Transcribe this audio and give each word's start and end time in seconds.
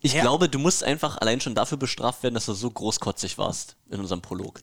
Ich 0.00 0.12
Ja. 0.12 0.20
glaube, 0.22 0.48
du 0.48 0.58
musst 0.58 0.84
einfach 0.84 1.18
allein 1.18 1.40
schon 1.40 1.54
dafür 1.54 1.76
bestraft 1.78 2.22
werden, 2.22 2.34
dass 2.34 2.46
du 2.46 2.54
so 2.54 2.70
großkotzig 2.70 3.36
warst 3.38 3.76
in 3.90 4.00
unserem 4.00 4.20
Prolog. 4.22 4.60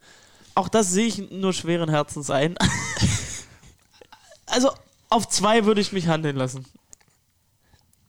Auch 0.55 0.69
das 0.69 0.91
sehe 0.91 1.07
ich 1.07 1.29
nur 1.31 1.51
schweren 1.53 1.89
Herzens 1.89 2.29
ein. 2.29 2.55
also 4.45 4.71
auf 5.09 5.27
zwei 5.27 5.65
würde 5.65 5.81
ich 5.81 5.91
mich 5.91 6.07
handeln 6.07 6.37
lassen. 6.37 6.65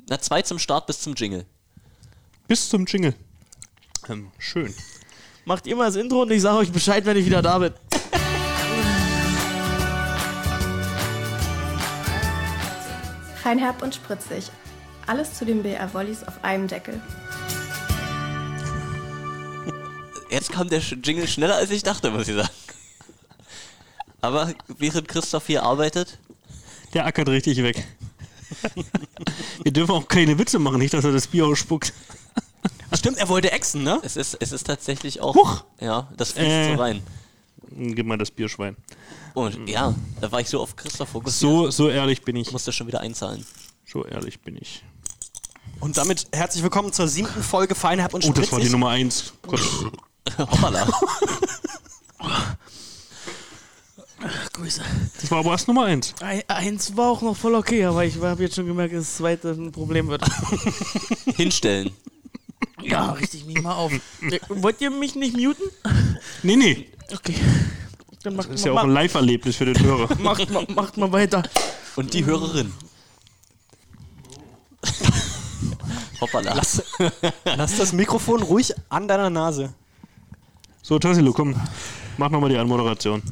Na, 0.08 0.20
zwei 0.20 0.42
zum 0.42 0.60
Start 0.60 0.86
bis 0.86 1.00
zum 1.00 1.14
Jingle. 1.14 1.44
Bis 2.46 2.68
zum 2.68 2.86
Jingle. 2.86 3.14
Ähm, 4.08 4.30
schön. 4.38 4.72
Macht 5.44 5.66
ihr 5.66 5.74
mal 5.74 5.86
das 5.86 5.96
Intro 5.96 6.22
und 6.22 6.30
ich 6.30 6.42
sage 6.42 6.58
euch 6.58 6.70
Bescheid, 6.70 7.04
wenn 7.06 7.16
ich 7.16 7.26
wieder 7.26 7.42
da 7.42 7.58
bin. 7.58 7.74
Feinherb 13.42 13.82
und 13.82 13.94
spritzig. 13.94 14.50
Alles 15.06 15.34
zu 15.34 15.44
den 15.44 15.62
BR 15.62 15.92
Wollies 15.94 16.24
auf 16.24 16.42
einem 16.42 16.66
Deckel. 16.68 17.00
Jetzt 20.30 20.50
kam 20.52 20.68
der 20.68 20.80
Jingle 20.80 21.28
schneller 21.28 21.56
als 21.56 21.70
ich 21.70 21.82
dachte, 21.82 22.10
muss 22.10 22.28
ich 22.28 22.34
sagen. 22.34 22.48
Aber 24.20 24.52
während 24.78 25.06
Christoph 25.08 25.46
hier 25.46 25.62
arbeitet, 25.62 26.18
Der 26.94 27.06
ackert 27.06 27.28
richtig 27.28 27.62
weg. 27.62 27.86
Wir 29.62 29.72
dürfen 29.72 29.92
auch 29.92 30.08
keine 30.08 30.38
Witze 30.38 30.58
machen, 30.58 30.78
nicht, 30.78 30.94
dass 30.94 31.04
er 31.04 31.12
das 31.12 31.26
Bier 31.28 31.46
ausspuckt. 31.46 31.92
Stimmt, 32.92 33.18
er 33.18 33.28
wollte 33.28 33.50
exen, 33.52 33.82
ne? 33.82 34.00
es 34.02 34.16
ist, 34.16 34.36
es 34.40 34.52
ist 34.52 34.64
tatsächlich 34.66 35.20
auch. 35.20 35.34
Huch! 35.34 35.64
Ja, 35.80 36.08
das 36.16 36.32
fließt 36.32 36.46
Äh. 36.48 36.74
so 36.74 36.80
rein. 36.82 37.02
Gib 37.70 38.06
mal 38.06 38.16
das 38.16 38.30
Bierschwein. 38.30 38.76
Und 39.34 39.68
ja, 39.68 39.94
da 40.20 40.32
war 40.32 40.40
ich 40.40 40.48
so 40.48 40.60
auf 40.60 40.76
Christoph 40.76 41.10
fokussiert. 41.10 41.38
So, 41.40 41.70
so 41.70 41.88
ehrlich 41.88 42.22
bin 42.22 42.36
ich. 42.36 42.46
Ich 42.48 42.52
musste 42.52 42.72
schon 42.72 42.86
wieder 42.86 43.00
einzahlen. 43.00 43.44
So 43.84 44.04
ehrlich 44.04 44.40
bin 44.40 44.56
ich. 44.56 44.82
Und 45.80 45.96
damit 45.96 46.26
herzlich 46.32 46.62
willkommen 46.62 46.92
zur 46.92 47.06
siebten 47.08 47.42
Folge 47.42 47.74
Feinherb 47.74 48.14
und 48.14 48.24
Oh, 48.24 48.32
das 48.32 48.50
war 48.50 48.58
die 48.58 48.66
Spritzig. 48.66 48.72
Nummer 48.72 48.88
eins. 48.90 49.32
Gott. 49.46 49.60
Hoppala. 50.38 50.88
Grüße. 54.54 54.82
Das 55.20 55.30
war 55.30 55.38
aber 55.40 55.50
erst 55.52 55.68
Nummer 55.68 55.84
eins. 55.84 56.14
Ein, 56.20 56.42
eins 56.48 56.96
war 56.96 57.10
auch 57.10 57.22
noch 57.22 57.36
voll 57.36 57.54
okay, 57.54 57.84
aber 57.84 58.04
ich 58.04 58.20
habe 58.20 58.42
jetzt 58.42 58.56
schon 58.56 58.66
gemerkt, 58.66 58.94
dass 58.94 59.04
das 59.04 59.16
zweite 59.18 59.50
ein 59.50 59.70
Problem 59.70 60.08
wird. 60.08 60.24
Hinstellen. 61.36 61.90
ja, 62.82 63.12
richtig 63.12 63.44
mich 63.44 63.60
mal 63.62 63.74
auf. 63.74 63.92
Äh, 64.22 64.40
Wollt 64.48 64.80
ihr 64.80 64.90
mich 64.90 65.14
nicht 65.14 65.36
muten? 65.36 65.62
Nee, 66.42 66.56
nee. 66.56 66.88
Okay. 67.12 67.34
Dann 68.22 68.34
macht, 68.34 68.48
Das 68.48 68.56
ist 68.56 68.64
ja 68.66 68.72
auch 68.72 68.82
ein 68.82 68.90
Live-Erlebnis 68.90 69.56
für 69.56 69.66
den 69.66 69.78
Hörer. 69.80 70.08
macht, 70.18 70.50
ma, 70.50 70.64
macht 70.74 70.96
mal 70.96 71.12
weiter. 71.12 71.42
Und 71.94 72.12
die 72.14 72.24
Hörerin. 72.24 72.72
Hoppala. 76.20 76.54
Lass, 76.54 76.82
lass 77.44 77.76
das 77.76 77.92
Mikrofon 77.92 78.42
ruhig 78.42 78.72
an 78.88 79.08
deiner 79.08 79.30
Nase. 79.30 79.72
So, 80.82 80.98
Tassilo, 80.98 81.32
komm. 81.32 81.54
Mach 82.16 82.30
nochmal 82.30 82.50
die 82.50 82.56
Anmoderation. 82.56 83.22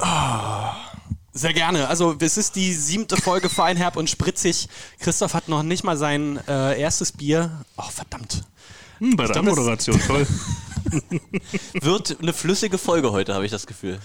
Sehr 1.33 1.53
gerne. 1.53 1.89
Also 1.89 2.15
es 2.19 2.37
ist 2.37 2.55
die 2.57 2.73
siebte 2.73 3.17
Folge 3.17 3.49
Feinherb 3.49 3.97
und 3.97 4.09
Spritzig. 4.09 4.69
Christoph 5.01 5.35
hat 5.35 5.49
noch 5.49 5.62
nicht 5.62 5.83
mal 5.85 5.97
sein 5.97 6.39
äh, 6.47 6.81
erstes 6.81 7.12
Bier. 7.12 7.65
Oh, 7.77 7.83
verdammt. 7.91 8.45
Hm, 8.99 9.17
bei 9.17 9.25
der 9.25 9.33
glaub, 9.33 9.45
Anmoderation, 9.45 10.01
toll. 10.07 10.27
Wird 11.81 12.19
eine 12.21 12.33
flüssige 12.33 12.79
Folge 12.79 13.11
heute, 13.11 13.35
habe 13.35 13.45
ich 13.45 13.51
das 13.51 13.67
Gefühl. 13.67 13.99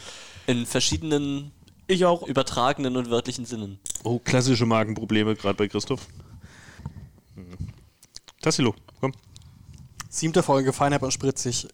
In 0.48 0.66
verschiedenen 0.66 1.52
Ich 1.88 2.06
auch. 2.06 2.24
übertragenen 2.24 2.98
und 2.98 3.12
wörtlichen 3.12 3.46
Sinnen. 3.46 3.80
Oh, 4.04 4.18
klassische 4.20 4.66
Magenprobleme, 4.66 5.36
gerade 5.36 5.56
bei 5.56 5.68
Christoph. 5.68 6.08
Tassilo, 8.42 8.74
komm. 9.02 9.12
Siebte 10.10 10.42
Folge 10.42 10.74
Feinherb 10.74 11.04
und 11.04 11.12
Spritzig. 11.12 11.68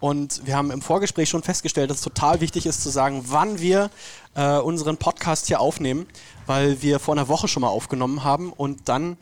Und 0.00 0.44
wir 0.46 0.56
haben 0.56 0.70
im 0.70 0.82
Vorgespräch 0.82 1.28
schon 1.28 1.42
festgestellt, 1.42 1.90
dass 1.90 1.98
es 1.98 2.02
total 2.02 2.40
wichtig 2.40 2.66
ist 2.66 2.82
zu 2.82 2.88
sagen, 2.90 3.22
wann 3.26 3.60
wir 3.60 3.90
äh, 4.34 4.58
unseren 4.58 4.96
Podcast 4.96 5.46
hier 5.46 5.60
aufnehmen, 5.60 6.06
weil 6.46 6.82
wir 6.82 6.98
vor 6.98 7.14
einer 7.14 7.28
Woche 7.28 7.48
schon 7.48 7.60
mal 7.60 7.68
aufgenommen 7.68 8.24
haben 8.24 8.52
und 8.52 8.88
dann 8.88 9.16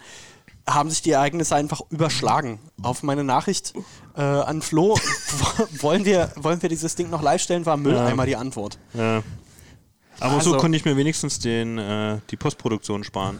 haben 0.66 0.88
sich 0.88 1.02
die 1.02 1.10
Ereignisse 1.10 1.54
einfach 1.56 1.82
überschlagen. 1.90 2.58
Auf 2.80 3.02
meine 3.02 3.22
Nachricht 3.22 3.74
äh, 4.16 4.22
an 4.22 4.62
Flo, 4.62 4.96
wollen, 5.80 6.06
wir, 6.06 6.32
wollen 6.36 6.62
wir 6.62 6.70
dieses 6.70 6.94
Ding 6.94 7.10
noch 7.10 7.20
live 7.20 7.42
stellen, 7.42 7.66
war 7.66 7.76
Mülleimer 7.76 8.24
die 8.24 8.36
Antwort. 8.36 8.78
Ja. 8.94 9.22
Aber 10.20 10.40
so 10.40 10.52
Also- 10.52 10.56
konnte 10.56 10.76
ich 10.78 10.84
mir 10.86 10.96
wenigstens 10.96 11.38
den, 11.38 11.76
äh, 11.76 12.20
die 12.30 12.36
Postproduktion 12.36 13.04
sparen. 13.04 13.38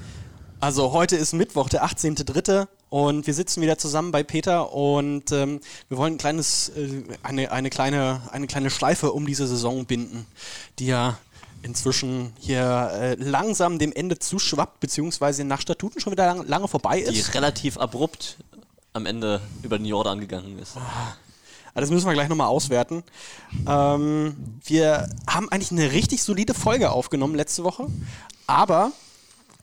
Also 0.61 0.93
heute 0.93 1.17
ist 1.17 1.33
Mittwoch, 1.33 1.69
der 1.69 1.85
18.3. 1.85 2.67
und 2.95 3.27
wir 3.27 3.35
sitzen 3.35 3.61
wieder 3.61 3.77
zusammen 3.77 4.13
bei 4.13 4.23
Peter 4.23 4.73
und 4.73 5.33
ähm, 5.33 5.59
wir 5.89 5.99
wollen 5.99 6.15
ein 6.15 6.19
kleines, 6.19 6.69
äh, 6.69 7.03
eine, 7.25 7.51
eine, 7.51 7.69
kleine, 7.69 8.21
eine 8.31 8.47
kleine 8.47 8.71
Schleife 8.71 9.11
um 9.11 9.27
diese 9.27 9.49
Saison 9.49 9.85
binden, 9.85 10.27
die 10.79 10.87
ja 10.87 11.19
inzwischen 11.63 12.33
hier 12.39 12.93
äh, 12.95 13.15
langsam 13.15 13.81
dem 13.81 13.93
Ende 13.93 14.21
zuschwappt, 14.21 14.79
beziehungsweise 14.79 15.43
nach 15.43 15.61
Statuten 15.61 15.99
schon 15.99 16.13
wieder 16.13 16.25
lang, 16.25 16.47
lange 16.47 16.69
vorbei 16.69 17.01
Die 17.01 17.19
ist. 17.19 17.35
relativ 17.35 17.79
abrupt 17.79 18.37
am 18.93 19.07
Ende 19.07 19.41
über 19.65 19.77
den 19.77 19.87
Jordan 19.87 20.21
gegangen 20.21 20.57
ist. 20.61 20.77
Aber 20.77 21.81
das 21.81 21.91
müssen 21.91 22.07
wir 22.07 22.13
gleich 22.13 22.29
nochmal 22.29 22.47
auswerten. 22.47 23.03
Ähm, 23.67 24.37
wir 24.67 25.11
haben 25.27 25.49
eigentlich 25.49 25.73
eine 25.73 25.91
richtig 25.91 26.23
solide 26.23 26.55
Folge 26.55 26.93
aufgenommen 26.93 27.35
letzte 27.35 27.65
Woche, 27.65 27.89
aber 28.47 28.93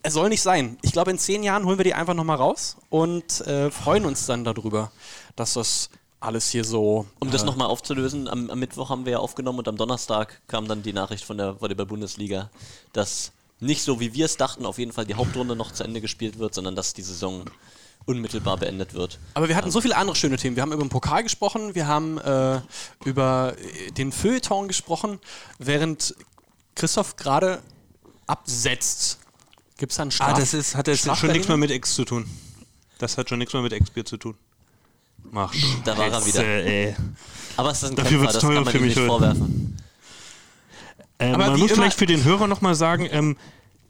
es 0.04 0.14
soll 0.14 0.30
nicht 0.30 0.42
sein. 0.42 0.78
Ich 0.82 0.92
glaube, 0.92 1.12
in 1.12 1.18
zehn 1.18 1.44
Jahren 1.44 1.66
holen 1.66 1.78
wir 1.78 1.84
die 1.84 1.94
einfach 1.94 2.14
nochmal 2.14 2.38
raus 2.38 2.78
und 2.90 3.42
äh, 3.42 3.70
freuen 3.70 4.06
uns 4.06 4.26
dann 4.26 4.44
darüber, 4.44 4.92
dass 5.36 5.54
das 5.54 5.90
alles 6.20 6.50
hier 6.50 6.64
so. 6.64 7.06
Um 7.20 7.30
äh, 7.30 7.32
das 7.32 7.44
nochmal 7.44 7.68
aufzulösen, 7.68 8.28
am, 8.28 8.50
am 8.50 8.60
Mittwoch 8.60 8.90
haben 8.90 9.06
wir 9.06 9.14
ja 9.14 9.20
aufgenommen 9.20 9.60
und 9.60 9.68
am 9.68 9.78
Donnerstag 9.78 10.42
kam 10.48 10.68
dann 10.68 10.84
die 10.84 10.94
Nachricht 10.94 11.26
von 11.26 11.38
der 11.38 11.60
Volleyball-Bundesliga, 11.62 12.50
dass 12.94 13.32
nicht 13.60 13.84
so 13.84 14.00
wie 14.00 14.14
wir 14.14 14.26
es 14.26 14.38
dachten, 14.38 14.66
auf 14.66 14.80
jeden 14.80 14.92
Fall 14.92 15.06
die 15.06 15.16
Hauptrunde 15.16 15.56
noch 15.56 15.72
zu 15.72 15.84
Ende 15.84 16.02
gespielt 16.02 16.40
wird, 16.40 16.54
sondern 16.54 16.76
dass 16.76 16.94
die 16.94 17.04
Saison 17.04 17.46
unmittelbar 18.06 18.58
beendet 18.58 18.96
wird. 18.96 19.20
Aber 19.36 19.48
wir 19.48 19.56
hatten 19.56 19.70
so 19.70 19.82
viele 19.82 19.96
andere 19.96 20.16
schöne 20.16 20.38
Themen. 20.38 20.56
Wir 20.56 20.64
haben 20.64 20.72
über 20.72 20.84
den 20.84 20.90
Pokal 20.90 21.22
gesprochen, 21.22 21.76
wir 21.76 21.88
haben 21.88 22.18
äh, 22.18 22.62
über 23.06 23.54
äh, 23.58 23.92
den 23.92 24.12
Feuilleton 24.12 24.68
gesprochen, 24.68 25.20
während 25.60 26.16
Christoph 26.76 27.16
gerade 27.16 27.62
absetzt. 28.26 29.20
Gibt 29.82 29.94
es 29.94 29.96
da 29.98 30.04
einen 30.04 30.12
Straf 30.12 30.28
Ah, 30.30 30.34
das 30.40 30.54
ist, 30.54 30.76
hat 30.76 30.88
jetzt 30.88 31.04
schon 31.18 31.32
nichts 31.32 31.48
mehr 31.48 31.58
mit 31.58 31.72
Ex 31.72 31.96
zu 31.96 32.06
tun. 32.06 32.30
Das 33.00 33.18
hat 33.18 33.28
schon 33.30 33.40
nichts 33.40 33.52
mehr 33.52 33.64
mit 33.64 33.74
Ex-Bier 33.74 34.06
zu 34.06 34.16
tun. 34.16 34.36
Mach 35.32 35.52
Da 35.84 35.98
war 35.98 36.06
er 36.08 36.24
wieder. 36.24 36.44
Ey. 36.46 36.96
Aber 37.58 37.72
es 37.72 37.82
ist 37.82 37.90
ein 37.90 37.96
Dafür 37.96 38.20
Kämpfer, 38.20 38.32
das 38.34 38.42
teuer 38.44 38.54
kann 38.54 38.64
man 38.66 38.72
für 38.72 38.78
ihm 38.78 38.84
mich 38.84 38.96
nicht 38.96 38.98
heute. 39.00 39.08
vorwerfen. 39.08 39.78
Ähm, 41.18 41.34
Aber 41.34 41.48
man 41.48 41.60
muss 41.60 41.72
vielleicht 41.72 41.98
für 41.98 42.06
den 42.06 42.24
Hörer 42.24 42.46
nochmal 42.46 42.76
sagen, 42.76 43.08
ähm, 43.10 43.38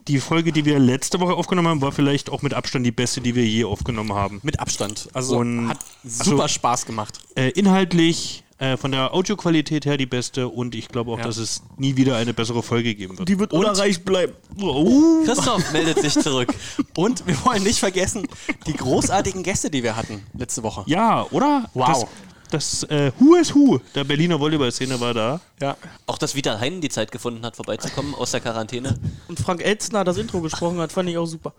die 0.08 0.22
Folge, 0.22 0.54
die 0.54 0.64
wir 0.64 0.80
letzte 0.80 1.20
Woche 1.20 1.34
aufgenommen 1.34 1.68
haben, 1.68 1.82
war 1.82 1.92
vielleicht 1.92 2.30
auch 2.30 2.42
mit 2.42 2.54
Abstand 2.54 2.86
die 2.86 2.92
beste, 2.92 3.20
die 3.20 3.36
wir 3.36 3.46
je 3.46 3.66
aufgenommen 3.66 4.14
haben. 4.14 4.40
Mit 4.44 4.62
Abstand. 4.62 5.10
Also 5.12 5.40
Und- 5.40 5.68
hat 5.68 5.80
super 6.06 6.44
also- 6.44 6.54
Spaß 6.54 6.86
gemacht. 6.86 7.20
Äh, 7.36 7.50
inhaltlich, 7.50 8.46
äh, 8.62 8.78
von 8.78 8.92
der 8.92 9.14
Audioqualität 9.14 9.86
her 9.86 9.98
die 9.98 10.06
beste 10.06 10.48
und 10.48 10.76
ich 10.76 10.88
glaube 10.88 11.12
auch, 11.12 11.18
Ja. 11.18 11.26
dass 11.26 11.38
es 11.38 11.64
nie 11.78 11.98
wieder 11.98 12.16
eine 12.16 12.32
bessere 12.34 12.62
Folge 12.62 12.94
geben 12.94 13.18
wird. 13.18 13.28
Die 13.28 13.40
wird 13.40 13.54
unerreicht 13.54 14.06
bleiben. 14.06 14.34
Oh. 14.62 15.24
Christoph 15.26 15.72
meldet 15.74 16.00
sich 16.00 16.14
zurück. 16.14 16.54
Und 16.96 17.26
wir 17.26 17.44
wollen 17.44 17.64
nicht 17.64 17.80
vergessen, 17.80 18.28
die 18.68 18.74
großartigen 18.74 19.42
Gäste, 19.42 19.72
die 19.72 19.82
wir 19.82 19.96
hatten 19.96 20.24
letzte 20.38 20.62
Woche. 20.62 20.84
Ja, 20.86 21.26
oder? 21.32 21.70
Wow. 21.74 22.08
Das, 22.52 22.82
das 22.82 22.92
äh, 22.92 23.12
Who 23.18 23.36
is 23.36 23.56
Who 23.56 23.80
der 23.96 24.04
Berliner 24.04 24.40
Volleyball-Szene 24.40 25.00
war 25.00 25.14
da. 25.16 25.42
Ja. 25.60 25.76
Auch 26.06 26.20
dass 26.20 26.36
Vital 26.36 26.60
Heinen 26.60 26.82
die 26.82 26.90
Zeit 26.90 27.12
gefunden 27.12 27.44
hat, 27.46 27.56
vorbeizukommen 27.56 28.14
aus 28.14 28.30
der 28.32 28.42
Quarantäne. 28.42 29.00
Und 29.28 29.40
Frank 29.40 29.64
Elzner 29.64 30.04
das 30.04 30.18
Intro 30.18 30.40
gesprochen 30.42 30.78
hat, 30.78 30.92
fand 30.92 31.10
ich 31.10 31.18
auch 31.18 31.26
super. 31.26 31.54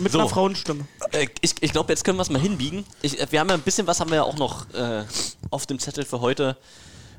Mit 0.00 0.12
So. 0.12 0.18
einer 0.20 0.28
Frauenstimme. 0.28 0.86
Äh, 1.12 1.26
ich 1.40 1.54
ich 1.60 1.72
glaube, 1.72 1.92
jetzt 1.92 2.04
können 2.04 2.18
wir 2.18 2.22
es 2.22 2.30
mal 2.30 2.40
hinbiegen. 2.40 2.84
Ich, 3.02 3.20
äh, 3.20 3.26
wir 3.30 3.40
haben 3.40 3.48
ja 3.48 3.54
ein 3.54 3.60
bisschen 3.62 3.86
was 3.86 4.00
haben 4.00 4.10
wir 4.10 4.16
ja 4.16 4.22
auch 4.24 4.36
noch 4.36 4.72
äh, 4.74 5.04
auf 5.50 5.66
dem 5.66 5.78
Zettel 5.78 6.04
für 6.04 6.20
heute. 6.20 6.56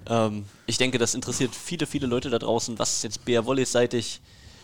Ähm, 0.10 0.46
ich 0.66 0.78
denke, 0.78 0.98
das 0.98 1.14
interessiert 1.14 1.54
viele, 1.56 1.86
viele 1.86 2.08
Leute 2.08 2.30
da 2.30 2.40
draußen, 2.40 2.80
was 2.80 3.04
jetzt 3.04 3.24
BR 3.26 3.46
Volleys 3.46 3.72
seitig 3.72 4.20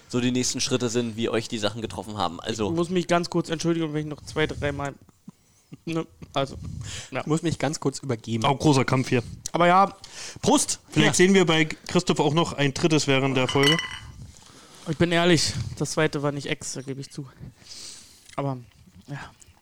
so 0.09 0.19
die 0.21 0.31
nächsten 0.31 0.61
Schritte 0.61 0.89
sind, 0.89 1.17
wie 1.17 1.29
euch 1.29 1.47
die 1.49 1.57
Sachen 1.57 1.81
getroffen 1.81 2.17
haben. 2.17 2.37
Ich 2.43 2.47
Also, 2.49 2.71
muss 2.71 2.89
mich 2.89 3.07
ganz 3.07 3.29
kurz 3.29 3.49
entschuldigen, 3.49 3.93
wenn 3.93 4.01
ich 4.01 4.07
noch 4.07 4.23
zwei, 4.23 4.47
dreimal. 4.47 4.93
Ne, 5.85 6.07
also. 6.33 6.55
Ja. 7.11 7.19
Ich 7.21 7.25
muss 7.27 7.41
mich 7.43 7.59
ganz 7.59 7.79
kurz 7.81 7.99
übergeben. 7.99 8.45
Auch 8.45 8.57
großer 8.57 8.85
Kampf 8.85 9.09
hier. 9.09 9.21
Aber 9.51 9.67
ja, 9.67 9.93
Prost! 10.41 10.79
Vielleicht 10.89 11.15
sehen 11.15 11.33
wir 11.33 11.45
bei 11.45 11.65
Christoph 11.65 12.21
auch 12.21 12.33
noch 12.33 12.53
ein 12.53 12.73
drittes 12.73 13.05
während 13.05 13.35
der 13.35 13.49
Folge. 13.49 13.75
ich 14.89 14.97
bin 14.97 15.11
ehrlich, 15.11 15.51
das 15.77 15.91
zweite 15.91 16.23
war 16.23 16.31
nicht 16.31 16.45
extra, 16.47 16.81
gebe 16.81 17.01
ich 17.01 17.11
zu. 17.11 17.27
Aber 18.37 18.57
ja, 19.07 19.17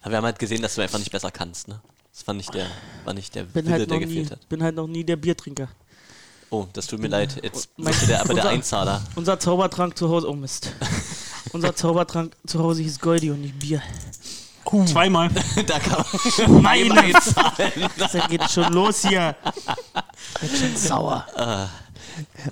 wir 0.09 0.17
haben 0.17 0.25
halt 0.25 0.37
gesehen, 0.37 0.61
dass 0.61 0.75
du 0.75 0.81
einfach 0.81 0.99
nicht 0.99 1.11
besser 1.11 1.31
kannst. 1.31 1.67
Ne? 1.67 1.81
Das 2.13 2.27
war 2.27 2.33
nicht 2.35 2.53
der, 2.53 2.67
war 3.03 3.13
nicht 3.15 3.33
der 3.33 3.43
bin 3.43 3.65
Wille, 3.65 3.71
halt, 3.79 3.89
der 3.89 3.99
noch 3.99 4.05
nie, 4.05 4.13
gefehlt 4.13 4.31
hat. 4.31 4.49
bin 4.49 4.61
halt 4.63 4.75
noch 4.75 4.87
nie 4.87 5.03
der 5.03 5.15
Biertrinker. 5.15 5.67
Oh, 6.51 6.67
das 6.73 6.85
tut 6.87 6.99
mir 6.99 7.07
leid. 7.07 7.39
Jetzt 7.41 7.69
Mein- 7.77 7.87
bist 7.87 8.03
du 8.03 8.07
der, 8.07 8.19
aber 8.21 8.33
der 8.35 8.43
unser- 8.43 8.49
Einzahler. 8.49 9.01
Unser 9.15 9.39
Zaubertrank 9.39 9.97
zu 9.97 10.09
Hause, 10.09 10.29
oh 10.29 10.33
Mist. 10.35 10.71
Unser 11.53 11.75
Zaubertrank 11.75 12.35
zu 12.45 12.59
Hause 12.59 12.83
hieß 12.83 12.99
Goldi 12.99 13.31
und 13.31 13.41
nicht 13.41 13.57
Bier. 13.59 13.81
Zweimal. 14.87 15.29
da 15.67 15.79
kann 15.79 16.03
man 16.47 16.61
Meine 16.61 17.13
Das 17.97 18.13
geht 18.29 18.49
schon 18.49 18.73
los 18.73 19.07
hier. 19.07 19.35
Wird 20.41 20.57
schon 20.57 20.75
sauer. 20.75 21.25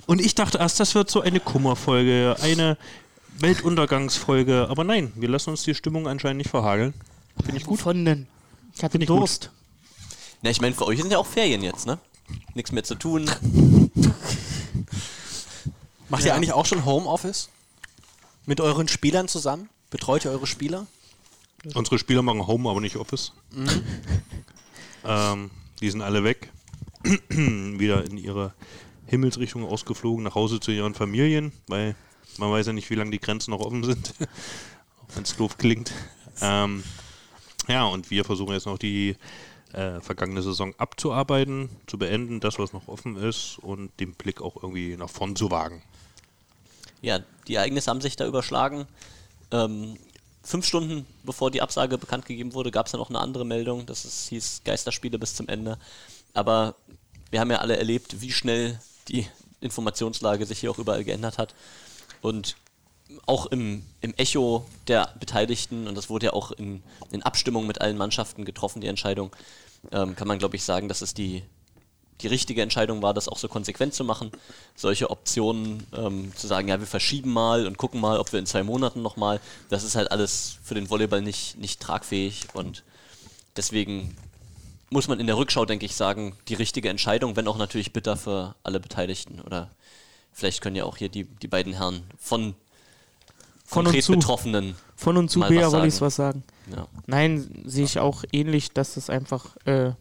Und 0.06 0.20
ich 0.20 0.34
dachte 0.34 0.58
erst, 0.58 0.78
das 0.80 0.94
wird 0.94 1.10
so 1.10 1.20
eine 1.22 1.40
Kummerfolge, 1.40 2.36
eine 2.40 2.76
Weltuntergangsfolge. 3.38 4.68
Aber 4.68 4.84
nein, 4.84 5.12
wir 5.16 5.28
lassen 5.28 5.50
uns 5.50 5.62
die 5.62 5.74
Stimmung 5.74 6.08
anscheinend 6.08 6.38
nicht 6.38 6.50
verhageln. 6.50 6.94
Finde 7.42 7.58
ich 7.58 7.66
gut. 7.66 7.80
Von 7.80 8.04
denn? 8.04 8.26
Ich 8.74 8.82
hatte 8.82 8.98
ich 8.98 9.06
gut. 9.06 9.18
Durst. 9.18 9.50
Na, 10.42 10.50
ich 10.50 10.60
meine, 10.60 10.74
für 10.74 10.86
euch 10.86 11.00
sind 11.00 11.10
ja 11.10 11.18
auch 11.18 11.26
Ferien 11.26 11.62
jetzt, 11.62 11.86
ne? 11.86 11.98
Nichts 12.54 12.72
mehr 12.72 12.84
zu 12.84 12.94
tun. 12.94 13.30
Macht 16.08 16.24
ihr 16.24 16.34
eigentlich 16.34 16.52
auch 16.52 16.66
schon 16.66 16.84
Homeoffice? 16.84 17.48
Mit 18.46 18.60
euren 18.60 18.88
Spielern 18.88 19.26
zusammen? 19.26 19.68
Betreut 19.90 20.24
ihr 20.24 20.30
eure 20.30 20.46
Spieler? 20.46 20.86
Unsere 21.74 21.98
Spieler 21.98 22.22
machen 22.22 22.46
Home, 22.46 22.68
aber 22.68 22.80
nicht 22.80 22.96
Office. 22.96 23.32
Ähm, 25.06 25.50
die 25.80 25.90
sind 25.90 26.02
alle 26.02 26.24
weg. 26.24 26.50
Wieder 27.28 28.04
in 28.04 28.16
ihre 28.16 28.54
Himmelsrichtung 29.06 29.64
ausgeflogen, 29.66 30.24
nach 30.24 30.34
Hause 30.34 30.60
zu 30.60 30.70
ihren 30.70 30.94
Familien, 30.94 31.52
weil 31.66 31.94
man 32.38 32.50
weiß 32.50 32.66
ja 32.66 32.72
nicht, 32.72 32.90
wie 32.90 32.94
lange 32.94 33.10
die 33.10 33.20
Grenzen 33.20 33.50
noch 33.50 33.60
offen 33.60 33.84
sind. 33.84 34.14
Auch 35.02 35.16
wenn 35.16 35.22
es 35.22 35.36
doof 35.36 35.58
klingt. 35.58 35.92
Ähm, 36.40 36.82
ja, 37.68 37.84
und 37.84 38.10
wir 38.10 38.24
versuchen 38.24 38.52
jetzt 38.52 38.66
noch 38.66 38.78
die 38.78 39.16
äh, 39.72 40.00
vergangene 40.00 40.42
Saison 40.42 40.74
abzuarbeiten, 40.78 41.68
zu 41.86 41.98
beenden, 41.98 42.40
das, 42.40 42.58
was 42.58 42.72
noch 42.72 42.88
offen 42.88 43.16
ist 43.16 43.58
und 43.60 43.90
den 44.00 44.14
Blick 44.14 44.40
auch 44.40 44.56
irgendwie 44.62 44.96
nach 44.96 45.10
vorn 45.10 45.36
zu 45.36 45.50
wagen. 45.50 45.82
Ja, 47.02 47.20
die 47.48 47.56
Ereignisse 47.56 47.90
haben 47.90 48.00
sich 48.00 48.16
da 48.16 48.26
überschlagen. 48.26 48.86
Ähm, 49.50 49.96
fünf 50.42 50.66
Stunden 50.66 51.06
bevor 51.22 51.50
die 51.50 51.62
Absage 51.62 51.98
bekannt 51.98 52.26
gegeben 52.26 52.54
wurde, 52.54 52.70
gab 52.70 52.86
es 52.86 52.92
ja 52.92 52.98
noch 52.98 53.10
eine 53.10 53.20
andere 53.20 53.44
Meldung, 53.44 53.84
dass 53.86 54.04
es 54.04 54.28
hieß 54.28 54.62
Geisterspiele 54.64 55.18
bis 55.18 55.34
zum 55.34 55.48
Ende. 55.48 55.78
Aber 56.34 56.76
wir 57.30 57.40
haben 57.40 57.50
ja 57.50 57.58
alle 57.58 57.76
erlebt, 57.76 58.20
wie 58.20 58.32
schnell 58.32 58.78
die 59.08 59.26
Informationslage 59.60 60.46
sich 60.46 60.60
hier 60.60 60.70
auch 60.70 60.78
überall 60.78 61.04
geändert 61.04 61.38
hat. 61.38 61.54
Und 62.24 62.56
auch 63.26 63.44
im, 63.44 63.84
im 64.00 64.14
Echo 64.14 64.64
der 64.88 65.12
Beteiligten, 65.20 65.86
und 65.86 65.94
das 65.94 66.08
wurde 66.08 66.26
ja 66.26 66.32
auch 66.32 66.52
in, 66.52 66.82
in 67.10 67.22
Abstimmung 67.22 67.66
mit 67.66 67.82
allen 67.82 67.98
Mannschaften 67.98 68.46
getroffen, 68.46 68.80
die 68.80 68.86
Entscheidung, 68.86 69.30
ähm, 69.92 70.16
kann 70.16 70.26
man, 70.26 70.38
glaube 70.38 70.56
ich, 70.56 70.64
sagen, 70.64 70.88
dass 70.88 71.02
es 71.02 71.12
die, 71.12 71.42
die 72.22 72.26
richtige 72.28 72.62
Entscheidung 72.62 73.02
war, 73.02 73.12
das 73.12 73.28
auch 73.28 73.36
so 73.36 73.46
konsequent 73.46 73.92
zu 73.92 74.04
machen. 74.04 74.32
Solche 74.74 75.10
Optionen 75.10 75.86
ähm, 75.94 76.32
zu 76.34 76.46
sagen, 76.46 76.66
ja, 76.66 76.80
wir 76.80 76.86
verschieben 76.86 77.30
mal 77.30 77.66
und 77.66 77.76
gucken 77.76 78.00
mal, 78.00 78.18
ob 78.18 78.32
wir 78.32 78.38
in 78.38 78.46
zwei 78.46 78.62
Monaten 78.62 79.02
nochmal, 79.02 79.38
das 79.68 79.84
ist 79.84 79.94
halt 79.94 80.10
alles 80.10 80.56
für 80.62 80.74
den 80.74 80.88
Volleyball 80.88 81.20
nicht, 81.20 81.58
nicht 81.58 81.80
tragfähig 81.80 82.46
und 82.54 82.84
deswegen 83.54 84.16
muss 84.88 85.08
man 85.08 85.20
in 85.20 85.26
der 85.26 85.36
Rückschau, 85.36 85.66
denke 85.66 85.84
ich, 85.84 85.94
sagen, 85.94 86.38
die 86.48 86.54
richtige 86.54 86.88
Entscheidung, 86.88 87.36
wenn 87.36 87.48
auch 87.48 87.58
natürlich 87.58 87.92
bitter 87.92 88.16
für 88.16 88.54
alle 88.62 88.80
Beteiligten. 88.80 89.40
Oder 89.40 89.68
vielleicht 90.34 90.60
können 90.60 90.76
ja 90.76 90.84
auch 90.84 90.98
hier 90.98 91.08
die, 91.08 91.24
die 91.24 91.48
beiden 91.48 91.72
Herren 91.72 92.02
von 92.18 92.54
Von 93.64 93.84
konkret. 93.84 94.06
Betroffenen. 94.06 94.74
Von 94.96 95.16
und 95.16 95.30
zu 95.30 95.40
Bea 95.40 95.66
was 95.66 95.72
wollte 95.72 95.86
ich 95.86 95.94
sagen. 95.94 96.06
was 96.06 96.16
sagen. 96.16 96.42
Ja. 96.74 96.86
Nein, 97.06 97.62
sehe 97.64 97.84
ich 97.84 97.98
auch 97.98 98.24
ähnlich, 98.32 98.72
dass 98.72 98.94
das 98.94 99.08
einfach 99.08 99.56
äh, 99.64 99.92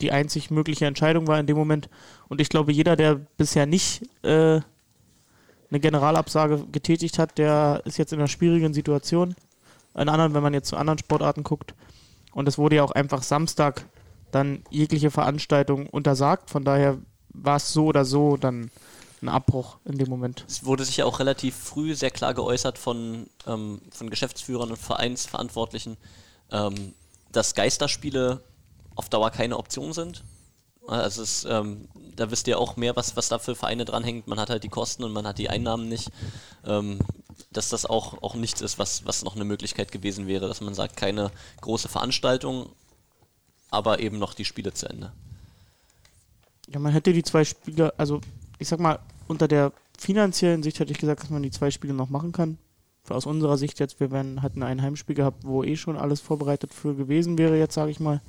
die 0.00 0.12
einzig 0.12 0.50
mögliche 0.50 0.86
Entscheidung 0.86 1.26
war 1.26 1.38
in 1.38 1.46
dem 1.46 1.56
Moment. 1.56 1.88
Und 2.28 2.40
ich 2.40 2.48
glaube, 2.48 2.72
jeder, 2.72 2.96
der 2.96 3.14
bisher 3.14 3.66
nicht 3.66 4.02
äh, 4.22 4.60
eine 5.70 5.80
Generalabsage 5.80 6.64
getätigt 6.72 7.18
hat, 7.18 7.38
der 7.38 7.82
ist 7.84 7.98
jetzt 7.98 8.12
in 8.12 8.18
einer 8.18 8.28
schwierigen 8.28 8.74
Situation. 8.74 9.34
In 9.94 10.08
anderen, 10.08 10.34
wenn 10.34 10.42
man 10.42 10.54
jetzt 10.54 10.68
zu 10.68 10.76
anderen 10.76 10.98
Sportarten 10.98 11.42
guckt. 11.42 11.74
Und 12.32 12.48
es 12.48 12.58
wurde 12.58 12.76
ja 12.76 12.84
auch 12.84 12.92
einfach 12.92 13.22
Samstag 13.22 13.84
dann 14.30 14.62
jegliche 14.70 15.10
Veranstaltung 15.10 15.86
untersagt. 15.86 16.50
Von 16.50 16.64
daher 16.64 16.98
war 17.30 17.56
es 17.56 17.72
so 17.72 17.86
oder 17.86 18.04
so 18.04 18.36
dann 18.36 18.70
ein 19.22 19.28
Abbruch 19.28 19.78
in 19.84 19.98
dem 19.98 20.08
Moment. 20.08 20.44
Es 20.48 20.64
wurde 20.64 20.84
sich 20.84 20.98
ja 20.98 21.04
auch 21.04 21.18
relativ 21.18 21.54
früh 21.54 21.94
sehr 21.94 22.10
klar 22.10 22.34
geäußert 22.34 22.78
von, 22.78 23.26
ähm, 23.46 23.80
von 23.90 24.10
Geschäftsführern 24.10 24.70
und 24.70 24.76
Vereinsverantwortlichen, 24.76 25.96
ähm, 26.50 26.94
dass 27.32 27.54
Geisterspiele 27.54 28.42
auf 28.96 29.08
Dauer 29.08 29.30
keine 29.30 29.56
Option 29.58 29.92
sind. 29.92 30.24
Also 30.86 31.22
es, 31.22 31.44
ähm, 31.44 31.88
da 32.16 32.30
wisst 32.30 32.48
ihr 32.48 32.58
auch 32.58 32.76
mehr, 32.76 32.96
was, 32.96 33.16
was 33.16 33.28
da 33.28 33.38
für 33.38 33.54
Vereine 33.54 33.84
dranhängt. 33.84 34.26
Man 34.26 34.40
hat 34.40 34.50
halt 34.50 34.64
die 34.64 34.68
Kosten 34.68 35.04
und 35.04 35.12
man 35.12 35.26
hat 35.26 35.38
die 35.38 35.48
Einnahmen 35.48 35.88
nicht. 35.88 36.10
Ähm, 36.64 36.98
dass 37.52 37.68
das 37.68 37.86
auch, 37.86 38.22
auch 38.22 38.34
nichts 38.34 38.60
ist, 38.60 38.78
was, 38.78 39.04
was 39.06 39.24
noch 39.24 39.34
eine 39.34 39.44
Möglichkeit 39.44 39.92
gewesen 39.92 40.26
wäre, 40.26 40.48
dass 40.48 40.60
man 40.60 40.74
sagt, 40.74 40.96
keine 40.96 41.30
große 41.60 41.88
Veranstaltung, 41.88 42.70
aber 43.70 44.00
eben 44.00 44.18
noch 44.18 44.34
die 44.34 44.44
Spiele 44.44 44.72
zu 44.72 44.88
Ende. 44.88 45.12
Ja, 46.68 46.78
man 46.78 46.92
hätte 46.92 47.12
die 47.12 47.22
zwei 47.22 47.44
Spiele, 47.44 47.92
also 47.98 48.20
ich 48.60 48.68
sag 48.68 48.78
mal, 48.78 49.00
unter 49.26 49.48
der 49.48 49.72
finanziellen 49.98 50.62
Sicht 50.62 50.78
hätte 50.78 50.92
ich 50.92 50.98
gesagt, 50.98 51.22
dass 51.22 51.30
man 51.30 51.42
die 51.42 51.50
zwei 51.50 51.70
Spiele 51.70 51.94
noch 51.94 52.10
machen 52.10 52.32
kann. 52.32 52.58
Aus 53.08 53.26
unserer 53.26 53.58
Sicht 53.58 53.80
jetzt, 53.80 53.98
wir 53.98 54.12
werden, 54.12 54.40
hatten 54.42 54.62
ein 54.62 54.80
Heimspiel 54.80 55.16
gehabt, 55.16 55.44
wo 55.44 55.64
eh 55.64 55.74
schon 55.74 55.96
alles 55.96 56.20
vorbereitet 56.20 56.72
für 56.72 56.94
gewesen 56.94 57.38
wäre, 57.38 57.58
jetzt 57.58 57.74
sage 57.74 57.90
ich 57.90 57.98
mal. 57.98 58.20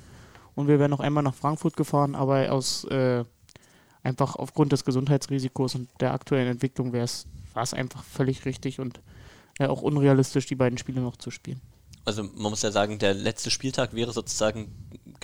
Und 0.56 0.66
wir 0.66 0.80
wären 0.80 0.90
noch 0.90 1.00
einmal 1.00 1.22
nach 1.22 1.34
Frankfurt 1.34 1.76
gefahren, 1.76 2.16
aber 2.16 2.50
aus 2.50 2.84
äh, 2.84 3.24
einfach 4.02 4.34
aufgrund 4.34 4.72
des 4.72 4.84
Gesundheitsrisikos 4.84 5.76
und 5.76 5.88
der 6.00 6.12
aktuellen 6.12 6.48
Entwicklung 6.48 6.92
wäre 6.92 7.04
es 7.04 7.26
war 7.54 7.62
es 7.62 7.74
einfach 7.74 8.02
völlig 8.02 8.44
richtig 8.44 8.80
und 8.80 9.00
äh, 9.58 9.66
auch 9.66 9.82
unrealistisch, 9.82 10.46
die 10.46 10.54
beiden 10.54 10.78
Spiele 10.78 11.00
noch 11.00 11.16
zu 11.16 11.30
spielen. 11.30 11.60
Also 12.04 12.24
man 12.24 12.50
muss 12.50 12.62
ja 12.62 12.72
sagen, 12.72 12.98
der 12.98 13.14
letzte 13.14 13.50
Spieltag 13.50 13.94
wäre 13.94 14.12
sozusagen 14.12 14.72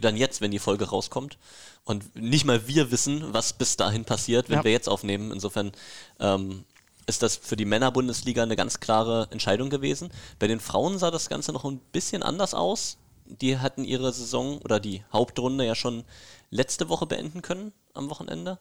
dann 0.00 0.16
jetzt, 0.16 0.40
wenn 0.40 0.50
die 0.50 0.58
Folge 0.58 0.88
rauskommt. 0.88 1.38
Und 1.84 2.14
nicht 2.16 2.44
mal 2.44 2.66
wir 2.68 2.90
wissen, 2.90 3.32
was 3.32 3.52
bis 3.52 3.76
dahin 3.76 4.04
passiert, 4.04 4.48
wenn 4.50 4.58
Ja. 4.58 4.64
wir 4.64 4.72
jetzt 4.72 4.88
aufnehmen. 4.88 5.32
Insofern 5.32 5.72
ähm, 6.20 6.64
ist 7.06 7.22
das 7.22 7.36
für 7.36 7.56
die 7.56 7.64
Männerbundesliga 7.64 8.42
eine 8.42 8.56
ganz 8.56 8.80
klare 8.80 9.28
Entscheidung 9.30 9.70
gewesen. 9.70 10.10
Bei 10.38 10.46
den 10.46 10.60
Frauen 10.60 10.98
sah 10.98 11.10
das 11.10 11.28
Ganze 11.28 11.52
noch 11.52 11.64
ein 11.64 11.78
bisschen 11.92 12.22
anders 12.22 12.52
aus. 12.54 12.98
Die 13.24 13.58
hatten 13.58 13.84
ihre 13.84 14.12
Saison 14.12 14.58
oder 14.58 14.80
die 14.80 15.02
Hauptrunde 15.12 15.64
ja 15.64 15.74
schon 15.74 16.04
letzte 16.50 16.88
Woche 16.88 17.06
beenden 17.06 17.42
können 17.42 17.72
am 17.94 18.10
Wochenende. 18.10 18.58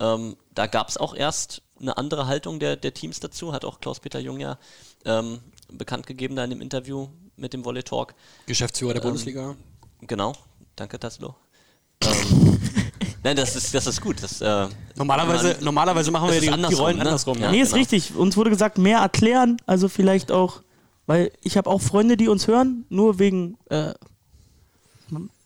Ähm, 0.00 0.36
da 0.54 0.66
gab 0.66 0.88
es 0.88 0.96
auch 0.96 1.14
erst 1.14 1.62
eine 1.80 1.96
andere 1.96 2.26
Haltung 2.26 2.58
der, 2.60 2.76
der 2.76 2.92
Teams 2.94 3.20
dazu, 3.20 3.52
hat 3.52 3.64
auch 3.64 3.80
Klaus-Peter 3.80 4.18
Jung 4.18 4.38
ja 4.40 4.58
ähm, 5.04 5.40
bekannt 5.72 6.06
gegeben 6.06 6.36
da 6.36 6.44
in 6.44 6.50
dem 6.50 6.60
Interview 6.60 7.08
mit 7.36 7.52
dem 7.52 7.64
Volley 7.64 7.82
Talk. 7.82 8.14
Geschäftsführer 8.46 8.92
der 8.94 9.02
Ähm, 9.02 9.08
Bundesliga. 9.08 9.56
Genau, 10.02 10.32
danke 10.80 10.98
Taslo. 10.98 11.34
ähm, 12.02 12.58
nein, 13.22 13.36
das 13.36 13.54
ist, 13.54 13.74
das 13.74 13.86
ist 13.86 14.00
gut. 14.00 14.22
Das, 14.22 14.40
äh, 14.40 14.66
Normalerweise, 14.96 15.54
man- 15.54 15.64
normalerweise 15.64 16.10
machen 16.10 16.28
wir 16.30 16.40
die, 16.40 16.46
die 16.46 16.52
andersrum, 16.52 16.80
Rollen 16.80 16.96
ne? 16.96 17.02
andersrum. 17.02 17.38
Ja. 17.38 17.44
Ja. 17.46 17.50
nee, 17.52 17.60
ist 17.60 17.68
genau. 17.70 17.80
richtig. 17.80 18.14
Uns 18.16 18.36
wurde 18.36 18.50
gesagt, 18.50 18.78
mehr 18.78 18.98
erklären, 18.98 19.58
also 19.66 19.88
vielleicht 19.88 20.32
auch, 20.32 20.62
weil 21.06 21.30
ich 21.42 21.56
habe 21.56 21.68
auch 21.68 21.80
Freunde, 21.82 22.16
die 22.16 22.28
uns 22.28 22.48
hören, 22.48 22.86
nur 22.88 23.18
wegen 23.18 23.58
äh, 23.68 23.92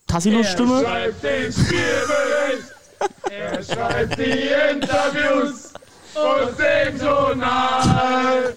Tassilos 0.07 0.47
Stimme. 0.49 0.83
schreibt 0.85 1.23
den 1.25 1.53
Spielbericht, 1.53 2.73
er 3.31 3.63
schreibt 3.65 4.19
die 4.19 4.73
Interviews 4.73 5.73
und. 6.17 6.59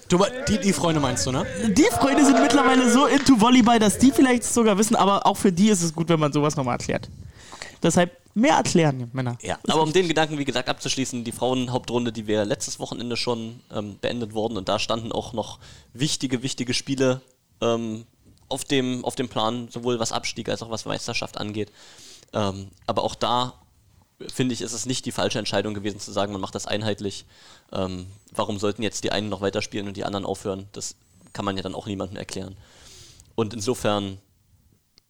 Du, 0.08 0.24
die, 0.48 0.58
die 0.58 0.72
Freunde 0.72 1.00
meinst 1.00 1.26
du, 1.26 1.32
ne? 1.32 1.46
Die 1.68 1.88
Freunde 1.90 2.24
sind 2.24 2.40
mittlerweile 2.40 2.90
so 2.90 3.06
into 3.06 3.40
Volleyball, 3.40 3.78
dass 3.78 3.98
die 3.98 4.10
vielleicht 4.10 4.44
sogar 4.44 4.78
wissen, 4.78 4.96
aber 4.96 5.26
auch 5.26 5.36
für 5.36 5.52
die 5.52 5.68
ist 5.68 5.82
es 5.82 5.94
gut, 5.94 6.08
wenn 6.08 6.20
man 6.20 6.32
sowas 6.32 6.56
nochmal 6.56 6.74
erklärt. 6.74 7.08
Deshalb 7.82 8.12
mehr 8.34 8.54
erklären, 8.54 9.10
Männer. 9.12 9.36
Ja, 9.42 9.58
aber 9.68 9.82
um 9.82 9.92
den 9.92 10.08
Gedanken, 10.08 10.38
wie 10.38 10.44
gesagt, 10.44 10.68
abzuschließen, 10.68 11.24
die 11.24 11.32
Frauenhauptrunde, 11.32 12.12
die 12.12 12.26
wäre 12.26 12.44
letztes 12.44 12.78
Wochenende 12.80 13.16
schon 13.16 13.60
ähm, 13.72 13.98
beendet 14.00 14.34
worden 14.34 14.56
und 14.56 14.68
da 14.68 14.78
standen 14.78 15.12
auch 15.12 15.32
noch 15.32 15.58
wichtige, 15.92 16.42
wichtige 16.42 16.74
Spiele 16.74 17.20
ähm, 17.60 18.04
auf, 18.48 18.64
dem, 18.64 19.04
auf 19.04 19.14
dem 19.14 19.28
Plan, 19.28 19.68
sowohl 19.70 19.98
was 19.98 20.12
Abstieg 20.12 20.48
als 20.48 20.62
auch 20.62 20.70
was 20.70 20.86
Meisterschaft 20.86 21.38
angeht. 21.38 21.70
Ähm, 22.32 22.68
aber 22.86 23.04
auch 23.04 23.14
da 23.14 23.54
finde 24.26 24.52
ich, 24.52 24.60
ist 24.60 24.72
es 24.72 24.86
nicht 24.86 25.06
die 25.06 25.12
falsche 25.12 25.38
Entscheidung 25.38 25.74
gewesen 25.74 26.00
zu 26.00 26.10
sagen, 26.10 26.32
man 26.32 26.40
macht 26.40 26.54
das 26.54 26.66
einheitlich. 26.66 27.24
Ähm, 27.72 28.06
warum 28.32 28.58
sollten 28.58 28.82
jetzt 28.82 29.04
die 29.04 29.12
einen 29.12 29.28
noch 29.28 29.40
weiterspielen 29.40 29.86
und 29.86 29.96
die 29.96 30.04
anderen 30.04 30.26
aufhören? 30.26 30.68
Das 30.72 30.96
kann 31.32 31.44
man 31.44 31.56
ja 31.56 31.62
dann 31.62 31.74
auch 31.74 31.86
niemandem 31.86 32.16
erklären. 32.16 32.56
Und 33.34 33.54
insofern 33.54 34.18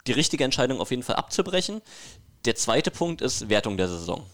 die 0.06 0.12
richtige 0.12 0.44
Entscheidung 0.44 0.80
auf 0.80 0.90
jeden 0.90 1.02
Fall 1.02 1.16
abzubrechen. 1.16 1.80
Der 2.44 2.54
zweite 2.54 2.90
Punkt 2.90 3.20
ist 3.20 3.48
Wertung 3.48 3.76
der 3.76 3.88
Saison. 3.88 4.24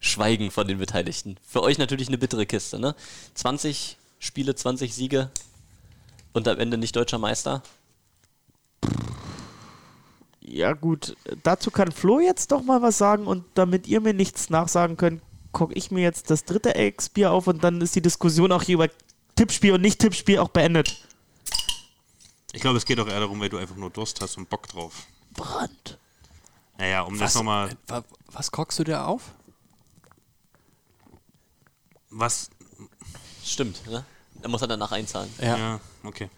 Schweigen 0.00 0.50
von 0.50 0.68
den 0.68 0.78
Beteiligten. 0.78 1.36
Für 1.46 1.62
euch 1.62 1.78
natürlich 1.78 2.08
eine 2.08 2.18
bittere 2.18 2.46
Kiste, 2.46 2.78
ne? 2.78 2.94
20 3.34 3.96
Spiele, 4.18 4.54
20 4.54 4.94
Siege 4.94 5.30
und 6.32 6.48
am 6.48 6.58
Ende 6.58 6.78
nicht 6.78 6.96
deutscher 6.96 7.18
Meister. 7.18 7.62
Ja 10.48 10.74
gut, 10.74 11.16
dazu 11.42 11.70
kann 11.72 11.90
Flo 11.90 12.20
jetzt 12.20 12.52
doch 12.52 12.62
mal 12.62 12.80
was 12.80 12.98
sagen 12.98 13.26
und 13.26 13.44
damit 13.54 13.88
ihr 13.88 14.00
mir 14.00 14.14
nichts 14.14 14.48
nachsagen 14.48 14.96
könnt, 14.96 15.20
gucke 15.50 15.74
ich 15.74 15.90
mir 15.90 16.02
jetzt 16.02 16.30
das 16.30 16.44
dritte 16.44 16.76
Ex-Bier 16.76 17.32
auf 17.32 17.48
und 17.48 17.64
dann 17.64 17.80
ist 17.80 17.96
die 17.96 18.00
Diskussion 18.02 18.52
auch 18.52 18.62
hier 18.62 18.74
über 18.74 18.88
Tippspiel 19.34 19.72
und 19.72 19.80
nicht 19.80 19.98
Tippspiel 20.00 20.38
auch 20.38 20.48
beendet. 20.50 21.04
Ich 22.52 22.60
glaube, 22.60 22.76
es 22.78 22.84
geht 22.86 23.00
auch 23.00 23.08
eher 23.08 23.18
darum, 23.20 23.40
weil 23.40 23.48
du 23.48 23.56
einfach 23.58 23.74
nur 23.76 23.90
Durst 23.90 24.20
hast 24.20 24.38
und 24.38 24.48
Bock 24.48 24.68
drauf. 24.68 25.06
Brand. 25.34 25.98
Naja, 26.78 27.02
um 27.02 27.18
das 27.18 27.34
nochmal. 27.34 27.70
äh, 27.70 27.74
wa- 27.88 28.04
was 28.30 28.50
kochst 28.52 28.78
du 28.78 28.84
dir 28.84 29.04
auf? 29.06 29.32
Was. 32.10 32.50
Stimmt, 33.44 33.84
ne? 33.86 34.04
Er 34.42 34.48
muss 34.48 34.62
er 34.62 34.68
danach 34.68 34.92
einzahlen. 34.92 35.30
Ja, 35.40 35.80
okay. 36.04 36.30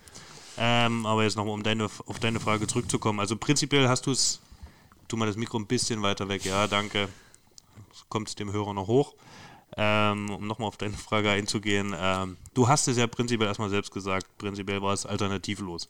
Ähm, 0.58 1.06
aber 1.06 1.22
jetzt 1.22 1.36
nochmal, 1.36 1.54
um 1.54 1.62
deine, 1.62 1.84
auf 1.84 2.18
deine 2.18 2.40
Frage 2.40 2.66
zurückzukommen. 2.66 3.20
Also 3.20 3.36
prinzipiell 3.36 3.88
hast 3.88 4.06
du 4.06 4.10
es. 4.10 4.40
Tu 5.06 5.16
mal 5.16 5.26
das 5.26 5.36
Mikro 5.36 5.58
ein 5.58 5.66
bisschen 5.66 6.02
weiter 6.02 6.28
weg. 6.28 6.44
Ja, 6.44 6.66
danke. 6.66 7.08
Kommt 8.08 8.38
dem 8.38 8.52
Hörer 8.52 8.74
noch 8.74 8.88
hoch. 8.88 9.14
Ähm, 9.76 10.30
um 10.30 10.46
nochmal 10.46 10.68
auf 10.68 10.76
deine 10.76 10.96
Frage 10.96 11.30
einzugehen. 11.30 11.94
Ähm, 11.96 12.36
du 12.54 12.68
hast 12.68 12.88
es 12.88 12.96
ja 12.96 13.06
prinzipiell 13.06 13.48
erstmal 13.48 13.70
selbst 13.70 13.92
gesagt. 13.92 14.26
Prinzipiell 14.38 14.82
war 14.82 14.92
es 14.92 15.06
alternativlos. 15.06 15.88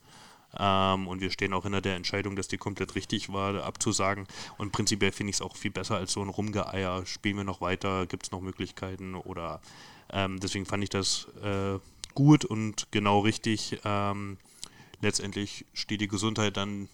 Ähm, 0.58 1.08
und 1.08 1.20
wir 1.20 1.30
stehen 1.30 1.52
auch 1.52 1.62
hinter 1.62 1.80
der 1.80 1.96
Entscheidung, 1.96 2.36
dass 2.36 2.48
die 2.48 2.58
komplett 2.58 2.94
richtig 2.94 3.32
war, 3.32 3.64
abzusagen. 3.64 4.26
Und 4.56 4.72
prinzipiell 4.72 5.12
finde 5.12 5.30
ich 5.30 5.36
es 5.36 5.42
auch 5.42 5.56
viel 5.56 5.70
besser 5.70 5.96
als 5.96 6.12
so 6.12 6.20
ein 6.20 6.28
Rumgeeier. 6.28 7.06
Spielen 7.06 7.36
wir 7.36 7.44
noch 7.44 7.60
weiter? 7.60 8.06
Gibt 8.06 8.24
es 8.24 8.32
noch 8.32 8.40
Möglichkeiten? 8.40 9.14
Oder 9.14 9.60
ähm, 10.10 10.40
deswegen 10.40 10.66
fand 10.66 10.82
ich 10.84 10.90
das 10.90 11.26
äh, 11.42 11.78
gut 12.14 12.44
und 12.44 12.88
genau 12.90 13.20
richtig. 13.20 13.80
Ähm, 13.84 14.38
letztendlich 15.00 15.64
steht 15.72 16.00
die 16.00 16.08
Gesundheit 16.08 16.56
dann 16.56 16.88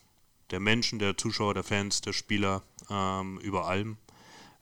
der 0.50 0.60
Menschen, 0.60 0.98
der 0.98 1.16
Zuschauer, 1.16 1.54
der 1.54 1.64
Fans, 1.64 2.00
der 2.00 2.12
Spieler 2.12 2.62
ähm, 2.90 3.38
über 3.40 3.66
allem. 3.66 3.96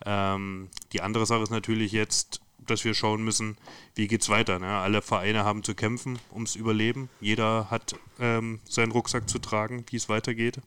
Ähm, 0.05 0.69
die 0.93 1.01
andere 1.01 1.27
Sache 1.27 1.43
ist 1.43 1.51
natürlich 1.51 1.93
jetzt, 1.93 2.41
dass 2.59 2.85
wir 2.85 2.95
schauen 2.95 3.25
müssen, 3.25 3.57
wie 3.95 4.07
geht's 4.07 4.29
weiter. 4.29 4.59
Ne? 4.59 4.69
Alle 4.69 5.03
Vereine 5.03 5.45
haben 5.45 5.65
zu 5.65 5.75
kämpfen 5.75 6.19
ums 6.33 6.55
Überleben. 6.55 7.09
Jeder 7.21 7.71
hat 7.71 7.97
ähm, 8.21 8.61
seinen 8.65 8.93
Rucksack 8.93 9.29
zu 9.29 9.39
tragen, 9.39 9.85
wie 9.91 9.97
es 9.97 10.09
weitergeht. 10.09 10.61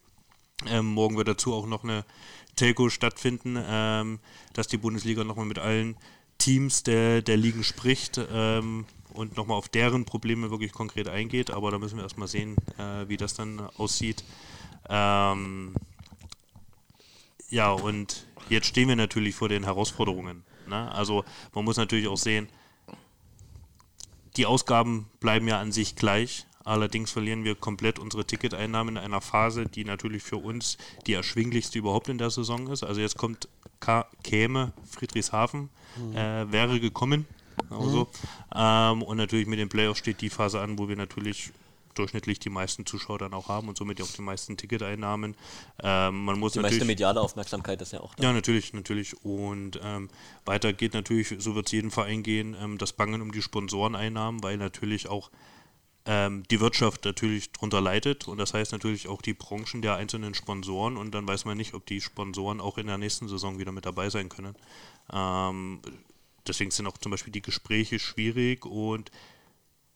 Ähm, 0.67 0.85
morgen 0.85 1.17
wird 1.17 1.27
dazu 1.27 1.53
auch 1.53 1.67
noch 1.67 1.83
eine 1.83 2.05
Telco 2.55 2.89
stattfinden, 2.89 3.57
ähm, 3.57 4.19
dass 4.53 4.67
die 4.67 4.77
Bundesliga 4.77 5.23
nochmal 5.23 5.45
mit 5.45 5.59
allen 5.59 5.97
Teams 6.37 6.83
der, 6.83 7.21
der 7.21 7.37
Ligen 7.37 7.63
spricht 7.63 8.19
ähm, 8.31 8.85
und 9.15 9.37
nochmal 9.37 9.57
auf 9.57 9.69
deren 9.69 10.05
Probleme 10.05 10.51
wirklich 10.51 10.71
konkret 10.71 11.07
eingeht. 11.07 11.51
Aber 11.51 11.71
da 11.71 11.79
müssen 11.79 11.97
wir 11.97 12.03
erstmal 12.03 12.27
sehen, 12.27 12.55
äh, 12.77 13.07
wie 13.07 13.17
das 13.17 13.33
dann 13.33 13.59
aussieht. 13.77 14.23
Ähm, 14.89 15.73
ja, 17.49 17.71
und 17.71 18.27
jetzt 18.49 18.67
stehen 18.67 18.89
wir 18.89 18.95
natürlich 18.95 19.35
vor 19.35 19.49
den 19.49 19.63
Herausforderungen. 19.63 20.43
Ne? 20.67 20.91
Also 20.91 21.23
man 21.53 21.65
muss 21.65 21.77
natürlich 21.77 22.07
auch 22.07 22.17
sehen, 22.17 22.49
die 24.37 24.45
Ausgaben 24.45 25.07
bleiben 25.19 25.47
ja 25.47 25.59
an 25.59 25.71
sich 25.71 25.95
gleich. 25.95 26.45
Allerdings 26.63 27.11
verlieren 27.11 27.43
wir 27.43 27.53
komplett 27.53 27.99
unsere 27.99 28.25
Ticketeinnahmen 28.25 28.97
in 28.97 29.03
einer 29.03 29.21
Phase, 29.21 29.65
die 29.67 29.85
natürlich 29.85 30.23
für 30.23 30.37
uns 30.37 30.77
die 31.05 31.13
erschwinglichste 31.13 31.77
überhaupt 31.77 32.09
in 32.09 32.17
der 32.17 32.31
Saison 32.31 32.67
ist. 32.67 32.83
Also 32.83 33.01
jetzt 33.01 33.17
kommt 33.17 33.47
käme 34.23 34.73
Friedrichshafen, 34.89 35.69
äh, 36.15 36.51
wäre 36.51 36.79
gekommen. 36.79 37.27
Also, 37.69 38.07
ähm, 38.53 39.01
und 39.01 39.17
natürlich 39.17 39.47
mit 39.47 39.59
den 39.59 39.69
Playoffs 39.69 39.99
steht 39.99 40.21
die 40.21 40.29
Phase 40.29 40.59
an, 40.59 40.77
wo 40.77 40.87
wir 40.87 40.95
natürlich 40.95 41.51
durchschnittlich 41.95 42.39
die 42.39 42.49
meisten 42.49 42.85
Zuschauer 42.85 43.19
dann 43.19 43.33
auch 43.33 43.47
haben 43.47 43.69
und 43.69 43.77
somit 43.77 44.01
auch 44.01 44.11
die 44.11 44.21
meisten 44.21 44.57
Ticketeinnahmen. 44.57 45.35
Ähm, 45.81 46.25
man 46.25 46.39
muss 46.39 46.53
Die 46.53 46.59
natürlich 46.59 46.79
meiste 46.79 46.85
mediale 46.85 47.21
Aufmerksamkeit 47.21 47.81
ist 47.81 47.93
ja 47.93 48.01
auch 48.01 48.13
da. 48.15 48.23
ja, 48.23 48.33
natürlich, 48.33 48.73
natürlich. 48.73 49.15
Und 49.23 49.79
ähm, 49.83 50.09
weiter 50.45 50.73
geht 50.73 50.93
natürlich, 50.93 51.33
so 51.39 51.55
wird 51.55 51.67
es 51.67 51.71
jeden 51.71 51.91
Verein 51.91 52.23
gehen, 52.23 52.55
ähm, 52.61 52.77
das 52.77 52.93
Bangen 52.93 53.21
um 53.21 53.31
die 53.31 53.41
Sponsoreneinnahmen, 53.41 54.43
weil 54.43 54.57
natürlich 54.57 55.07
auch 55.07 55.31
ähm, 56.05 56.43
die 56.51 56.59
Wirtschaft 56.59 57.05
natürlich 57.05 57.51
drunter 57.51 57.81
leidet 57.81 58.27
und 58.27 58.37
das 58.37 58.53
heißt 58.53 58.71
natürlich 58.73 59.07
auch 59.07 59.21
die 59.21 59.33
Branchen 59.33 59.81
der 59.81 59.95
einzelnen 59.95 60.35
Sponsoren 60.35 60.97
und 60.97 61.15
dann 61.15 61.27
weiß 61.27 61.45
man 61.45 61.57
nicht, 61.57 61.73
ob 61.73 61.85
die 61.85 61.99
Sponsoren 61.99 62.61
auch 62.61 62.77
in 62.77 62.87
der 62.87 62.99
nächsten 62.99 63.27
Saison 63.27 63.57
wieder 63.57 63.71
mit 63.71 63.85
dabei 63.85 64.09
sein 64.09 64.29
können. 64.29 64.55
Deswegen 66.47 66.71
sind 66.71 66.87
auch 66.87 66.97
zum 66.97 67.11
Beispiel 67.11 67.33
die 67.33 67.41
Gespräche 67.41 67.99
schwierig 67.99 68.65
und 68.65 69.11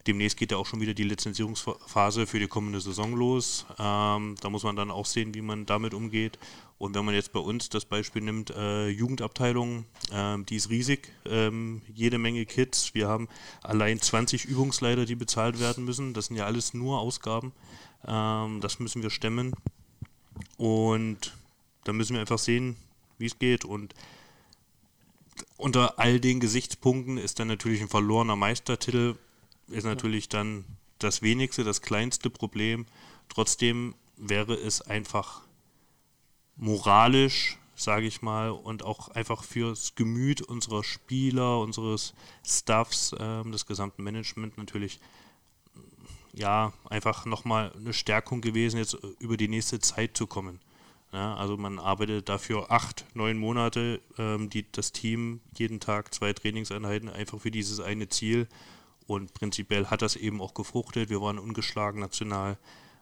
demnächst 0.07 0.37
geht 0.37 0.51
ja 0.51 0.57
auch 0.57 0.65
schon 0.65 0.81
wieder 0.81 0.93
die 0.93 1.03
Lizenzierungsphase 1.03 2.25
für 2.25 2.39
die 2.39 2.47
kommende 2.47 2.81
Saison 2.81 3.13
los. 3.13 3.65
Ähm, 3.77 4.35
da 4.41 4.49
muss 4.49 4.63
man 4.63 4.75
dann 4.75 4.91
auch 4.91 5.05
sehen, 5.05 5.33
wie 5.35 5.41
man 5.41 5.65
damit 5.65 5.93
umgeht. 5.93 6.39
Und 6.77 6.95
wenn 6.95 7.03
man 7.03 7.13
jetzt 7.13 7.33
bei 7.33 7.39
uns 7.39 7.69
das 7.69 7.85
Beispiel 7.85 8.21
nimmt, 8.21 8.51
äh, 8.51 8.87
Jugendabteilung, 8.87 9.85
ähm, 10.11 10.45
die 10.45 10.55
ist 10.55 10.69
riesig, 10.69 11.11
ähm, 11.25 11.81
jede 11.93 12.17
Menge 12.17 12.45
Kids. 12.45 12.93
Wir 12.93 13.07
haben 13.07 13.27
allein 13.61 13.99
20 13.99 14.45
Übungsleiter, 14.45 15.05
die 15.05 15.15
bezahlt 15.15 15.59
werden 15.59 15.83
müssen. 15.83 16.13
Das 16.13 16.27
sind 16.27 16.37
ja 16.37 16.45
alles 16.45 16.73
nur 16.73 16.99
Ausgaben. 16.99 17.51
Ähm, 18.07 18.61
das 18.61 18.79
müssen 18.79 19.03
wir 19.03 19.09
stemmen. 19.09 19.53
Und 20.57 21.37
da 21.83 21.91
müssen 21.91 22.13
wir 22.13 22.21
einfach 22.21 22.39
sehen, 22.39 22.77
wie 23.17 23.25
es 23.25 23.37
geht. 23.37 23.65
Und 23.65 23.93
unter 25.59 25.99
all 25.99 26.19
den 26.19 26.39
Gesichtspunkten 26.39 27.17
ist 27.17 27.39
dann 27.39 27.49
natürlich 27.49 27.81
ein 27.81 27.89
verlorener 27.89 28.37
Meistertitel 28.37 29.15
ist 29.67 29.83
natürlich 29.83 30.29
dann 30.29 30.65
das 30.97 31.21
wenigste, 31.21 31.63
das 31.63 31.81
kleinste 31.81 32.29
Problem. 32.29 32.85
Trotzdem 33.27 33.93
wäre 34.17 34.55
es 34.55 34.81
einfach 34.81 35.41
moralisch, 36.55 37.57
sage 37.75 38.07
ich 38.07 38.21
mal, 38.21 38.49
und 38.49 38.83
auch 38.83 39.09
einfach 39.09 39.43
fürs 39.43 39.95
Gemüt 39.95 40.41
unserer 40.41 40.83
Spieler, 40.83 41.59
unseres 41.59 42.13
Staffs, 42.43 43.13
ähm, 43.19 43.51
des 43.51 43.65
gesamten 43.65 44.03
Management 44.03 44.57
natürlich 44.57 44.99
ja, 46.33 46.73
einfach 46.89 47.25
nochmal 47.25 47.71
eine 47.75 47.93
Stärkung 47.93 48.41
gewesen, 48.41 48.77
jetzt 48.77 48.97
über 49.19 49.35
die 49.37 49.49
nächste 49.49 49.79
Zeit 49.79 50.15
zu 50.15 50.25
kommen. 50.25 50.59
Ja, 51.11 51.35
also 51.35 51.57
man 51.57 51.79
arbeitet 51.79 52.29
dafür 52.29 52.71
acht, 52.71 53.05
neun 53.15 53.37
Monate, 53.37 53.99
ähm, 54.17 54.49
die, 54.49 54.71
das 54.71 54.91
Team 54.91 55.41
jeden 55.57 55.79
Tag 55.79 56.13
zwei 56.13 56.33
Trainingseinheiten 56.33 57.09
einfach 57.09 57.39
für 57.39 57.49
dieses 57.49 57.79
eine 57.79 58.09
Ziel. 58.09 58.47
Und 59.07 59.33
prinzipiell 59.33 59.87
hat 59.87 60.03
das 60.03 60.15
eben 60.15 60.39
auch 60.39 60.53
gefruchtet. 60.53 61.09
Wir 61.09 61.19
waren 61.19 61.39
ungeschlagen 61.39 61.99
national. 61.99 62.59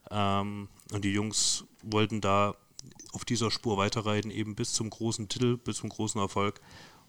Ähm, 0.10 0.70
und 0.94 1.04
die 1.04 1.12
Jungs 1.12 1.66
wollten 1.84 2.22
da 2.22 2.56
auf 3.12 3.26
dieser 3.26 3.52
Spur 3.52 3.78
weiterreiten, 3.78 4.32
eben 4.32 4.56
bis 4.56 4.72
zum 4.72 4.90
großen 4.90 5.28
Titel, 5.28 5.58
bis 5.58 5.78
zum 5.78 5.90
großen 5.90 6.22
Erfolg. 6.22 6.62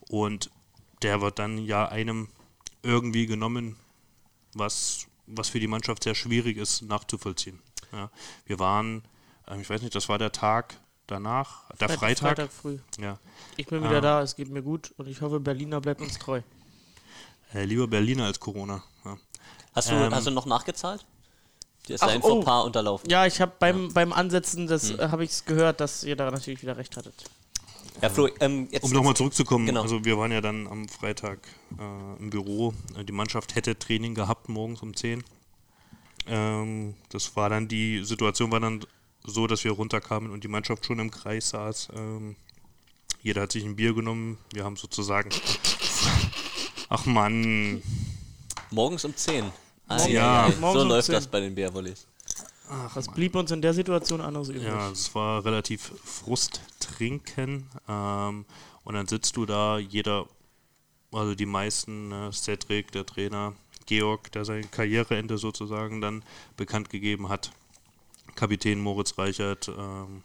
Und 0.08 0.50
der 1.02 1.20
wird 1.20 1.38
dann 1.38 1.58
ja 1.58 1.86
einem 1.86 2.28
irgendwie 2.82 3.26
genommen, 3.26 3.76
was, 4.54 5.06
was 5.26 5.48
für 5.48 5.60
die 5.60 5.68
Mannschaft 5.68 6.02
sehr 6.02 6.16
schwierig 6.16 6.56
ist 6.56 6.82
nachzuvollziehen. 6.82 7.60
Ja, 7.92 8.10
wir 8.46 8.58
waren, 8.58 9.02
ähm, 9.46 9.60
ich 9.60 9.70
weiß 9.70 9.82
nicht, 9.82 9.94
das 9.94 10.08
war 10.08 10.18
der 10.18 10.32
Tag 10.32 10.80
danach, 11.08 11.68
der 11.80 11.88
Freitag. 11.88 12.28
Freitag 12.36 12.52
früh. 12.52 12.78
Ja. 13.00 13.18
Ich 13.56 13.66
bin 13.66 13.82
wieder 13.82 13.98
Ah. 13.98 14.00
da, 14.00 14.22
es 14.22 14.36
geht 14.36 14.48
mir 14.50 14.62
gut 14.62 14.92
und 14.96 15.08
ich 15.08 15.20
hoffe, 15.20 15.40
Berliner 15.40 15.80
bleibt 15.80 16.00
uns 16.00 16.18
treu. 16.18 16.40
Äh, 17.52 17.64
lieber 17.64 17.88
Berliner 17.88 18.26
als 18.26 18.38
Corona. 18.38 18.82
Ja. 19.04 19.16
Hast, 19.74 19.90
du, 19.90 19.94
Ähm, 19.94 20.14
hast 20.14 20.26
du 20.26 20.30
noch 20.30 20.46
nachgezahlt? 20.46 21.04
Dir 21.88 21.94
ist 21.94 22.02
Ach, 22.02 22.08
dein 22.08 22.20
oh. 22.22 22.28
Fauxpas 22.36 22.64
unterlaufen. 22.64 23.08
Ja, 23.10 23.26
ich 23.26 23.40
habe 23.40 23.52
beim, 23.58 23.92
beim 23.92 24.12
Ansetzen, 24.12 24.66
das 24.66 24.90
Hm. 24.90 25.00
äh, 25.00 25.08
habe 25.08 25.24
ich 25.24 25.44
gehört, 25.46 25.80
dass 25.80 26.04
ihr 26.04 26.14
da 26.16 26.30
natürlich 26.30 26.62
wieder 26.62 26.76
recht 26.76 26.96
hattet. 26.96 27.14
Ja, 28.02 28.10
Flo, 28.10 28.28
ähm, 28.40 28.68
jetzt, 28.70 28.84
Um 28.84 28.92
nochmal 28.92 29.14
zurückzukommen, 29.16 29.66
Genau. 29.66 29.82
also 29.82 30.04
wir 30.04 30.16
waren 30.18 30.30
ja 30.30 30.40
dann 30.40 30.68
am 30.68 30.88
Freitag 30.88 31.40
äh, 31.78 32.20
im 32.22 32.30
Büro. 32.30 32.72
Äh, 32.96 33.04
Die 33.04 33.12
Mannschaft 33.12 33.54
hätte 33.56 33.76
Training 33.78 34.14
gehabt 34.14 34.48
morgens 34.48 34.82
um 34.82 34.94
10. 34.94 35.24
Ähm, 36.26 36.94
das 37.08 37.34
war 37.36 37.48
dann 37.48 37.66
die 37.68 38.04
Situation 38.04 38.52
war 38.52 38.60
dann 38.60 38.84
so, 39.28 39.46
dass 39.46 39.64
wir 39.64 39.72
runterkamen 39.72 40.30
und 40.30 40.44
die 40.44 40.48
Mannschaft 40.48 40.84
schon 40.86 40.98
im 40.98 41.10
Kreis 41.10 41.50
saß. 41.50 41.88
Ähm, 41.94 42.36
jeder 43.22 43.42
hat 43.42 43.52
sich 43.52 43.64
ein 43.64 43.76
Bier 43.76 43.94
genommen. 43.94 44.38
Wir 44.52 44.64
haben 44.64 44.76
sozusagen. 44.76 45.30
Ach 46.88 47.04
Mann. 47.06 47.82
morgens 48.70 49.04
um 49.04 49.14
10. 49.14 49.50
Ah, 49.88 50.06
Ja. 50.06 50.50
So 50.50 50.60
Morgens 50.60 50.82
um 50.82 50.88
läuft 50.88 51.06
10. 51.06 51.12
das 51.14 51.26
bei 51.26 51.40
den 51.40 51.54
Bärwollis. 51.54 52.06
Was 52.94 53.08
blieb 53.08 53.34
uns 53.34 53.50
in 53.50 53.62
der 53.62 53.72
Situation 53.72 54.20
anderes 54.20 54.50
übrig? 54.50 54.64
Ja, 54.64 54.90
es 54.90 55.14
war 55.14 55.42
relativ 55.44 55.90
Frusttrinken. 56.04 57.66
Ähm, 57.88 58.44
und 58.84 58.94
dann 58.94 59.06
sitzt 59.06 59.36
du 59.36 59.46
da, 59.46 59.78
jeder, 59.78 60.26
also 61.12 61.34
die 61.34 61.46
meisten, 61.46 62.08
ne, 62.08 62.30
Cedric, 62.32 62.92
der 62.92 63.06
Trainer, 63.06 63.54
Georg, 63.86 64.30
der 64.32 64.44
sein 64.44 64.70
Karriereende 64.70 65.38
sozusagen 65.38 66.02
dann 66.02 66.22
bekannt 66.58 66.90
gegeben 66.90 67.30
hat, 67.30 67.52
Kapitän 68.38 68.78
Moritz 68.78 69.18
Reichert, 69.18 69.66
ähm, 69.68 70.22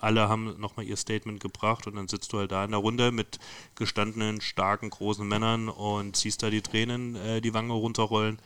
alle 0.00 0.28
haben 0.28 0.58
nochmal 0.58 0.86
ihr 0.86 0.96
Statement 0.96 1.38
gebracht 1.38 1.86
und 1.86 1.94
dann 1.94 2.08
sitzt 2.08 2.32
du 2.32 2.38
halt 2.38 2.50
da 2.50 2.64
in 2.64 2.72
der 2.72 2.80
Runde 2.80 3.12
mit 3.12 3.38
gestandenen, 3.76 4.40
starken, 4.40 4.90
großen 4.90 5.26
Männern 5.26 5.68
und 5.68 6.16
siehst 6.16 6.42
da 6.42 6.50
die 6.50 6.62
Tränen 6.62 7.14
äh, 7.14 7.40
die 7.40 7.54
Wange 7.54 7.72
runterrollen. 7.72 8.40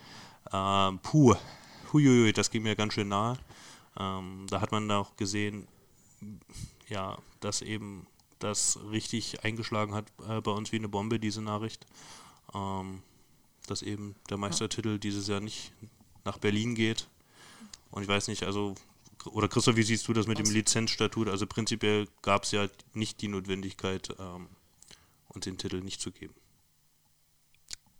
Ähm, 0.52 0.98
puh, 1.02 1.34
huiuiui, 1.92 2.34
das 2.34 2.50
ging 2.50 2.62
mir 2.62 2.76
ganz 2.76 2.92
schön 2.92 3.08
nahe. 3.08 3.38
Ähm, 3.98 4.46
da 4.50 4.60
hat 4.60 4.72
man 4.72 4.90
auch 4.90 5.16
gesehen, 5.16 5.66
ja, 6.88 7.16
dass 7.40 7.62
eben 7.62 8.06
das 8.40 8.78
richtig 8.90 9.42
eingeschlagen 9.42 9.94
hat 9.94 10.04
äh, 10.28 10.42
bei 10.42 10.50
uns 10.50 10.70
wie 10.70 10.76
eine 10.76 10.88
Bombe, 10.88 11.18
diese 11.18 11.40
Nachricht. 11.40 11.86
Ähm, 12.54 13.02
dass 13.66 13.82
eben 13.82 14.14
der 14.28 14.36
Meistertitel 14.36 14.98
dieses 14.98 15.28
Jahr 15.28 15.40
nicht 15.40 15.72
nach 16.24 16.38
Berlin 16.38 16.74
geht. 16.74 17.08
Und 17.90 18.02
ich 18.02 18.08
weiß 18.08 18.28
nicht, 18.28 18.42
also, 18.42 18.74
oder 19.26 19.48
Christoph, 19.48 19.76
wie 19.76 19.82
siehst 19.82 20.06
du 20.08 20.12
das 20.12 20.26
mit 20.26 20.38
dem 20.38 20.50
Lizenzstatut? 20.50 21.28
Also 21.28 21.46
prinzipiell 21.46 22.06
gab 22.22 22.44
es 22.44 22.52
ja 22.52 22.68
nicht 22.94 23.20
die 23.20 23.28
Notwendigkeit, 23.28 24.14
ähm, 24.18 24.48
uns 25.28 25.44
den 25.44 25.58
Titel 25.58 25.80
nicht 25.80 26.00
zu 26.00 26.10
geben. 26.12 26.34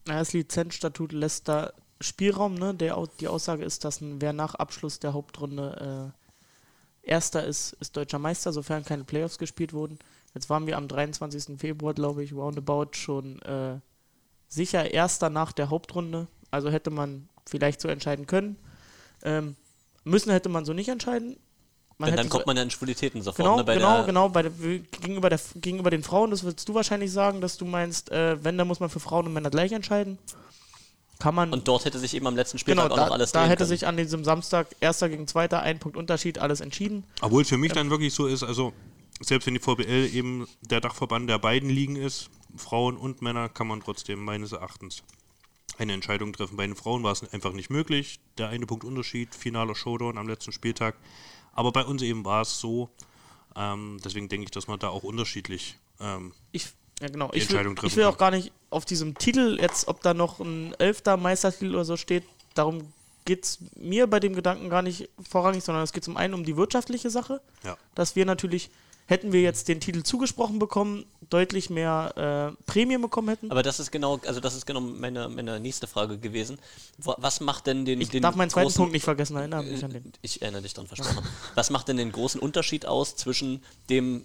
Das 0.05 0.33
Lizenzstatut 0.33 1.13
lässt 1.13 1.49
da 1.49 1.73
Spielraum, 2.01 2.55
ne? 2.55 2.75
Der, 2.75 3.03
die 3.21 3.29
Aussage 3.29 3.65
ist, 3.65 3.85
dass 3.85 4.01
ein, 4.01 4.21
wer 4.21 4.33
nach 4.33 4.55
Abschluss 4.55 5.01
der 5.01 5.13
Hauptrunde 5.13 6.15
äh, 6.15 7.09
Erster 7.09 7.45
ist, 7.45 7.73
ist 7.81 7.97
deutscher 7.97 8.19
Meister, 8.19 8.53
sofern 8.53 8.85
keine 8.85 9.05
Playoffs 9.05 9.39
gespielt 9.39 9.73
wurden. 9.73 9.99
Jetzt 10.35 10.51
waren 10.51 10.67
wir 10.67 10.77
am 10.77 10.89
23. 10.89 11.59
Februar, 11.59 11.95
glaube 11.95 12.23
ich, 12.23 12.35
roundabout 12.35 12.91
schon 12.93 13.41
äh, 13.43 13.81
sicher 14.47 14.93
Erster 14.93 15.31
nach 15.31 15.53
der 15.53 15.71
Hauptrunde. 15.71 16.29
Also 16.51 16.71
hätte 16.71 16.91
man 16.91 17.29
vielleicht 17.47 17.81
so 17.81 17.89
entscheiden 17.89 18.27
können. 18.27 18.57
Ähm, 19.23 19.57
müssen 20.09 20.31
hätte 20.31 20.49
man 20.49 20.65
so 20.65 20.73
nicht 20.73 20.89
entscheiden. 20.89 21.37
Man 21.99 22.11
Denn 22.11 22.17
dann 22.17 22.27
so- 22.27 22.31
kommt 22.31 22.47
man 22.47 22.57
ja 22.57 22.63
in 22.63 22.71
Schwulitäten 22.71 23.23
sofort. 23.23 23.39
Genau, 23.39 23.57
ne, 23.57 23.65
bei 23.65 23.75
genau, 23.75 23.97
der, 23.97 24.05
genau. 24.05 24.29
Bei 24.29 24.43
der, 24.43 24.53
gegenüber, 24.53 25.31
der, 25.31 25.41
gegenüber 25.57 25.91
den 25.91 26.05
Frauen, 26.05 26.31
das 26.31 26.45
würdest 26.45 26.69
du 26.69 26.75
wahrscheinlich 26.75 27.11
sagen, 27.11 27.41
dass 27.41 27.57
du 27.57 27.65
meinst, 27.65 28.13
äh, 28.13 28.43
wenn, 28.45 28.57
dann 28.57 28.69
muss 28.69 28.79
man 28.79 28.89
für 28.89 29.01
Frauen 29.01 29.27
und 29.27 29.33
Männer 29.33 29.51
gleich 29.51 29.73
entscheiden. 29.73 30.19
Kann 31.19 31.35
man. 31.35 31.53
Und 31.53 31.67
dort 31.67 31.85
hätte 31.85 31.99
sich 31.99 32.15
eben 32.15 32.29
am 32.29 32.37
letzten 32.37 32.59
genau, 32.59 32.83
Spieltag 32.83 32.93
auch 32.93 32.97
da, 32.97 33.07
noch 33.07 33.15
alles 33.15 33.33
da 33.33 33.47
hätte 33.47 33.57
können. 33.59 33.69
sich 33.69 33.87
an 33.89 33.97
diesem 33.97 34.25
Samstag 34.25 34.69
Erster 34.79 35.09
gegen 35.09 35.27
Zweiter, 35.27 35.63
ein 35.63 35.81
Punkt 35.81 35.97
Unterschied, 35.97 36.39
alles 36.39 36.61
entschieden. 36.61 37.03
Obwohl 37.21 37.43
es 37.43 37.49
für 37.49 37.59
mich 37.59 37.73
dann 37.73 37.91
wirklich 37.91 38.15
so 38.15 38.27
ist, 38.27 38.45
also 38.45 38.73
selbst 39.21 39.47
wenn 39.47 39.55
die 39.55 39.61
VBL 39.61 40.15
eben 40.15 40.47
der 40.61 40.81
Dachverband 40.81 41.29
der 41.29 41.41
beiden 41.41 41.69
Ligen 41.69 41.97
ist, 41.97 42.31
Frauen 42.57 42.97
und 42.97 43.23
Männer, 43.23 43.49
kann 43.49 43.67
man 43.67 43.81
trotzdem 43.81 44.25
meines 44.25 44.53
Erachtens 44.53 45.03
eine 45.79 45.93
Entscheidung 45.93 46.33
treffen. 46.33 46.57
Bei 46.57 46.67
den 46.67 46.77
Frauen 46.77 47.03
war 47.03 47.13
es 47.13 47.33
einfach 47.33 47.53
nicht 47.53 47.71
möglich. 47.71 48.21
Der 48.37 48.49
eine 48.49 48.67
Punkt 48.67 48.85
Unterschied, 48.85 49.35
finaler 49.35 49.75
Showdown 49.75 50.19
am 50.19 50.29
letzten 50.29 50.53
Spieltag. 50.53 50.97
Aber 51.53 51.73
bei 51.73 51.85
uns 51.85 52.03
eben 52.03 52.25
war 52.25 52.43
es 52.43 52.61
so. 52.61 52.91
Ähm, 53.57 53.99
deswegen 54.05 54.29
denke 54.29 54.45
ich, 54.45 54.51
dass 54.51 54.69
man 54.69 54.79
da 54.79 54.89
auch 54.89 55.03
unterschiedlich 55.03 55.77
ähm, 56.01 56.33
Ich, 56.53 56.69
ja, 57.01 57.09
genau. 57.09 57.29
Die 57.31 57.39
Ich 57.39 57.45
will, 57.45 57.57
Entscheidung 57.57 57.77
treffen 57.77 57.89
ich 57.89 57.97
will 57.97 58.05
auch 58.05 58.19
kann. 58.19 58.33
gar 58.33 58.39
nicht 58.39 58.53
auf 58.71 58.85
diesem 58.85 59.17
Titel, 59.17 59.59
jetzt, 59.61 59.89
ob 59.89 60.03
da 60.03 60.15
noch 60.15 60.41
ein 60.41 60.75
elfter 60.79 61.17
Meistertitel 61.17 61.75
oder 61.75 61.85
so 61.85 61.97
steht, 61.97 62.25
darum 62.55 62.93
geht 63.25 63.45
es 63.45 63.59
mir 63.77 64.07
bei 64.07 64.21
dem 64.21 64.35
Gedanken 64.35 64.71
gar 64.71 64.83
nicht 64.83 65.09
vorrangig, 65.29 65.63
sondern 65.63 65.85
es 65.85 65.93
geht 65.93 66.05
zum 66.05 66.17
einen 66.17 66.35
um 66.35 66.45
die 66.45 66.57
wirtschaftliche 66.57 67.11
Sache. 67.11 67.41
ja. 67.65 67.77
dass 67.95 68.17
wir 68.17 68.25
natürlich, 68.25 68.71
hätten 69.09 69.33
wir 69.33 69.41
jetzt 69.41 69.69
den 69.69 69.81
Titel 69.81 70.03
zugesprochen 70.03 70.59
bekommen, 70.59 71.07
deutlich 71.31 71.71
mehr 71.71 72.55
äh, 72.59 72.63
Prämien 72.65 73.01
bekommen 73.01 73.31
hätten. 73.31 73.51
Aber 73.51 73.63
das 73.63 73.81
ist 73.81 73.91
genau, 73.91 74.21
also 74.27 74.39
das 74.39 74.55
ist 74.55 74.67
genau 74.67 74.81
meine, 74.81 75.31
meine 75.31 75.59
nächste 75.59 75.87
Frage 75.87 76.19
gewesen. 76.19 76.59
Was 76.99 77.41
macht 77.41 77.67
denn 77.67 77.87
den, 77.87 78.03
ich 78.03 78.11
den 78.11 78.23
darf 78.23 78.37
meinen 78.37 78.51
zweiten 78.51 78.73
Punkt 78.73 78.93
nicht 78.93 79.05
vergessen, 79.05 79.37
erinnere 79.37 79.63
mich 79.63 79.83
an 79.83 79.93
den. 79.93 80.13
Ich 80.21 80.43
erinnere 80.43 80.61
dich 80.61 80.75
dran, 80.75 80.87
versprochen. 80.87 81.27
Was 81.55 81.71
macht 81.71 81.89
denn 81.89 81.97
den 81.97 82.13
großen 82.13 82.39
Unterschied 82.39 82.85
aus 82.85 83.17
zwischen 83.17 83.65
dem 83.89 84.25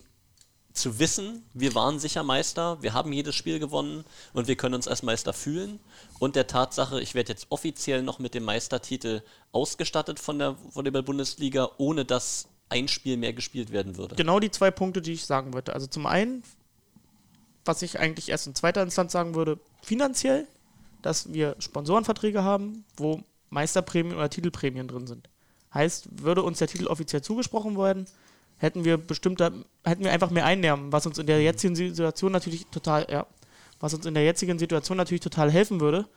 zu 0.73 0.97
wissen, 0.99 1.43
wir 1.53 1.75
waren 1.75 1.99
sicher 1.99 2.23
Meister, 2.23 2.81
wir 2.81 2.93
haben 2.93 3.13
jedes 3.13 3.35
Spiel 3.35 3.59
gewonnen 3.59 4.03
und 4.33 4.47
wir 4.47 4.55
können 4.55 4.73
uns 4.73 4.87
als 4.87 5.03
Meister 5.03 5.31
fühlen 5.31 5.79
und 6.17 6.35
der 6.35 6.47
Tatsache, 6.47 6.99
ich 6.99 7.13
werde 7.13 7.31
jetzt 7.31 7.45
offiziell 7.49 8.01
noch 8.01 8.17
mit 8.17 8.33
dem 8.33 8.43
Meistertitel 8.43 9.21
ausgestattet 9.51 10.19
von 10.19 10.39
der 10.39 10.55
Volleyball-Bundesliga, 10.73 11.69
ohne 11.77 12.05
dass 12.05 12.47
ein 12.69 12.87
Spiel 12.87 13.17
mehr 13.17 13.33
gespielt 13.33 13.71
werden 13.71 13.97
würde. 13.97 14.15
Genau 14.15 14.39
die 14.39 14.51
zwei 14.51 14.71
Punkte, 14.71 15.01
die 15.01 15.13
ich 15.13 15.25
sagen 15.25 15.53
wollte. 15.53 15.73
Also 15.73 15.87
zum 15.87 16.05
einen, 16.05 16.43
was 17.65 17.81
ich 17.81 17.99
eigentlich 17.99 18.29
erst 18.29 18.47
in 18.47 18.55
zweiter 18.55 18.81
Instanz 18.81 19.11
sagen 19.11 19.35
würde, 19.35 19.59
finanziell, 19.81 20.47
dass 21.01 21.33
wir 21.33 21.55
Sponsorenverträge 21.59 22.43
haben, 22.43 22.85
wo 22.97 23.21
Meisterprämien 23.49 24.15
oder 24.15 24.29
Titelprämien 24.29 24.87
drin 24.87 25.07
sind. 25.07 25.29
Heißt, 25.73 26.23
würde 26.23 26.43
uns 26.43 26.59
der 26.59 26.67
Titel 26.67 26.87
offiziell 26.87 27.21
zugesprochen 27.21 27.77
werden, 27.77 28.07
hätten 28.57 28.85
wir 28.85 28.97
bestimmte, 28.97 29.65
hätten 29.83 30.03
wir 30.03 30.11
einfach 30.11 30.29
mehr 30.29 30.45
Einnahmen, 30.45 30.91
was 30.91 31.05
uns 31.05 31.17
in 31.17 31.27
der 31.27 31.41
jetzigen 31.41 31.75
Situation 31.75 32.31
natürlich 32.31 32.65
total, 32.67 33.05
ja, 33.09 33.25
was 33.79 33.93
uns 33.93 34.05
in 34.05 34.13
der 34.13 34.23
jetzigen 34.23 34.59
Situation 34.59 34.97
natürlich 34.97 35.21
total 35.21 35.51
helfen 35.51 35.81
würde, 35.81 36.07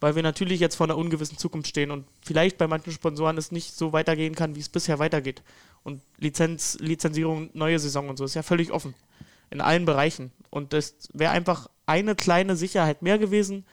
weil 0.00 0.14
wir 0.14 0.22
natürlich 0.22 0.60
jetzt 0.60 0.76
vor 0.76 0.86
einer 0.86 0.96
ungewissen 0.96 1.38
Zukunft 1.38 1.68
stehen 1.68 1.90
und 1.90 2.06
vielleicht 2.22 2.58
bei 2.58 2.66
manchen 2.66 2.92
Sponsoren 2.92 3.38
es 3.38 3.50
nicht 3.50 3.74
so 3.74 3.92
weitergehen 3.92 4.34
kann, 4.34 4.54
wie 4.54 4.60
es 4.60 4.68
bisher 4.68 4.98
weitergeht. 4.98 5.42
Und 5.82 6.02
Lizenz, 6.18 6.76
Lizenzierung, 6.80 7.50
neue 7.54 7.78
Saison 7.78 8.08
und 8.08 8.16
so 8.16 8.24
ist 8.24 8.34
ja 8.34 8.42
völlig 8.42 8.72
offen. 8.72 8.94
In 9.50 9.60
allen 9.60 9.86
Bereichen. 9.86 10.32
Und 10.50 10.72
das 10.72 10.94
wäre 11.12 11.32
einfach 11.32 11.68
eine 11.86 12.14
kleine 12.14 12.56
Sicherheit 12.56 13.00
mehr 13.00 13.18
gewesen, 13.18 13.64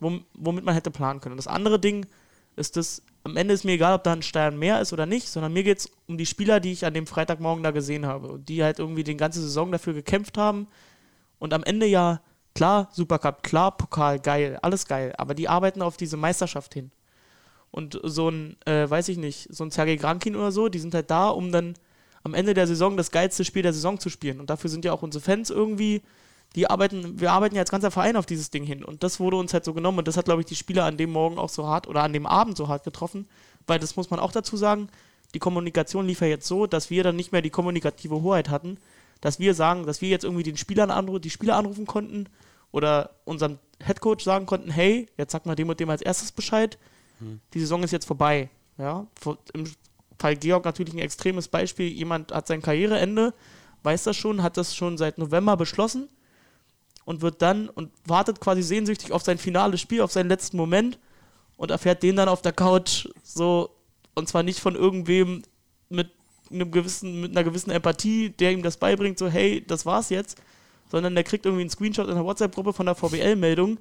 wom- 0.00 0.24
womit 0.34 0.64
man 0.64 0.74
hätte 0.74 0.90
planen 0.90 1.20
können. 1.20 1.32
Und 1.32 1.38
das 1.38 1.46
andere 1.46 1.78
Ding 1.78 2.06
ist 2.56 2.76
das, 2.76 3.02
am 3.24 3.36
Ende 3.38 3.54
ist 3.54 3.64
mir 3.64 3.72
egal, 3.72 3.94
ob 3.94 4.04
da 4.04 4.12
ein 4.12 4.22
Stern 4.22 4.58
mehr 4.58 4.80
ist 4.82 4.92
oder 4.92 5.06
nicht, 5.06 5.28
sondern 5.28 5.54
mir 5.54 5.62
geht 5.62 5.78
es 5.78 5.90
um 6.06 6.18
die 6.18 6.26
Spieler, 6.26 6.60
die 6.60 6.72
ich 6.72 6.84
an 6.84 6.92
dem 6.92 7.06
Freitagmorgen 7.06 7.62
da 7.62 7.70
gesehen 7.70 8.04
habe. 8.04 8.28
Und 8.28 8.50
die 8.50 8.62
halt 8.62 8.78
irgendwie 8.78 9.04
die 9.04 9.16
ganze 9.16 9.40
Saison 9.40 9.72
dafür 9.72 9.94
gekämpft 9.94 10.36
haben. 10.36 10.66
Und 11.38 11.54
am 11.54 11.64
Ende 11.64 11.86
ja, 11.86 12.20
klar, 12.54 12.90
Supercup, 12.92 13.42
klar, 13.42 13.74
Pokal, 13.74 14.18
geil, 14.20 14.58
alles 14.60 14.86
geil. 14.86 15.14
Aber 15.16 15.34
die 15.34 15.48
arbeiten 15.48 15.80
auf 15.80 15.96
diese 15.96 16.18
Meisterschaft 16.18 16.74
hin. 16.74 16.90
Und 17.72 17.98
so 18.04 18.28
ein, 18.28 18.56
äh, 18.66 18.88
weiß 18.88 19.08
ich 19.08 19.16
nicht, 19.16 19.48
so 19.50 19.64
ein 19.64 19.70
Sergei 19.70 19.96
Grankin 19.96 20.36
oder 20.36 20.52
so, 20.52 20.68
die 20.68 20.78
sind 20.78 20.94
halt 20.94 21.10
da, 21.10 21.30
um 21.30 21.50
dann 21.50 21.74
am 22.22 22.34
Ende 22.34 22.54
der 22.54 22.66
Saison 22.66 22.96
das 22.96 23.10
geilste 23.10 23.44
Spiel 23.44 23.62
der 23.62 23.72
Saison 23.72 23.98
zu 23.98 24.10
spielen. 24.10 24.38
Und 24.38 24.50
dafür 24.50 24.70
sind 24.70 24.84
ja 24.84 24.92
auch 24.92 25.02
unsere 25.02 25.24
Fans 25.24 25.50
irgendwie, 25.50 26.02
die 26.54 26.68
arbeiten, 26.68 27.18
wir 27.18 27.32
arbeiten 27.32 27.56
ja 27.56 27.62
als 27.62 27.70
ganzer 27.70 27.90
Verein 27.90 28.16
auf 28.16 28.26
dieses 28.26 28.50
Ding 28.50 28.62
hin. 28.62 28.84
Und 28.84 29.02
das 29.02 29.18
wurde 29.18 29.38
uns 29.38 29.54
halt 29.54 29.64
so 29.64 29.72
genommen. 29.72 29.98
Und 29.98 30.06
das 30.06 30.18
hat, 30.18 30.26
glaube 30.26 30.42
ich, 30.42 30.46
die 30.46 30.54
Spieler 30.54 30.84
an 30.84 30.98
dem 30.98 31.10
Morgen 31.10 31.38
auch 31.38 31.48
so 31.48 31.66
hart 31.66 31.88
oder 31.88 32.02
an 32.02 32.12
dem 32.12 32.26
Abend 32.26 32.56
so 32.56 32.68
hart 32.68 32.84
getroffen. 32.84 33.26
Weil 33.66 33.78
das 33.78 33.96
muss 33.96 34.10
man 34.10 34.20
auch 34.20 34.32
dazu 34.32 34.56
sagen, 34.56 34.88
die 35.34 35.38
Kommunikation 35.38 36.06
lief 36.06 36.20
ja 36.20 36.26
jetzt 36.26 36.46
so, 36.46 36.66
dass 36.66 36.90
wir 36.90 37.02
dann 37.02 37.16
nicht 37.16 37.32
mehr 37.32 37.42
die 37.42 37.50
kommunikative 37.50 38.20
Hoheit 38.20 38.50
hatten, 38.50 38.76
dass 39.22 39.38
wir 39.38 39.54
sagen, 39.54 39.86
dass 39.86 40.02
wir 40.02 40.10
jetzt 40.10 40.24
irgendwie 40.24 40.42
den 40.42 40.58
Spielern 40.58 40.90
anru 40.90 41.18
die 41.18 41.30
Spieler 41.30 41.56
anrufen 41.56 41.86
konnten 41.86 42.26
oder 42.70 43.10
unserem 43.24 43.58
Headcoach 43.80 44.20
sagen 44.20 44.46
konnten, 44.46 44.70
hey, 44.70 45.08
jetzt 45.16 45.32
sag 45.32 45.46
mal 45.46 45.54
dem 45.54 45.68
und 45.68 45.80
dem 45.80 45.90
als 45.90 46.02
erstes 46.02 46.32
Bescheid, 46.32 46.76
die 47.54 47.60
Saison 47.60 47.82
ist 47.82 47.92
jetzt 47.92 48.06
vorbei. 48.06 48.48
Ja, 48.78 49.06
im 49.52 49.64
Fall 50.18 50.36
Georg 50.36 50.64
natürlich 50.64 50.94
ein 50.94 51.00
extremes 51.00 51.48
Beispiel. 51.48 51.88
Jemand 51.88 52.32
hat 52.32 52.46
sein 52.46 52.62
Karriereende, 52.62 53.34
weiß 53.82 54.04
das 54.04 54.16
schon, 54.16 54.42
hat 54.42 54.56
das 54.56 54.74
schon 54.74 54.96
seit 54.96 55.18
November 55.18 55.56
beschlossen 55.56 56.08
und 57.04 57.20
wird 57.20 57.42
dann 57.42 57.68
und 57.68 57.90
wartet 58.06 58.40
quasi 58.40 58.62
sehnsüchtig 58.62 59.12
auf 59.12 59.22
sein 59.22 59.38
finales 59.38 59.80
Spiel, 59.80 60.02
auf 60.02 60.12
seinen 60.12 60.28
letzten 60.28 60.56
Moment 60.56 60.98
und 61.56 61.70
erfährt 61.70 62.02
den 62.02 62.16
dann 62.16 62.28
auf 62.28 62.42
der 62.42 62.52
Couch 62.52 63.08
so 63.22 63.70
und 64.14 64.28
zwar 64.28 64.42
nicht 64.42 64.60
von 64.60 64.74
irgendwem 64.74 65.42
mit 65.88 66.10
einem 66.50 66.70
gewissen 66.70 67.20
mit 67.20 67.32
einer 67.32 67.44
gewissen 67.44 67.70
Empathie, 67.70 68.30
der 68.30 68.52
ihm 68.52 68.62
das 68.62 68.76
beibringt, 68.76 69.18
so 69.18 69.28
hey, 69.28 69.64
das 69.66 69.86
war's 69.86 70.10
jetzt, 70.10 70.40
sondern 70.90 71.14
der 71.14 71.24
kriegt 71.24 71.46
irgendwie 71.46 71.62
einen 71.62 71.70
Screenshot 71.70 72.08
in 72.08 72.14
der 72.14 72.24
WhatsApp-Gruppe 72.24 72.72
von 72.72 72.86
der 72.86 72.94
VBL-Meldung, 72.94 73.78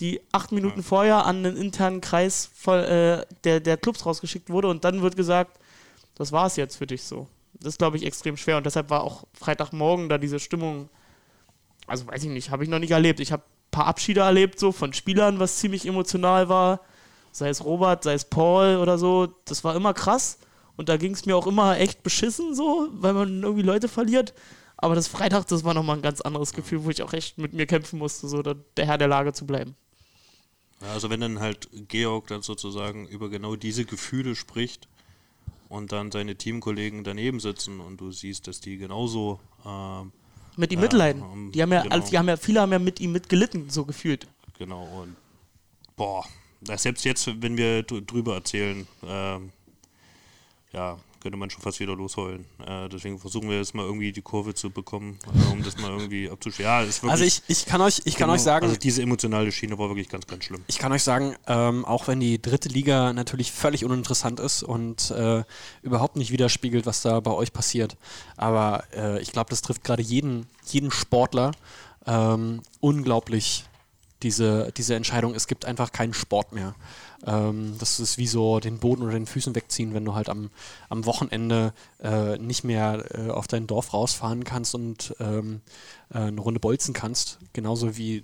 die 0.00 0.20
acht 0.32 0.52
Minuten 0.52 0.82
vorher 0.82 1.24
an 1.24 1.42
den 1.42 1.56
internen 1.56 2.00
Kreis 2.00 2.50
voll, 2.54 2.80
äh, 2.80 3.26
der, 3.44 3.60
der 3.60 3.76
Clubs 3.76 4.04
rausgeschickt 4.04 4.50
wurde 4.50 4.68
und 4.68 4.84
dann 4.84 5.02
wird 5.02 5.16
gesagt, 5.16 5.58
das 6.14 6.32
war's 6.32 6.56
jetzt 6.56 6.76
für 6.76 6.86
dich 6.86 7.04
so. 7.04 7.28
Das 7.54 7.74
ist, 7.74 7.78
glaube 7.78 7.96
ich, 7.96 8.04
extrem 8.04 8.36
schwer 8.36 8.58
und 8.58 8.66
deshalb 8.66 8.90
war 8.90 9.02
auch 9.02 9.24
Freitagmorgen 9.32 10.08
da 10.08 10.18
diese 10.18 10.38
Stimmung, 10.38 10.88
also 11.86 12.06
weiß 12.06 12.24
ich 12.24 12.30
nicht, 12.30 12.50
habe 12.50 12.64
ich 12.64 12.70
noch 12.70 12.78
nicht 12.78 12.90
erlebt. 12.90 13.20
Ich 13.20 13.32
habe 13.32 13.42
ein 13.42 13.70
paar 13.70 13.86
Abschiede 13.86 14.20
erlebt, 14.20 14.58
so 14.58 14.72
von 14.72 14.92
Spielern, 14.92 15.38
was 15.38 15.58
ziemlich 15.58 15.86
emotional 15.86 16.48
war, 16.48 16.80
sei 17.32 17.48
es 17.48 17.64
Robert, 17.64 18.02
sei 18.02 18.14
es 18.14 18.24
Paul 18.26 18.76
oder 18.76 18.98
so. 18.98 19.28
Das 19.46 19.64
war 19.64 19.74
immer 19.74 19.94
krass 19.94 20.38
und 20.76 20.88
da 20.90 20.98
ging 20.98 21.12
es 21.12 21.24
mir 21.24 21.36
auch 21.36 21.46
immer 21.46 21.78
echt 21.78 22.02
beschissen 22.02 22.54
so, 22.54 22.88
weil 22.92 23.14
man 23.14 23.42
irgendwie 23.42 23.62
Leute 23.62 23.88
verliert. 23.88 24.34
Aber 24.76 24.94
das 24.94 25.08
Freitag, 25.08 25.46
das 25.46 25.64
war 25.64 25.72
nochmal 25.72 25.96
ein 25.96 26.02
ganz 26.02 26.20
anderes 26.20 26.52
Gefühl, 26.52 26.84
wo 26.84 26.90
ich 26.90 27.02
auch 27.02 27.14
echt 27.14 27.38
mit 27.38 27.54
mir 27.54 27.66
kämpfen 27.66 27.98
musste, 27.98 28.28
so 28.28 28.42
der 28.42 28.86
Herr 28.86 28.98
der 28.98 29.08
Lage 29.08 29.32
zu 29.32 29.46
bleiben. 29.46 29.74
Also 30.80 31.08
wenn 31.10 31.20
dann 31.20 31.40
halt 31.40 31.68
Georg 31.88 32.26
dann 32.28 32.42
sozusagen 32.42 33.06
über 33.08 33.28
genau 33.30 33.56
diese 33.56 33.84
Gefühle 33.84 34.36
spricht 34.36 34.88
und 35.68 35.90
dann 35.92 36.12
seine 36.12 36.36
Teamkollegen 36.36 37.02
daneben 37.02 37.40
sitzen 37.40 37.80
und 37.80 38.00
du 38.00 38.12
siehst, 38.12 38.46
dass 38.46 38.60
die 38.60 38.76
genauso 38.76 39.40
ähm, 39.64 40.12
Mit 40.56 40.72
ihm 40.72 40.80
mitleiden. 40.80 41.22
um, 41.22 41.52
Die 41.52 41.62
haben 41.62 41.72
ja, 41.72 41.82
genau. 41.82 41.94
also, 41.94 42.10
die 42.10 42.18
haben 42.18 42.28
ja, 42.28 42.36
viele 42.36 42.60
haben 42.60 42.72
ja 42.72 42.78
mit 42.78 43.00
ihm 43.00 43.12
mitgelitten, 43.12 43.70
so 43.70 43.84
gefühlt. 43.84 44.26
genau 44.58 44.84
und 45.02 45.16
boah, 45.96 46.24
selbst 46.62 47.04
jetzt, 47.04 47.26
wenn 47.42 47.56
wir 47.56 47.82
dr- 47.82 48.02
drüber 48.02 48.34
erzählen, 48.34 48.86
ähm, 49.04 49.50
ja, 50.72 50.98
könnte 51.26 51.38
man 51.38 51.50
schon 51.50 51.60
fast 51.60 51.80
wieder 51.80 51.96
losheulen. 51.96 52.46
Äh, 52.64 52.88
deswegen 52.88 53.18
versuchen 53.18 53.50
wir 53.50 53.56
jetzt 53.56 53.74
mal 53.74 53.84
irgendwie 53.84 54.12
die 54.12 54.22
Kurve 54.22 54.54
zu 54.54 54.70
bekommen, 54.70 55.18
äh, 55.26 55.52
um 55.52 55.60
das 55.60 55.76
mal 55.76 55.90
irgendwie 55.90 56.30
abzuschließen. 56.30 56.64
Ja, 56.64 56.82
ist 56.82 57.02
wirklich, 57.02 57.10
Also 57.10 57.24
ich, 57.24 57.42
ich 57.48 57.66
kann 57.66 57.80
euch, 57.80 58.00
ich 58.04 58.14
kann 58.14 58.26
genau, 58.28 58.34
euch 58.34 58.42
sagen, 58.42 58.64
also 58.64 58.78
diese 58.78 59.02
emotionale 59.02 59.50
Schiene 59.50 59.76
war 59.76 59.88
wirklich 59.88 60.08
ganz, 60.08 60.28
ganz 60.28 60.44
schlimm. 60.44 60.62
Ich 60.68 60.78
kann 60.78 60.92
euch 60.92 61.02
sagen, 61.02 61.34
ähm, 61.48 61.84
auch 61.84 62.06
wenn 62.06 62.20
die 62.20 62.40
dritte 62.40 62.68
Liga 62.68 63.12
natürlich 63.12 63.50
völlig 63.50 63.84
uninteressant 63.84 64.38
ist 64.38 64.62
und 64.62 65.10
äh, 65.10 65.42
überhaupt 65.82 66.14
nicht 66.14 66.30
widerspiegelt, 66.30 66.86
was 66.86 67.02
da 67.02 67.18
bei 67.18 67.32
euch 67.32 67.52
passiert, 67.52 67.96
aber 68.36 68.84
äh, 68.94 69.20
ich 69.20 69.32
glaube, 69.32 69.50
das 69.50 69.62
trifft 69.62 69.82
gerade 69.82 70.02
jeden, 70.02 70.46
jeden 70.64 70.92
Sportler 70.92 71.50
ähm, 72.06 72.62
unglaublich 72.78 73.64
diese, 74.22 74.72
diese 74.76 74.94
Entscheidung, 74.94 75.34
es 75.34 75.46
gibt 75.46 75.64
einfach 75.64 75.92
keinen 75.92 76.14
Sport 76.14 76.52
mehr. 76.52 76.74
Ähm, 77.26 77.76
das 77.78 77.98
ist 78.00 78.18
wie 78.18 78.26
so 78.26 78.60
den 78.60 78.78
Boden 78.78 79.02
oder 79.02 79.12
den 79.12 79.26
Füßen 79.26 79.54
wegziehen, 79.54 79.94
wenn 79.94 80.04
du 80.04 80.14
halt 80.14 80.28
am, 80.28 80.50
am 80.88 81.04
Wochenende 81.06 81.72
äh, 82.02 82.36
nicht 82.38 82.62
mehr 82.64 83.04
äh, 83.14 83.30
auf 83.30 83.46
dein 83.46 83.66
Dorf 83.66 83.92
rausfahren 83.94 84.44
kannst 84.44 84.74
und 84.74 85.14
ähm, 85.20 85.60
äh, 86.12 86.18
eine 86.18 86.40
Runde 86.40 86.60
bolzen 86.60 86.94
kannst. 86.94 87.38
Genauso 87.52 87.96
wie. 87.96 88.22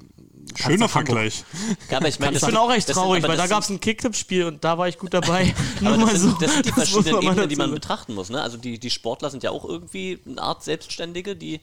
Schöner. 0.57 0.88
Vergleich. 0.88 1.44
Ja, 1.90 1.98
aber 1.98 2.09
ich 2.09 2.18
meine, 2.18 2.37
Ich 2.37 2.40
bin 2.42 2.50
sind- 2.50 2.59
auch 2.59 2.72
echt 2.72 2.87
sind- 2.87 2.94
traurig, 2.96 3.22
aber 3.24 3.33
weil 3.33 3.38
da 3.38 3.46
gab 3.46 3.61
es 3.61 3.68
sind- 3.68 3.76
ein 3.76 3.81
Kicktipp-Spiel 3.81 4.44
und 4.44 4.64
da 4.64 4.76
war 4.76 4.88
ich 4.88 4.98
gut 4.98 5.14
dabei. 5.14 5.55
Nur 5.81 5.92
Aber 5.94 6.07
das, 6.11 6.20
so. 6.20 6.28
sind, 6.31 6.42
das 6.42 6.52
sind 6.55 6.66
die 6.66 6.72
verschiedenen 6.72 7.22
Ebenen, 7.22 7.48
die 7.48 7.57
man 7.57 7.70
betrachten 7.70 8.14
muss. 8.14 8.28
Ne? 8.28 8.42
Also 8.42 8.57
die, 8.59 8.78
die 8.78 8.90
Sportler 8.90 9.31
sind 9.31 9.42
ja 9.42 9.50
auch 9.50 9.64
irgendwie 9.64 10.18
eine 10.26 10.42
Art 10.42 10.64
Selbstständige, 10.64 11.37
die 11.37 11.61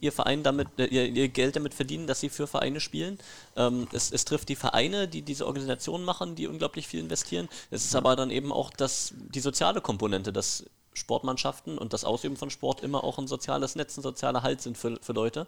ihr 0.00 0.12
Verein 0.12 0.42
damit, 0.42 0.68
äh, 0.78 0.86
ihr, 0.86 1.06
ihr 1.06 1.28
Geld 1.28 1.56
damit 1.56 1.74
verdienen, 1.74 2.06
dass 2.06 2.20
sie 2.20 2.28
für 2.28 2.46
Vereine 2.46 2.80
spielen. 2.80 3.18
Ähm, 3.56 3.86
es, 3.92 4.10
es 4.10 4.24
trifft 4.24 4.48
die 4.48 4.56
Vereine, 4.56 5.08
die 5.08 5.22
diese 5.22 5.46
Organisationen 5.46 6.04
machen, 6.04 6.34
die 6.34 6.46
unglaublich 6.46 6.86
viel 6.86 7.00
investieren. 7.00 7.48
Es 7.70 7.84
ist 7.84 7.94
aber 7.94 8.16
dann 8.16 8.30
eben 8.30 8.52
auch 8.52 8.70
das, 8.70 9.12
die 9.16 9.40
soziale 9.40 9.80
Komponente, 9.80 10.32
dass 10.32 10.64
Sportmannschaften 10.94 11.76
und 11.76 11.92
das 11.92 12.04
Ausüben 12.04 12.36
von 12.36 12.50
Sport 12.50 12.82
immer 12.82 13.04
auch 13.04 13.18
ein 13.18 13.26
soziales 13.26 13.76
Netz, 13.76 13.96
ein 13.96 14.02
sozialer 14.02 14.42
Halt 14.42 14.62
sind 14.62 14.78
für, 14.78 14.98
für 15.02 15.12
Leute 15.12 15.46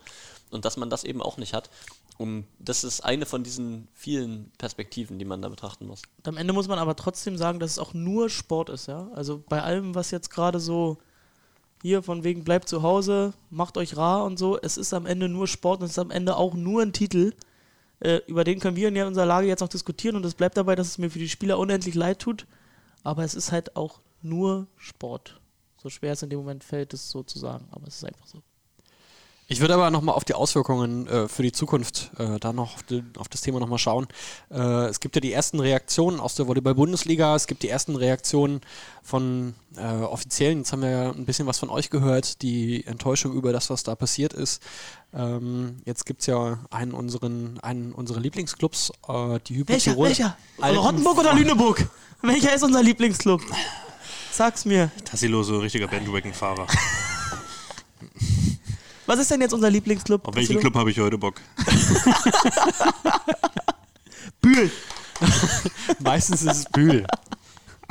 und 0.51 0.65
dass 0.65 0.77
man 0.77 0.91
das 0.91 1.05
eben 1.05 1.23
auch 1.23 1.39
nicht 1.39 1.55
hat. 1.55 1.71
Und 2.19 2.47
das 2.59 2.85
ist 2.85 3.03
eine 3.03 3.27
von 3.27 3.45
diesen 3.45 3.89
vielen 3.95 4.51
Perspektiven, 4.59 5.19
die 5.19 5.25
man 5.25 5.41
da 5.41 5.49
betrachten 5.49 5.87
muss. 5.87 6.03
Am 6.25 6.37
Ende 6.37 6.53
muss 6.53 6.69
man 6.69 6.79
aber 6.79 6.97
trotzdem 6.97 7.37
sagen, 7.37 7.61
dass 7.61 7.73
es 7.73 7.79
auch 7.79 7.95
nur 7.95 8.29
Sport 8.29 8.71
ist, 8.71 8.89
ja. 8.89 9.09
Also 9.15 9.43
bei 9.49 9.63
allem, 9.63 9.95
was 9.95 10.11
jetzt 10.11 10.31
gerade 10.31 10.59
so 10.59 10.99
hier 11.83 12.03
von 12.03 12.25
wegen 12.25 12.45
bleibt 12.45 12.69
zu 12.69 12.83
Hause, 12.83 13.35
macht 13.51 13.77
euch 13.77 13.97
rar 13.97 14.25
und 14.25 14.39
so, 14.39 14.59
es 14.61 14.77
ist 14.77 14.93
am 14.93 15.07
Ende 15.07 15.29
nur 15.29 15.47
Sport 15.47 15.81
und 15.81 15.87
es 15.87 15.93
ist 15.93 15.99
am 15.99 16.11
Ende 16.11 16.37
auch 16.37 16.55
nur 16.55 16.83
ein 16.83 16.93
Titel. 16.93 17.33
Äh, 18.01 18.21
über 18.27 18.45
den 18.45 18.61
können 18.61 18.77
wir 18.77 18.89
in 18.89 19.03
unserer 19.03 19.27
Lage 19.27 19.47
jetzt 19.47 19.61
noch 19.61 19.69
diskutieren 19.69 20.17
und 20.17 20.25
es 20.25 20.35
bleibt 20.35 20.57
dabei, 20.57 20.75
dass 20.75 20.89
es 20.89 20.99
mir 20.99 21.11
für 21.11 21.19
die 21.19 21.29
Spieler 21.29 21.59
unendlich 21.59 21.95
leid 21.95 22.19
tut. 22.21 22.47
Aber 23.05 23.25
es 23.25 23.35
ist 23.35 23.53
halt 23.53 23.77
auch 23.77 24.01
nur 24.23 24.67
Sport. 24.77 25.41
So 25.77 25.89
schwer 25.89 26.13
es 26.13 26.23
in 26.23 26.31
dem 26.31 26.41
Moment 26.41 26.65
fällt, 26.65 26.93
es 26.95 27.11
so 27.11 27.23
zu 27.23 27.39
sagen, 27.39 27.69
aber 27.71 27.87
es 27.87 27.97
ist 27.97 28.05
einfach 28.05 28.27
so. 28.27 28.43
Ich 29.51 29.61
würde 29.61 29.73
aber 29.73 29.91
nochmal 29.91 30.15
auf 30.15 30.25
die 30.25 30.35
Auswirkungen 30.35 31.07
äh, 31.07 31.27
für 31.27 31.43
die 31.43 31.53
Zukunft 31.53 32.11
äh, 32.19 32.39
da 32.39 32.53
noch 32.53 32.75
auf, 32.75 32.83
die, 32.83 33.03
auf 33.17 33.29
das 33.29 33.41
Thema 33.41 33.61
nochmal 33.61 33.79
schauen. 33.79 34.07
Äh, 34.51 34.59
es 34.89 35.01
gibt 35.01 35.15
ja 35.17 35.23
die 35.23 35.33
ersten 35.33 35.59
Reaktionen 35.59 36.21
aus 36.21 36.35
der 36.35 36.47
Volleyball-Bundesliga, 36.47 37.35
es 37.35 37.47
gibt 37.47 37.63
die 37.63 37.71
ersten 37.71 37.97
Reaktionen 37.97 38.61
von 39.03 39.55
äh, 39.77 39.81
Offiziellen. 40.05 40.59
Jetzt 40.59 40.73
haben 40.73 40.83
wir 40.83 40.91
ja 40.91 41.11
ein 41.13 41.25
bisschen 41.25 41.47
was 41.47 41.59
von 41.59 41.71
euch 41.71 41.89
gehört, 41.89 42.43
die 42.43 42.85
Enttäuschung 42.87 43.33
über 43.33 43.55
das, 43.55 43.71
was 43.71 43.85
da 43.85 43.95
passiert 43.95 44.35
ist. 44.35 44.63
Ähm, 45.15 45.77
jetzt 45.87 46.05
gibt 46.05 46.21
es 46.21 46.27
ja 46.27 46.59
einen, 46.71 46.93
unseren, 46.93 47.59
einen 47.61 47.93
unserer 47.93 48.21
Lieblingsclubs, 48.21 48.93
äh, 49.09 49.39
die 49.47 49.57
Hypo 49.57 49.73
Welcher? 49.73 49.93
Tirol. 49.93 50.09
Welcher? 50.09 50.37
Alten- 50.61 50.79
Rottenburg 50.79 51.19
oder 51.21 51.33
Lüneburg? 51.33 51.89
Welcher 52.21 52.55
ist 52.55 52.65
unser 52.65 52.83
Lieblingsclub? 52.83 53.41
Sag's 54.31 54.67
mir. 54.67 54.91
Tassilo, 55.07 55.43
so 55.43 55.59
richtiger 55.61 55.89
Bandwagon-Fahrer. 55.89 56.67
Was 59.09 59.19
ist 59.21 59.31
denn 59.31 59.41
jetzt 59.41 59.55
unser 59.55 59.71
Lieblingsclub? 59.71 60.29
Auf 60.29 60.35
welchen 60.35 60.61
Club 60.61 60.75
habe 60.75 60.91
ich 60.91 60.99
heute 61.01 61.17
Bock? 61.17 61.41
Bühl. 64.43 64.71
Meistens 65.99 66.43
ist 66.43 66.57
es 66.57 66.65
Bühl. 66.67 67.07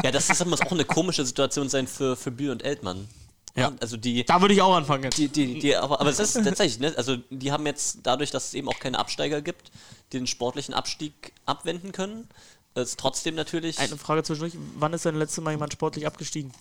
Ja, 0.03 0.11
das 0.11 0.29
ist, 0.29 0.45
muss 0.45 0.61
auch 0.61 0.71
eine 0.71 0.85
komische 0.85 1.25
Situation 1.25 1.69
sein 1.69 1.87
für, 1.87 2.15
für 2.15 2.29
Bühl 2.29 2.51
und 2.51 2.63
Eltmann. 2.63 3.07
Ja. 3.55 3.71
Also 3.79 3.97
die, 3.97 4.25
Da 4.25 4.41
würde 4.41 4.53
ich 4.53 4.61
auch 4.61 4.75
anfangen 4.75 5.05
jetzt. 5.05 5.17
die, 5.17 5.27
die, 5.27 5.57
die 5.57 5.75
aber, 5.75 5.99
aber 5.99 6.11
es 6.11 6.19
ist 6.19 6.33
tatsächlich, 6.33 6.79
ne? 6.79 6.93
Also 6.95 7.17
die 7.31 7.51
haben 7.51 7.65
jetzt 7.65 8.01
dadurch, 8.03 8.29
dass 8.29 8.49
es 8.49 8.53
eben 8.53 8.69
auch 8.69 8.79
keine 8.79 8.99
Absteiger 8.99 9.41
gibt, 9.41 9.71
den 10.13 10.27
sportlichen 10.27 10.75
Abstieg 10.75 11.33
abwenden 11.47 11.93
können. 11.93 12.29
Es 12.75 12.89
ist 12.89 12.99
trotzdem 12.99 13.33
natürlich. 13.33 13.79
Eine 13.79 13.97
Frage 13.97 14.21
zwischendurch. 14.21 14.53
Wann 14.75 14.93
ist 14.93 15.03
denn 15.03 15.15
das 15.15 15.21
letzte 15.21 15.41
Mal 15.41 15.49
jemand 15.49 15.73
sportlich 15.73 16.05
abgestiegen? 16.05 16.51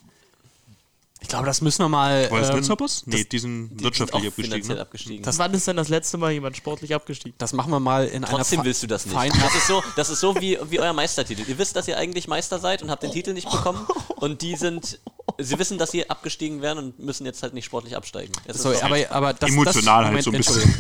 Ich 1.27 1.31
glaube, 1.31 1.45
das 1.47 1.61
müssen 1.61 1.83
wir 1.83 1.89
mal. 1.89 2.31
War 2.31 2.39
das 2.39 2.51
ähm, 2.51 2.55
Netzhoppers? 2.57 3.03
Nee, 3.07 3.25
die 3.25 3.39
sind 3.41 3.71
die 3.77 3.83
wirtschaftlich 3.83 4.23
sind 4.23 4.29
auch 4.29 4.31
abgestiegen. 4.31 4.69
Ne? 4.77 4.81
abgestiegen. 4.81 5.23
Das- 5.25 5.39
Wann 5.41 5.53
ist 5.55 5.67
denn 5.67 5.77
das 5.77 5.89
letzte 5.89 6.19
Mal 6.19 6.31
jemand 6.31 6.57
sportlich 6.57 6.95
abgestiegen? 6.95 7.35
das 7.39 7.53
machen 7.53 7.73
wir 7.73 7.81
mal 7.81 8.07
in 8.07 8.23
Trotzdem 8.23 8.61
einer 8.61 8.67
willst 8.67 8.85
du 8.85 8.87
das 8.87 9.07
nicht. 9.07 9.15
Fein- 9.15 9.33
Das 9.41 9.57
ist 9.57 9.67
so, 9.67 9.83
das 9.97 10.09
ist 10.09 10.21
so 10.21 10.37
wie, 10.37 10.57
wie 10.71 10.79
euer 10.79 10.93
Meistertitel. 10.93 11.43
Ihr 11.49 11.59
wisst, 11.59 11.75
dass 11.75 11.89
ihr 11.89 11.99
eigentlich 11.99 12.29
Meister 12.29 12.61
seid 12.61 12.81
und 12.85 12.93
habt 12.93 13.03
den 13.03 13.11
Titel 13.11 13.33
nicht 13.33 13.51
bekommen. 13.51 13.85
Und 14.17 14.41
die 14.41 14.55
sind. 14.57 15.01
Sie 15.39 15.59
wissen, 15.59 15.77
dass 15.77 15.91
sie 15.91 16.09
abgestiegen 16.09 16.62
werden 16.62 16.79
und 16.79 16.99
müssen 16.99 17.27
jetzt 17.27 17.43
halt 17.43 17.53
nicht 17.53 17.65
sportlich 17.65 17.97
absteigen. 17.97 18.33
Es 18.47 18.57
ist 18.57 18.62
So, 18.62 18.73
doch- 18.73 18.83
aber, 18.85 18.97
aber 19.11 19.33
das, 19.35 19.51
Emotional 19.51 20.05
das, 20.05 20.12
halt 20.12 20.25
so 20.25 20.31
ein 20.31 20.37
bisschen. 20.39 20.75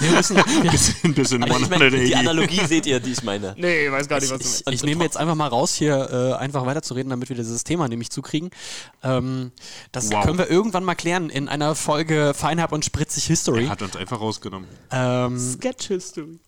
Wir 0.00 0.10
müssen, 0.10 0.36
wir, 0.62 0.70
bisschen, 0.70 1.14
bisschen 1.14 1.42
aber 1.42 1.52
ich 1.58 1.64
180. 1.64 1.90
meine, 1.92 2.04
die 2.06 2.14
Analogie 2.14 2.60
seht 2.66 2.86
ihr, 2.86 3.00
die 3.00 3.12
ich 3.12 3.22
meine. 3.22 3.54
Nee, 3.56 3.86
ich 3.86 3.90
weiß 3.92 4.06
gar 4.08 4.20
nicht, 4.20 4.30
was 4.30 4.58
ich, 4.58 4.64
du 4.64 4.70
ich 4.72 4.82
nehme 4.84 5.02
jetzt 5.02 5.16
einfach 5.16 5.34
mal 5.34 5.48
raus, 5.48 5.74
hier 5.74 6.08
äh, 6.10 6.40
einfach 6.40 6.66
weiterzureden, 6.66 7.10
damit 7.10 7.30
wir 7.30 7.36
dieses 7.36 7.64
Thema 7.64 7.88
nämlich 7.88 8.10
zukriegen. 8.10 8.50
Ähm, 9.02 9.50
das 9.92 10.10
Wow. 10.12 10.24
können 10.24 10.38
wir 10.38 10.50
irgendwann 10.50 10.84
mal 10.84 10.94
klären 10.94 11.30
in 11.30 11.48
einer 11.48 11.74
Folge 11.74 12.32
Feinherb 12.34 12.72
und 12.72 12.84
Spritzig 12.84 13.24
History. 13.24 13.64
Er 13.64 13.70
hat 13.70 13.82
uns 13.82 13.96
einfach 13.96 14.20
rausgenommen. 14.20 14.68
Ähm, 14.92 15.38
Sketch 15.38 15.88
History. 15.88 16.38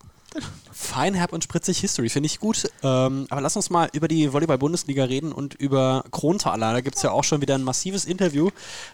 Feinherb 0.71 1.33
und 1.33 1.43
Spritzig 1.43 1.81
History 1.81 2.09
finde 2.09 2.27
ich 2.27 2.39
gut. 2.39 2.71
Ähm, 2.83 3.27
aber 3.31 3.41
lass 3.41 3.57
uns 3.57 3.71
mal 3.71 3.89
über 3.93 4.09
die 4.09 4.33
Volleyball-Bundesliga 4.33 5.05
reden 5.05 5.33
und 5.33 5.55
über 5.55 6.05
Krontaler. 6.11 6.73
Da 6.73 6.81
gibt 6.81 6.97
es 6.97 7.03
ja 7.03 7.11
auch 7.11 7.25
schon 7.25 7.41
wieder 7.41 7.55
ein 7.55 7.65
massives 7.65 8.05
Interview, 8.05 8.51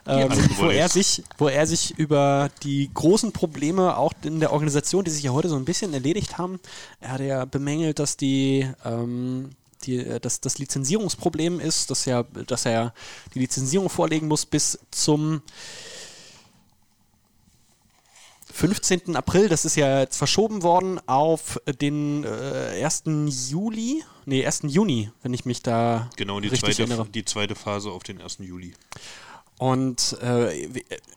ähm, 0.07 0.31
Also, 0.31 0.43
wo, 0.59 0.69
er 0.69 0.89
sich, 0.89 1.23
wo 1.39 1.49
er 1.49 1.67
sich 1.67 1.99
über 1.99 2.51
die 2.63 2.91
großen 2.93 3.33
Probleme 3.33 3.97
auch 3.97 4.13
in 4.23 4.41
der 4.41 4.53
Organisation, 4.53 5.05
die 5.05 5.11
sich 5.11 5.25
ja 5.25 5.33
heute 5.33 5.49
so 5.49 5.57
ein 5.57 5.65
bisschen 5.65 5.93
erledigt 5.93 6.39
haben, 6.39 6.61
er 7.01 7.13
hat 7.13 7.21
ja 7.21 7.45
bemängelt, 7.45 7.99
dass 7.99 8.17
die 8.17 8.69
ähm, 8.85 9.51
die, 9.87 9.99
äh, 9.99 10.21
dass 10.21 10.41
das 10.41 10.59
Lizenzierungsproblem 10.59 11.61
ist, 11.61 11.91
dass 11.91 12.07
er, 12.07 12.25
dass 12.25 12.67
er 12.67 12.95
die 13.35 13.41
Lizenzierung 13.41 13.89
vorlegen 13.89 14.29
muss 14.29 14.47
bis 14.47 14.79
zum 14.91 15.43
15. 18.55 19.17
April, 19.17 19.49
das 19.49 19.65
ist 19.65 19.75
ja 19.75 19.99
jetzt 20.01 20.17
verschoben 20.17 20.63
worden 20.63 21.01
auf 21.07 21.61
den 21.81 22.23
äh, 22.23 22.85
1. 22.85 23.03
Juli, 23.51 24.05
nee, 24.27 24.47
1. 24.47 24.63
Juni, 24.69 25.11
wenn 25.23 25.35
ich 25.35 25.45
mich 25.45 25.61
da 25.63 26.09
Genau, 26.17 26.39
die 26.39 26.49
richtig 26.49 26.77
zweite, 26.77 26.83
erinnere. 26.89 27.09
die 27.09 27.25
zweite 27.25 27.57
Phase 27.57 27.91
auf 27.91 28.05
den 28.05 28.21
1. 28.21 28.39
Juli. 28.39 28.73
Und 29.59 30.17
äh, 30.21 30.69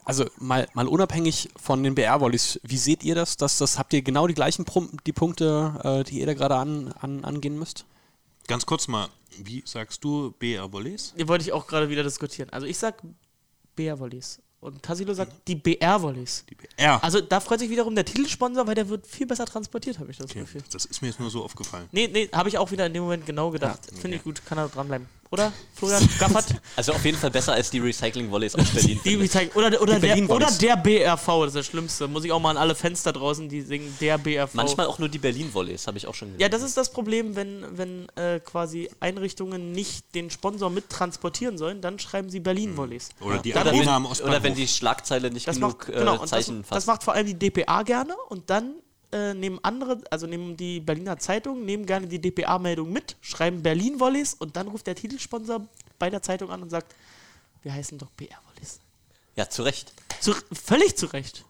also 0.03 0.25
mal, 0.39 0.67
mal 0.73 0.87
unabhängig 0.87 1.49
von 1.57 1.83
den 1.83 1.93
BR-Volleys, 1.93 2.59
wie 2.63 2.77
seht 2.77 3.03
ihr 3.03 3.13
das? 3.13 3.37
Dass 3.37 3.59
das 3.59 3.77
habt 3.77 3.93
ihr 3.93 4.01
genau 4.01 4.25
die 4.25 4.33
gleichen 4.33 4.65
Prum 4.65 4.89
die 5.05 5.13
Punkte, 5.13 5.79
äh, 5.83 6.03
die 6.09 6.19
ihr 6.19 6.25
da 6.25 6.33
gerade 6.33 6.55
an, 6.55 6.91
an, 6.99 7.23
angehen 7.23 7.57
müsst? 7.59 7.85
Ganz 8.47 8.65
kurz 8.65 8.87
mal, 8.87 9.09
wie 9.37 9.61
sagst 9.63 10.03
du 10.03 10.31
BR 10.39 10.71
Volleys? 10.71 11.13
Die 11.17 11.27
wollte 11.27 11.43
ich 11.43 11.51
auch 11.53 11.67
gerade 11.67 11.89
wieder 11.89 12.01
diskutieren. 12.03 12.49
Also 12.49 12.65
ich 12.65 12.79
sag 12.79 13.03
BR-Volleys. 13.75 14.39
Und 14.59 14.81
Tassilo 14.81 15.13
sagt 15.13 15.47
die 15.47 15.55
BR-Volleys. 15.55 16.45
Die 16.49 16.55
BR. 16.55 17.03
Also 17.03 17.21
da 17.21 17.39
freut 17.39 17.59
sich 17.59 17.69
wiederum 17.69 17.93
der 17.93 18.05
Titelsponsor, 18.05 18.65
weil 18.65 18.73
der 18.73 18.89
wird 18.89 19.05
viel 19.05 19.27
besser 19.27 19.45
transportiert, 19.45 19.99
habe 19.99 20.09
ich 20.09 20.17
das 20.17 20.31
okay, 20.31 20.41
Gefühl. 20.41 20.63
das 20.71 20.85
ist 20.85 21.01
mir 21.01 21.09
jetzt 21.09 21.19
nur 21.19 21.29
so 21.29 21.43
aufgefallen. 21.43 21.87
Nee, 21.91 22.09
nee, 22.11 22.27
habe 22.33 22.49
ich 22.49 22.57
auch 22.57 22.71
wieder 22.71 22.87
in 22.87 22.93
dem 22.93 23.03
Moment 23.03 23.25
genau 23.25 23.51
gedacht. 23.51 23.79
Finde 23.99 24.17
ich 24.17 24.23
gut, 24.23 24.43
kann 24.45 24.57
er 24.57 24.67
dranbleiben. 24.67 25.07
Oder, 25.31 25.51
Florian? 25.73 26.07
Gaffert? 26.19 26.55
Also 26.75 26.93
auf 26.93 27.03
jeden 27.03 27.17
Fall 27.17 27.31
besser 27.31 27.53
als 27.53 27.69
die 27.69 27.79
Recycling-Volleys 27.79 28.55
aus 28.55 28.69
Berlin. 28.69 28.99
Die 29.03 29.09
finde 29.11 29.25
ich. 29.25 29.31
Recyc- 29.31 29.55
oder, 29.55 29.81
oder, 29.81 29.99
Die 29.99 30.07
der, 30.07 30.29
oder 30.29 30.49
der 30.51 30.75
BRV, 30.77 31.25
das 31.41 31.47
ist 31.47 31.55
das 31.55 31.65
Schlimmste. 31.67 32.07
Muss 32.07 32.23
ich 32.23 32.31
auch 32.31 32.39
mal 32.39 32.51
an 32.51 32.57
alle 32.57 32.75
da 33.03 33.11
draußen, 33.11 33.49
die 33.49 33.61
singen, 33.61 33.95
der 33.99 34.17
BRV. 34.17 34.53
Manchmal 34.53 34.87
auch 34.87 34.99
nur 34.99 35.09
die 35.09 35.17
Berlin-Volleys, 35.17 35.87
habe 35.87 35.97
ich 35.97 36.07
auch 36.07 36.15
schon 36.15 36.29
gesehen. 36.29 36.41
Ja, 36.41 36.49
das 36.49 36.61
ist 36.61 36.77
das 36.77 36.91
Problem, 36.91 37.35
wenn, 37.35 37.65
wenn 37.77 38.07
äh, 38.15 38.39
quasi 38.39 38.89
Einrichtungen 38.99 39.71
nicht 39.71 40.15
den 40.15 40.29
Sponsor 40.29 40.69
mit 40.69 40.89
transportieren 40.89 41.57
sollen, 41.57 41.81
dann 41.81 41.99
schreiben 41.99 42.29
sie 42.29 42.39
Berlin-Volleys. 42.39 43.09
Oder 43.19 43.39
die 43.39 43.51
Dann 43.51 43.67
Arena 43.67 43.81
wenn, 43.81 43.89
am 43.89 44.05
Ostbahnhof. 44.05 44.35
oder 44.35 44.43
wenn 44.43 44.55
die 44.55 44.67
Schlagzeile 44.67 45.29
nicht 45.31 45.47
Das 45.47 45.55
genug 45.55 45.87
macht, 45.87 45.97
genau, 45.97 46.15
äh, 46.15 46.19
das, 46.19 46.29
Zeichen 46.29 46.59
das 46.61 46.69
fasst. 46.69 46.87
macht 46.87 47.03
vor 47.03 47.13
allem 47.13 47.25
die 47.27 47.37
DPA 47.37 47.83
gerne 47.83 48.15
und 48.29 48.49
dann 48.49 48.75
äh, 49.11 49.33
nehmen 49.33 49.59
andere, 49.63 50.01
also 50.11 50.27
nehmen 50.27 50.57
die 50.57 50.79
Berliner 50.79 51.17
Zeitungen, 51.17 51.65
nehmen 51.65 51.85
gerne 51.85 52.07
die 52.07 52.19
DPA-Meldung 52.19 52.91
mit, 52.91 53.15
schreiben 53.21 53.63
Berlin-Volleys 53.63 54.33
und 54.33 54.55
dann 54.55 54.67
ruft 54.67 54.87
der 54.87 54.95
Titelsponsor 54.95 55.67
bei 55.99 56.09
der 56.09 56.21
Zeitung 56.21 56.51
an 56.51 56.61
und 56.61 56.69
sagt, 56.69 56.93
wir 57.63 57.73
heißen 57.73 57.97
doch 57.97 58.09
BR-Volleys. 58.11 58.79
Ja, 59.35 59.49
zu 59.49 59.63
Recht. 59.63 59.93
Zu, 60.19 60.33
völlig 60.51 60.97
zu 60.97 61.05
Recht. 61.07 61.45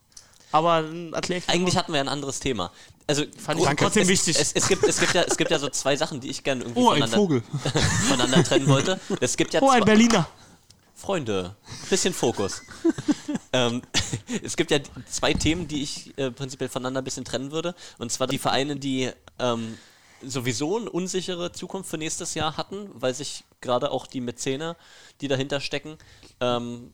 Aber 0.51 0.83
erkläre 1.13 1.39
ich 1.39 1.49
Eigentlich 1.49 1.75
hatten 1.75 1.91
wir 1.93 1.99
ein 1.99 2.07
anderes 2.07 2.39
Thema. 2.39 2.71
Also 3.05 3.23
Fand 3.37 3.59
ich 3.59 3.65
trotzdem 3.77 4.03
es, 4.03 4.09
wichtig. 4.09 4.37
Es, 4.39 4.53
es, 4.53 4.67
gibt, 4.67 4.83
es, 4.83 4.99
gibt 4.99 5.13
ja, 5.13 5.23
es 5.23 5.37
gibt 5.37 5.51
ja 5.51 5.59
so 5.59 5.69
zwei 5.69 5.95
Sachen, 5.95 6.19
die 6.19 6.29
ich 6.29 6.43
gerne 6.43 6.63
irgendwie 6.63 6.81
Oh, 6.81 6.89
ein 6.91 7.01
voneinander, 7.01 7.17
Vogel. 7.17 7.43
voneinander 8.07 8.43
trennen 8.43 8.67
wollte. 8.67 8.99
Es 9.19 9.35
gibt 9.37 9.53
ja 9.53 9.61
Oh, 9.61 9.69
ein 9.69 9.79
zwei, 9.81 9.85
Berliner. 9.85 10.27
Freunde, 10.95 11.55
bisschen 11.89 12.13
Fokus. 12.13 12.61
Ähm, 13.57 13.81
es 14.43 14.55
gibt 14.55 14.71
ja 14.71 14.79
zwei 15.09 15.33
Themen, 15.33 15.67
die 15.67 15.83
ich 15.83 16.17
äh, 16.17 16.31
prinzipiell 16.31 16.69
voneinander 16.69 17.01
ein 17.01 17.03
bisschen 17.03 17.25
trennen 17.25 17.51
würde. 17.51 17.75
Und 17.97 18.11
zwar 18.11 18.27
die 18.27 18.37
Vereine, 18.37 18.75
die 18.75 19.11
ähm, 19.39 19.77
sowieso 20.21 20.77
eine 20.77 20.89
unsichere 20.89 21.51
Zukunft 21.51 21.89
für 21.89 21.97
nächstes 21.97 22.33
Jahr 22.33 22.57
hatten, 22.57 22.89
weil 22.93 23.13
sich 23.13 23.43
gerade 23.61 23.91
auch 23.91 24.07
die 24.07 24.21
Mäzene, 24.21 24.75
die 25.21 25.27
dahinter 25.27 25.59
stecken, 25.59 25.97
ähm, 26.39 26.93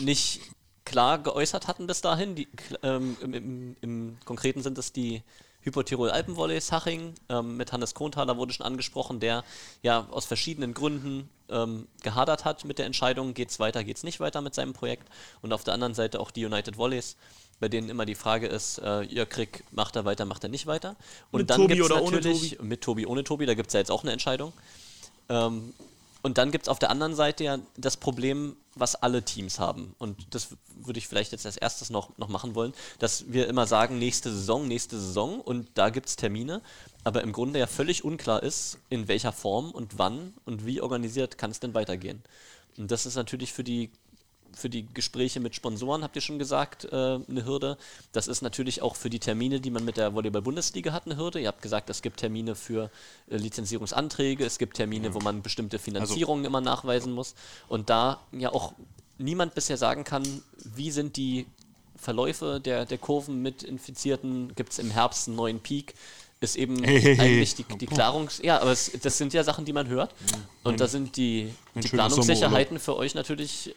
nicht 0.00 0.40
klar 0.84 1.18
geäußert 1.18 1.68
hatten 1.68 1.86
bis 1.86 2.00
dahin. 2.00 2.34
Die, 2.34 2.48
ähm, 2.82 3.16
im, 3.22 3.34
im, 3.34 3.76
Im 3.80 4.18
Konkreten 4.24 4.62
sind 4.62 4.78
es 4.78 4.92
die 4.92 5.22
Hypotirol 5.62 6.10
Alpenvolleys 6.10 6.72
Haching 6.72 7.14
ähm, 7.28 7.56
mit 7.56 7.72
Hannes 7.72 7.94
Kronthaler 7.94 8.36
wurde 8.36 8.52
schon 8.52 8.66
angesprochen, 8.66 9.20
der 9.20 9.44
ja 9.82 10.06
aus 10.10 10.24
verschiedenen 10.24 10.74
Gründen 10.74 11.28
ähm, 11.50 11.86
gehadert 12.02 12.44
hat 12.44 12.64
mit 12.64 12.78
der 12.78 12.86
Entscheidung, 12.86 13.34
geht 13.34 13.50
es 13.50 13.60
weiter, 13.60 13.84
geht 13.84 13.96
es 13.96 14.02
nicht 14.02 14.20
weiter 14.20 14.40
mit 14.40 14.54
seinem 14.54 14.72
Projekt. 14.72 15.08
Und 15.42 15.52
auf 15.52 15.64
der 15.64 15.74
anderen 15.74 15.94
Seite 15.94 16.20
auch 16.20 16.30
die 16.30 16.44
United 16.44 16.78
Volleys, 16.78 17.16
bei 17.58 17.68
denen 17.68 17.90
immer 17.90 18.06
die 18.06 18.14
Frage 18.14 18.46
ist, 18.46 18.78
äh, 18.78 19.02
ihr 19.02 19.26
Krieg, 19.26 19.64
macht 19.70 19.96
er 19.96 20.04
weiter, 20.04 20.24
macht 20.24 20.44
er 20.44 20.48
nicht 20.48 20.66
weiter. 20.66 20.96
Und 21.30 21.40
Mit 21.40 21.50
dann 21.50 21.60
oder 21.60 22.02
ohne 22.02 22.16
natürlich, 22.16 22.60
mit 22.60 22.80
Tobi, 22.80 23.04
ohne 23.04 23.22
Tobi, 23.22 23.44
da 23.44 23.54
gibt 23.54 23.68
es 23.68 23.74
ja 23.74 23.80
jetzt 23.80 23.90
auch 23.90 24.02
eine 24.02 24.12
Entscheidung. 24.12 24.52
Ähm, 25.28 25.74
und 26.22 26.38
dann 26.38 26.50
gibt 26.50 26.64
es 26.64 26.68
auf 26.68 26.78
der 26.78 26.90
anderen 26.90 27.14
Seite 27.14 27.44
ja 27.44 27.58
das 27.76 27.96
Problem, 27.96 28.56
was 28.74 28.94
alle 28.94 29.22
Teams 29.22 29.58
haben. 29.58 29.94
Und 29.98 30.34
das 30.34 30.48
würde 30.76 30.98
ich 30.98 31.08
vielleicht 31.08 31.32
jetzt 31.32 31.46
als 31.46 31.56
erstes 31.56 31.90
noch, 31.90 32.16
noch 32.18 32.28
machen 32.28 32.54
wollen, 32.54 32.72
dass 32.98 33.32
wir 33.32 33.48
immer 33.48 33.66
sagen, 33.66 33.98
nächste 33.98 34.30
Saison, 34.30 34.68
nächste 34.68 34.98
Saison 34.98 35.40
und 35.40 35.68
da 35.74 35.90
gibt 35.90 36.08
es 36.08 36.16
Termine, 36.16 36.62
aber 37.04 37.22
im 37.22 37.32
Grunde 37.32 37.58
ja 37.58 37.66
völlig 37.66 38.04
unklar 38.04 38.42
ist, 38.42 38.78
in 38.90 39.08
welcher 39.08 39.32
Form 39.32 39.70
und 39.70 39.98
wann 39.98 40.34
und 40.44 40.66
wie 40.66 40.80
organisiert 40.80 41.38
kann 41.38 41.50
es 41.50 41.60
denn 41.60 41.74
weitergehen. 41.74 42.22
Und 42.76 42.90
das 42.90 43.06
ist 43.06 43.16
natürlich 43.16 43.52
für 43.52 43.64
die 43.64 43.90
für 44.54 44.68
die 44.68 44.86
Gespräche 44.92 45.40
mit 45.40 45.54
Sponsoren, 45.54 46.02
habt 46.02 46.16
ihr 46.16 46.22
schon 46.22 46.38
gesagt, 46.38 46.84
äh, 46.84 46.96
eine 46.96 47.44
Hürde. 47.44 47.76
Das 48.12 48.28
ist 48.28 48.42
natürlich 48.42 48.82
auch 48.82 48.96
für 48.96 49.10
die 49.10 49.18
Termine, 49.18 49.60
die 49.60 49.70
man 49.70 49.84
mit 49.84 49.96
der 49.96 50.14
Volleyball-Bundesliga 50.14 50.92
hat, 50.92 51.06
eine 51.06 51.16
Hürde. 51.16 51.40
Ihr 51.40 51.48
habt 51.48 51.62
gesagt, 51.62 51.90
es 51.90 52.02
gibt 52.02 52.18
Termine 52.18 52.54
für 52.54 52.90
äh, 53.30 53.36
Lizenzierungsanträge, 53.36 54.44
es 54.44 54.58
gibt 54.58 54.76
Termine, 54.76 55.14
wo 55.14 55.20
man 55.20 55.42
bestimmte 55.42 55.78
Finanzierungen 55.78 56.44
immer 56.44 56.60
nachweisen 56.60 57.12
muss. 57.12 57.34
Und 57.68 57.90
da 57.90 58.20
ja 58.32 58.52
auch 58.52 58.74
niemand 59.18 59.54
bisher 59.54 59.76
sagen 59.76 60.04
kann, 60.04 60.24
wie 60.64 60.90
sind 60.90 61.16
die 61.16 61.46
Verläufe 61.96 62.60
der, 62.60 62.86
der 62.86 62.98
Kurven 62.98 63.42
mit 63.42 63.62
Infizierten, 63.62 64.54
gibt 64.54 64.72
es 64.72 64.78
im 64.78 64.90
Herbst 64.90 65.28
einen 65.28 65.36
neuen 65.36 65.60
Peak, 65.60 65.94
ist 66.40 66.56
eben 66.56 66.82
Hey, 66.82 67.00
hey, 67.00 67.16
hey. 67.16 67.26
eigentlich 67.26 67.54
die, 67.54 67.64
die 67.64 67.86
Klarungs... 67.86 68.40
Ja, 68.42 68.60
aber 68.60 68.72
es, 68.72 68.90
das 69.02 69.18
sind 69.18 69.34
ja 69.34 69.44
Sachen, 69.44 69.66
die 69.66 69.74
man 69.74 69.88
hört. 69.88 70.14
Und 70.64 70.80
da 70.80 70.86
sind 70.86 71.16
die, 71.16 71.52
die 71.74 71.86
schöner 71.86 72.08
Planungssicherheiten 72.08 72.78
für 72.78 72.96
euch 72.96 73.14
natürlich 73.14 73.74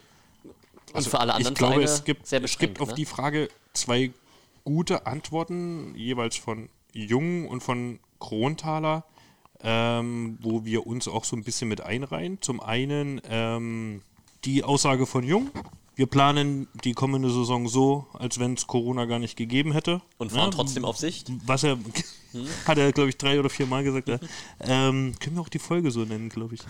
und 0.94 1.06
für 1.08 1.20
alle 1.20 1.34
anderen 1.34 1.52
ich 1.54 1.58
glaube, 1.58 1.82
es 1.82 2.04
gibt, 2.04 2.26
sehr 2.26 2.38
es 2.38 2.42
beschränkt. 2.42 2.60
gibt 2.60 2.80
auf 2.80 2.88
ne? 2.90 2.94
die 2.94 3.04
Frage 3.04 3.48
zwei 3.72 4.10
gute 4.64 5.06
Antworten, 5.06 5.94
jeweils 5.96 6.36
von 6.36 6.68
Jung 6.92 7.48
und 7.48 7.62
von 7.62 7.98
Kronthaler, 8.20 9.04
ähm, 9.62 10.38
wo 10.40 10.64
wir 10.64 10.86
uns 10.86 11.08
auch 11.08 11.24
so 11.24 11.36
ein 11.36 11.44
bisschen 11.44 11.68
mit 11.68 11.80
einreihen. 11.80 12.40
Zum 12.40 12.60
einen 12.60 13.20
ähm, 13.28 14.02
die 14.44 14.62
Aussage 14.64 15.06
von 15.06 15.24
Jung. 15.24 15.50
Wir 15.96 16.06
planen 16.06 16.66
die 16.82 16.92
kommende 16.92 17.30
Saison 17.30 17.68
so, 17.68 18.06
als 18.14 18.40
wenn 18.40 18.54
es 18.54 18.66
Corona 18.66 19.04
gar 19.04 19.20
nicht 19.20 19.36
gegeben 19.36 19.70
hätte. 19.72 20.00
und 20.18 20.32
fahren 20.32 20.50
Ne? 20.50 20.56
trotzdem 20.56 20.84
auf 20.84 20.96
Sicht. 20.96 21.30
Was 21.46 21.62
er, 21.62 21.78
hat 22.66 22.78
er, 22.78 22.90
glaube 22.92 23.10
ich, 23.10 23.16
drei 23.16 23.38
oder 23.38 23.48
vier 23.48 23.66
Mal 23.66 23.84
gesagt. 23.84 24.08
Ja. 24.08 24.18
Ähm, 24.60 25.14
können 25.20 25.36
wir 25.36 25.42
auch 25.42 25.48
die 25.48 25.58
Folge 25.58 25.90
so 25.90 26.00
nennen, 26.00 26.30
glaube 26.30 26.54
ich. 26.56 26.62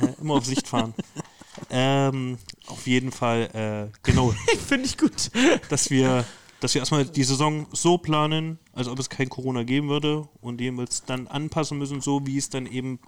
Äh, 0.00 0.20
immer 0.20 0.34
auf 0.34 0.46
Sicht 0.46 0.66
fahren. 0.68 0.94
Ähm, 1.70 2.38
auf 2.66 2.86
jeden 2.86 3.12
Fall, 3.12 3.90
äh, 3.92 3.98
genau, 4.02 4.34
Finde 4.66 4.84
ich 4.86 4.98
gut. 4.98 5.30
dass 5.68 5.90
wir, 5.90 6.24
dass 6.60 6.74
wir 6.74 6.80
erstmal 6.80 7.04
die 7.04 7.24
Saison 7.24 7.66
so 7.72 7.98
planen, 7.98 8.58
als 8.72 8.88
ob 8.88 8.98
es 8.98 9.08
kein 9.08 9.28
Corona 9.28 9.62
geben 9.62 9.88
würde 9.88 10.28
und 10.40 10.60
jeweils 10.60 11.04
dann 11.04 11.26
anpassen 11.26 11.78
müssen, 11.78 12.00
so 12.00 12.26
wie 12.26 12.38
es 12.38 12.50
dann 12.50 12.66
eben 12.66 12.98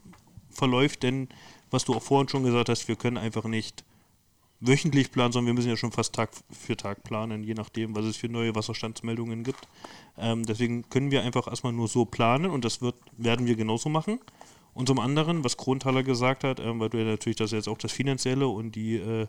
verläuft. 0.51 1.03
Denn, 1.03 1.29
was 1.71 1.85
du 1.85 1.95
auch 1.95 2.03
vorhin 2.03 2.29
schon 2.29 2.45
gesagt 2.45 2.69
hast, 2.69 2.89
wir 2.89 2.97
können 2.97 3.17
einfach 3.17 3.45
nicht 3.45 3.85
wöchentlich 4.61 5.13
planen, 5.13 5.33
sondern 5.33 5.47
wir 5.49 5.55
müssen 5.55 5.69
ja 5.71 5.77
schon 5.77 5.93
fast 5.93 6.15
Tag 6.15 6.31
für 6.51 6.77
Tag 6.77 7.05
planen, 7.05 7.45
je 7.45 7.55
nachdem, 7.55 7.95
was 7.95 8.05
es 8.05 8.17
für 8.17 8.29
neue 8.29 8.55
Wasserstandsmeldungen 8.55 9.45
gibt. 9.45 9.69
Ähm, 10.17 10.45
deswegen 10.45 10.89
können 10.89 11.11
wir 11.11 11.23
einfach 11.23 11.47
erstmal 11.47 11.73
nur 11.73 11.89
so 11.89 12.05
planen 12.05 12.51
und 12.51 12.65
das 12.65 12.83
wird, 12.83 12.97
werden 13.17 13.47
wir 13.47 13.55
genauso 13.55 13.89
machen. 13.89 14.19
Und 14.79 14.87
zum 14.87 15.01
anderen, 15.01 15.43
was 15.43 15.57
Kronthaler 15.57 16.05
gesagt 16.05 16.45
hat, 16.45 16.61
ähm, 16.61 16.79
weil 16.79 16.89
du 16.89 16.99
ja 16.99 17.05
natürlich 17.05 17.35
das 17.35 17.51
jetzt 17.51 17.69
auch 17.69 17.79
das 17.79 17.91
Finanzielle 17.91 18.47
und 18.47 18.77
die, 18.77 18.95
äh, 18.95 19.27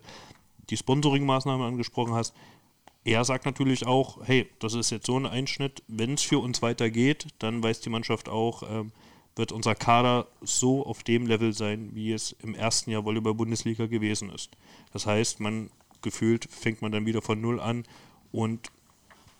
die 0.70 0.78
Sponsoring-Maßnahmen 0.78 1.66
angesprochen 1.66 2.14
hast, 2.14 2.36
er 3.04 3.26
sagt 3.26 3.46
natürlich 3.46 3.88
auch, 3.88 4.20
hey, 4.28 4.48
das 4.60 4.76
ist 4.76 4.92
jetzt 4.92 5.08
so 5.08 5.18
ein 5.18 5.26
Einschnitt, 5.26 5.82
wenn 5.88 6.14
es 6.14 6.22
für 6.22 6.38
uns 6.38 6.62
weitergeht, 6.62 7.26
dann 7.40 7.64
weiß 7.64 7.82
die 7.82 7.90
Mannschaft 7.90 8.30
auch, 8.30 8.62
ähm, 8.62 8.92
wird 9.36 9.52
unser 9.52 9.74
Kader 9.74 10.28
so 10.42 10.86
auf 10.86 11.02
dem 11.02 11.26
Level 11.26 11.52
sein, 11.52 11.90
wie 11.96 12.12
es 12.12 12.36
im 12.44 12.54
ersten 12.54 12.92
Jahr 12.92 13.04
Volleyball-Bundesliga 13.04 13.88
gewesen 13.88 14.30
ist. 14.30 14.52
Das 14.94 15.08
heißt, 15.08 15.40
man 15.40 15.72
gefühlt 16.04 16.46
fängt 16.46 16.84
man 16.84 16.92
dann 16.92 17.08
wieder 17.08 17.24
von 17.24 17.42
Null 17.42 17.60
an 17.60 17.86
und 18.32 18.72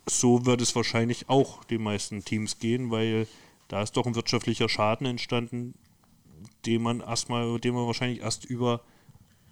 so 0.08 0.48
wird 0.48 0.62
es 0.62 0.76
wahrscheinlich 0.76 1.30
auch 1.30 1.64
den 1.66 1.84
meisten 1.84 2.26
Teams 2.26 2.58
gehen, 2.58 2.90
weil 2.90 3.28
da 3.68 3.84
ist 3.84 3.96
doch 3.96 4.08
ein 4.08 4.16
wirtschaftlicher 4.16 4.70
Schaden 4.70 5.06
entstanden, 5.06 5.76
den 6.66 6.82
man 6.82 7.00
erstmal, 7.02 7.60
den 7.60 7.74
man 7.76 7.86
wahrscheinlich 7.88 8.22
erst 8.22 8.46
über 8.46 8.82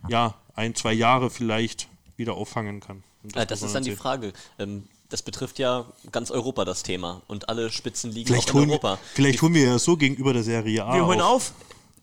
ja, 0.10 0.36
ein, 0.56 0.76
zwei 0.76 0.94
Jahre 0.94 1.30
vielleicht 1.30 1.88
wieder 2.16 2.34
auffangen 2.34 2.80
kann. 2.80 3.04
Äh, 3.34 3.46
das 3.46 3.62
muss 3.62 3.70
ist 3.70 3.76
dann 3.76 3.84
die 3.84 3.92
sehen. 3.92 3.98
Frage. 4.00 4.34
Ähm, 4.60 4.88
das 5.10 5.22
betrifft 5.22 5.58
ja 5.60 5.86
ganz 6.12 6.32
Europa 6.32 6.66
das 6.66 6.84
Thema 6.84 7.22
und 7.28 7.48
alle 7.48 7.72
Spitzenligen 7.72 8.28
Vielleicht 8.28 8.50
auch 8.50 8.56
in 8.56 8.60
holen, 8.60 8.70
wir, 8.70 8.74
Europa. 8.74 9.00
vielleicht 9.14 9.42
holen 9.42 9.54
wir 9.54 9.64
ja 9.64 9.80
so 9.80 9.96
gegenüber 9.96 10.34
der 10.34 10.44
Serie 10.44 10.84
A 10.84 10.96
Wir 10.96 11.06
holen 11.06 11.22
auf. 11.22 11.52
auf. 11.52 11.54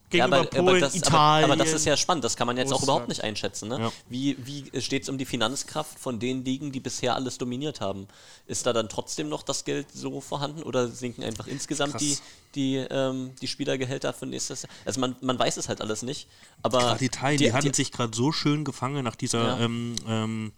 Gegenüber 0.09 0.37
aber, 0.37 0.45
Polen, 0.45 0.67
aber, 0.69 0.79
das, 0.79 0.95
Italien. 0.95 1.45
aber, 1.45 1.53
aber 1.53 1.63
das 1.63 1.73
ist 1.73 1.85
ja 1.85 1.97
spannend, 1.97 2.23
das 2.23 2.35
kann 2.37 2.45
man 2.47 2.57
jetzt 2.57 2.67
auch 2.67 2.73
Russland. 2.75 2.83
überhaupt 2.85 3.07
nicht 3.09 3.23
einschätzen. 3.23 3.69
Ne? 3.69 3.79
Ja. 3.79 3.91
Wie, 4.07 4.37
wie 4.45 4.81
steht 4.81 5.03
es 5.03 5.09
um 5.09 5.17
die 5.17 5.25
Finanzkraft 5.25 5.97
von 5.99 6.19
den 6.19 6.45
Ligen, 6.45 6.71
die 6.71 6.79
bisher 6.79 7.15
alles 7.15 7.37
dominiert 7.37 7.81
haben? 7.81 8.07
Ist 8.45 8.65
da 8.65 8.73
dann 8.73 8.87
trotzdem 8.87 9.29
noch 9.29 9.41
das 9.43 9.65
Geld 9.65 9.87
so 9.91 10.21
vorhanden 10.21 10.61
oder 10.63 10.87
sinken 10.87 11.23
einfach 11.23 11.47
insgesamt 11.47 11.93
Krass. 11.93 12.01
die, 12.01 12.17
die, 12.55 12.75
ähm, 12.89 13.31
die 13.41 13.47
Spielergehälter 13.47 14.13
für 14.13 14.27
nächstes 14.27 14.61
Jahr? 14.63 14.71
Also 14.85 14.99
man, 14.99 15.15
man 15.21 15.39
weiß 15.39 15.57
es 15.57 15.67
halt 15.69 15.81
alles 15.81 16.03
nicht. 16.03 16.27
Aber 16.61 16.79
Gerade 16.79 17.05
Italien, 17.05 17.37
die, 17.39 17.53
hatten 17.53 17.73
sich 17.73 17.91
gerade 17.91 18.15
so 18.15 18.31
schön 18.31 18.63
gefangen 18.63 19.03
nach 19.03 19.15
dieser, 19.15 19.59
Ja. 19.59 19.59
ähm, 19.59 19.95
ähm, 20.07 20.53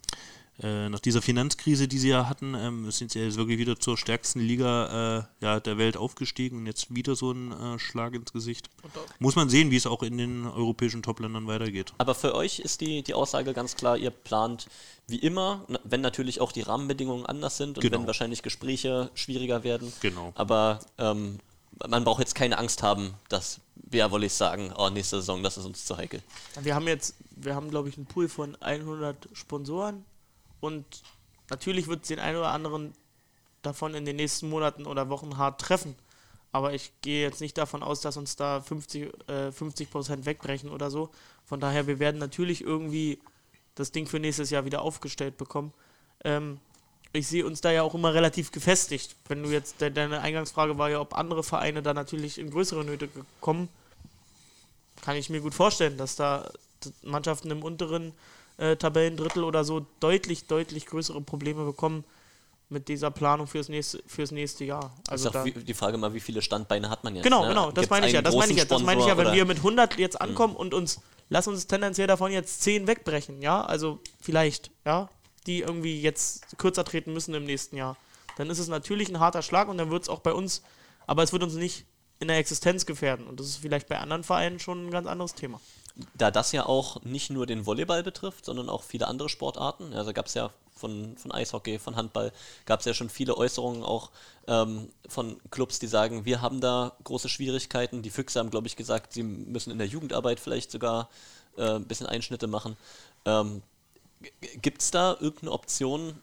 äh, 0.60 0.90
nach 0.90 1.00
dieser 1.00 1.22
Finanzkrise, 1.22 1.88
die 1.88 2.00
sie 2.00 2.10
ja 2.10 2.28
hatten, 2.28 2.56
ähm, 2.56 2.90
sind 2.90 3.12
sie 3.12 3.20
jetzt 3.20 3.38
wirklich 3.38 3.60
wieder 3.60 3.80
zur 3.80 3.96
stärksten 3.96 4.40
Liga 4.40 5.28
äh, 5.40 5.46
ja, 5.46 5.60
der 5.60 5.78
Welt 5.78 5.98
aufgestiegen 5.98 6.58
und 6.58 6.66
jetzt 6.66 6.94
wieder 6.96 7.16
so 7.16 7.32
ein 7.32 7.52
äh, 7.52 7.80
Schlag 7.80 8.16
ins 8.16 8.34
Gesicht. 8.34 8.70
Muss 9.20 9.36
man 9.36 9.50
sehen, 9.50 9.70
wie 9.70 9.76
es 9.76 9.86
auch 9.86 10.02
in 10.02 10.18
den 10.18 10.48
europäischen 10.48 11.04
Topländern 11.04 11.46
weitergeht. 11.46 11.94
Aber 12.00 12.16
für 12.16 12.34
euch 12.34 12.58
ist 12.60 12.82
die, 12.82 13.04
die 13.04 13.14
Aussage 13.14 13.54
ganz 13.54 13.76
klar, 13.76 13.98
ihr 13.98 14.10
plant 14.10 14.68
wie 15.08 15.18
immer, 15.20 15.64
wenn 15.84 16.02
natürlich 16.02 16.42
auch 16.42 16.52
die 16.52 16.62
Rahmenbedingungen 16.62 17.26
anders 17.28 17.58
sind 17.58 17.78
und 17.78 17.82
Genau. 17.82 18.00
wenn 18.00 18.08
wahrscheinlich 18.08 18.42
Gespräche 18.42 19.12
schwieriger 19.14 19.64
werden. 19.64 19.94
Genau. 20.02 20.34
Aber 20.36 20.80
ähm, 20.98 21.38
man 21.88 22.04
braucht 22.04 22.20
jetzt 22.20 22.34
keine 22.34 22.58
Angst 22.58 22.82
haben, 22.82 23.14
dass 23.30 23.62
Bea 23.76 24.10
Wollis 24.10 24.38
sagen, 24.38 24.74
oh, 24.76 24.90
nächste 24.90 25.18
Saison, 25.18 25.44
das 25.44 25.58
ist 25.58 25.66
uns 25.66 25.86
zu 25.86 25.96
heikel. 25.96 26.22
Wir 26.60 26.74
haben 26.74 26.88
jetzt, 26.88 27.16
wir 27.36 27.54
haben 27.56 27.70
glaube 27.70 27.90
ich 27.90 27.98
einen 27.98 28.08
Pool 28.08 28.28
von 28.28 28.56
100 28.62 29.30
Sponsoren 29.34 30.04
und 30.60 30.86
natürlich 31.50 31.88
wird 31.88 32.04
es 32.04 32.08
den 32.08 32.20
einen 32.20 32.38
oder 32.38 32.52
anderen 32.52 32.94
davon 33.62 33.94
in 33.94 34.06
den 34.06 34.16
nächsten 34.16 34.50
Monaten 34.50 34.86
oder 34.86 35.10
Wochen 35.10 35.38
hart 35.38 35.62
treffen. 35.62 35.96
Aber 36.52 36.74
ich 36.74 36.92
gehe 37.02 37.22
jetzt 37.22 37.42
nicht 37.42 37.58
davon 37.58 37.84
aus, 37.84 38.02
dass 38.02 38.18
uns 38.18 38.36
da 38.36 38.62
50, 38.62 39.30
äh, 39.30 39.52
50 39.52 39.92
Prozent 39.92 40.26
wegbrechen 40.26 40.70
oder 40.70 40.90
so. 40.90 41.10
Von 41.46 41.60
daher, 41.60 41.88
wir 41.88 42.00
werden 42.00 42.20
natürlich 42.20 42.62
irgendwie 42.62 43.20
das 43.76 43.92
Ding 43.92 44.08
für 44.08 44.20
nächstes 44.20 44.50
Jahr 44.50 44.66
wieder 44.66 44.82
aufgestellt 44.82 45.38
bekommen. 45.38 45.74
Ähm, 46.24 46.60
ich 47.14 47.28
sehe 47.28 47.46
uns 47.46 47.62
da 47.62 47.72
ja 47.72 47.84
auch 47.84 47.94
immer 47.94 48.14
relativ 48.14 48.52
gefestigt. 48.52 49.16
Wenn 49.28 49.44
du 49.44 49.50
jetzt, 49.50 49.82
de 49.82 49.90
deine 49.90 50.22
Eingangsfrage 50.22 50.78
war 50.78 50.90
ja, 50.90 51.00
ob 51.00 51.16
andere 51.16 51.44
Vereine 51.44 51.82
da 51.82 51.94
natürlich 51.94 52.38
in 52.38 52.50
größere 52.50 52.84
Nöte 52.84 53.10
kommen, 53.42 53.70
kann 55.02 55.16
ich 55.16 55.30
mir 55.30 55.42
gut 55.42 55.54
vorstellen, 55.54 55.98
dass 55.98 56.16
da 56.16 56.52
Mannschaften 57.04 57.52
im 57.52 57.64
unteren 57.64 58.14
äh, 58.58 58.76
Tabellendrittel 58.76 59.44
oder 59.44 59.64
so 59.64 59.86
deutlich, 60.00 60.48
deutlich 60.48 60.86
größere 60.86 61.22
Probleme 61.22 61.64
bekommen 61.66 62.04
mit 62.70 62.88
dieser 62.90 63.12
Planung 63.12 63.48
fürs 63.48 63.70
nächste, 63.70 64.04
fürs 64.08 64.32
nächste 64.32 64.66
Jahr. 64.66 64.94
Also 65.08 65.30
da, 65.30 65.44
die 65.44 65.74
Frage 65.74 65.98
mal, 65.98 66.14
wie 66.14 66.20
viele 66.20 66.42
Standbeine 66.42 66.90
hat 66.90 67.04
man 67.04 67.16
jetzt? 67.16 67.24
genau, 67.24 67.44
ne? 67.44 67.50
genau, 67.50 67.66
das 67.72 67.76
Gibt's 67.76 67.90
meine 67.90 68.08
ich 68.08 68.14
ja, 68.14 68.22
das 68.22 68.36
meine 68.36 68.52
ich 68.52 68.58
ja, 68.58 68.66
das 68.66 68.84
meine 68.84 69.02
ich 69.02 69.08
ja, 69.08 69.18
wenn 69.18 69.34
wir 69.34 69.46
mit 69.46 69.58
100 69.58 69.98
jetzt 69.98 70.20
ankommen 70.20 70.56
und 70.56 70.74
uns, 70.74 71.00
lass 71.30 71.48
uns 71.48 71.68
tendenziell 71.68 72.08
davon 72.08 72.32
jetzt 72.32 72.62
10 72.64 72.88
wegbrechen, 72.88 73.42
ja, 73.42 73.64
also 73.64 74.00
vielleicht, 74.20 74.72
ja, 74.86 75.10
die 75.46 75.62
irgendwie 75.62 76.02
jetzt 76.02 76.58
kürzer 76.58 76.84
treten 76.84 77.14
müssen 77.14 77.34
im 77.34 77.46
nächsten 77.46 77.78
Jahr, 77.78 77.96
dann 78.38 78.50
ist 78.50 78.60
es 78.60 78.68
natürlich 78.68 79.08
ein 79.10 79.20
harter 79.20 79.42
Schlag 79.42 79.70
und 79.70 79.78
dann 79.78 79.90
wird 79.90 80.04
es 80.04 80.10
auch 80.10 80.20
bei 80.20 80.34
uns, 80.34 80.62
aber 81.06 81.24
es 81.24 81.32
wird 81.32 81.44
uns 81.44 81.54
nicht 81.54 81.86
in 82.20 82.28
der 82.28 82.38
Existenz 82.38 82.86
gefährden 82.86 83.28
und 83.28 83.40
das 83.40 83.48
ist 83.48 83.58
vielleicht 83.58 83.88
bei 83.88 83.98
anderen 83.98 84.24
Vereinen 84.24 84.60
schon 84.60 84.88
ein 84.88 84.92
ganz 84.92 85.08
anderes 85.08 85.36
Thema. 85.36 85.62
Da 86.16 86.32
das 86.32 86.52
ja 86.52 86.66
auch 86.66 87.02
nicht 87.04 87.30
nur 87.30 87.46
den 87.46 87.66
Volleyball 87.66 88.04
betrifft, 88.04 88.46
sondern 88.46 88.70
auch 88.70 88.84
viele 88.84 89.08
andere 89.08 89.30
Sportarten. 89.30 89.94
Also 89.94 90.14
gab 90.14 90.28
es 90.28 90.34
ja 90.34 90.52
von, 90.76 91.18
von 91.18 91.32
Eishockey, 91.32 91.80
von 91.80 91.96
Handball, 91.96 92.32
gab 92.66 92.82
es 92.82 92.86
ja 92.86 92.94
schon 92.94 93.10
viele 93.10 93.36
Äußerungen 93.36 93.84
auch 93.84 94.12
ähm, 94.48 94.90
von 95.08 95.40
Clubs, 95.50 95.80
die 95.80 95.88
sagen, 95.88 96.26
wir 96.26 96.42
haben 96.42 96.62
da 96.62 96.94
große 97.04 97.30
Schwierigkeiten. 97.30 98.04
Die 98.04 98.12
Füchse 98.12 98.40
haben, 98.40 98.52
glaube 98.52 98.68
ich, 98.68 98.76
gesagt, 98.76 99.14
sie 99.14 99.24
müssen 99.24 99.72
in 99.72 99.80
der 99.80 99.88
Jugendarbeit 99.88 100.40
vielleicht 100.40 100.72
sogar 100.72 101.10
äh, 101.58 101.76
ein 101.76 101.86
bisschen 101.86 102.08
Einschnitte 102.08 102.48
machen. 102.48 102.78
Ähm, 103.26 103.64
Gibt 104.62 104.82
es 104.82 104.92
da 104.92 105.16
irgendeine 105.20 105.52
Option, 105.52 106.22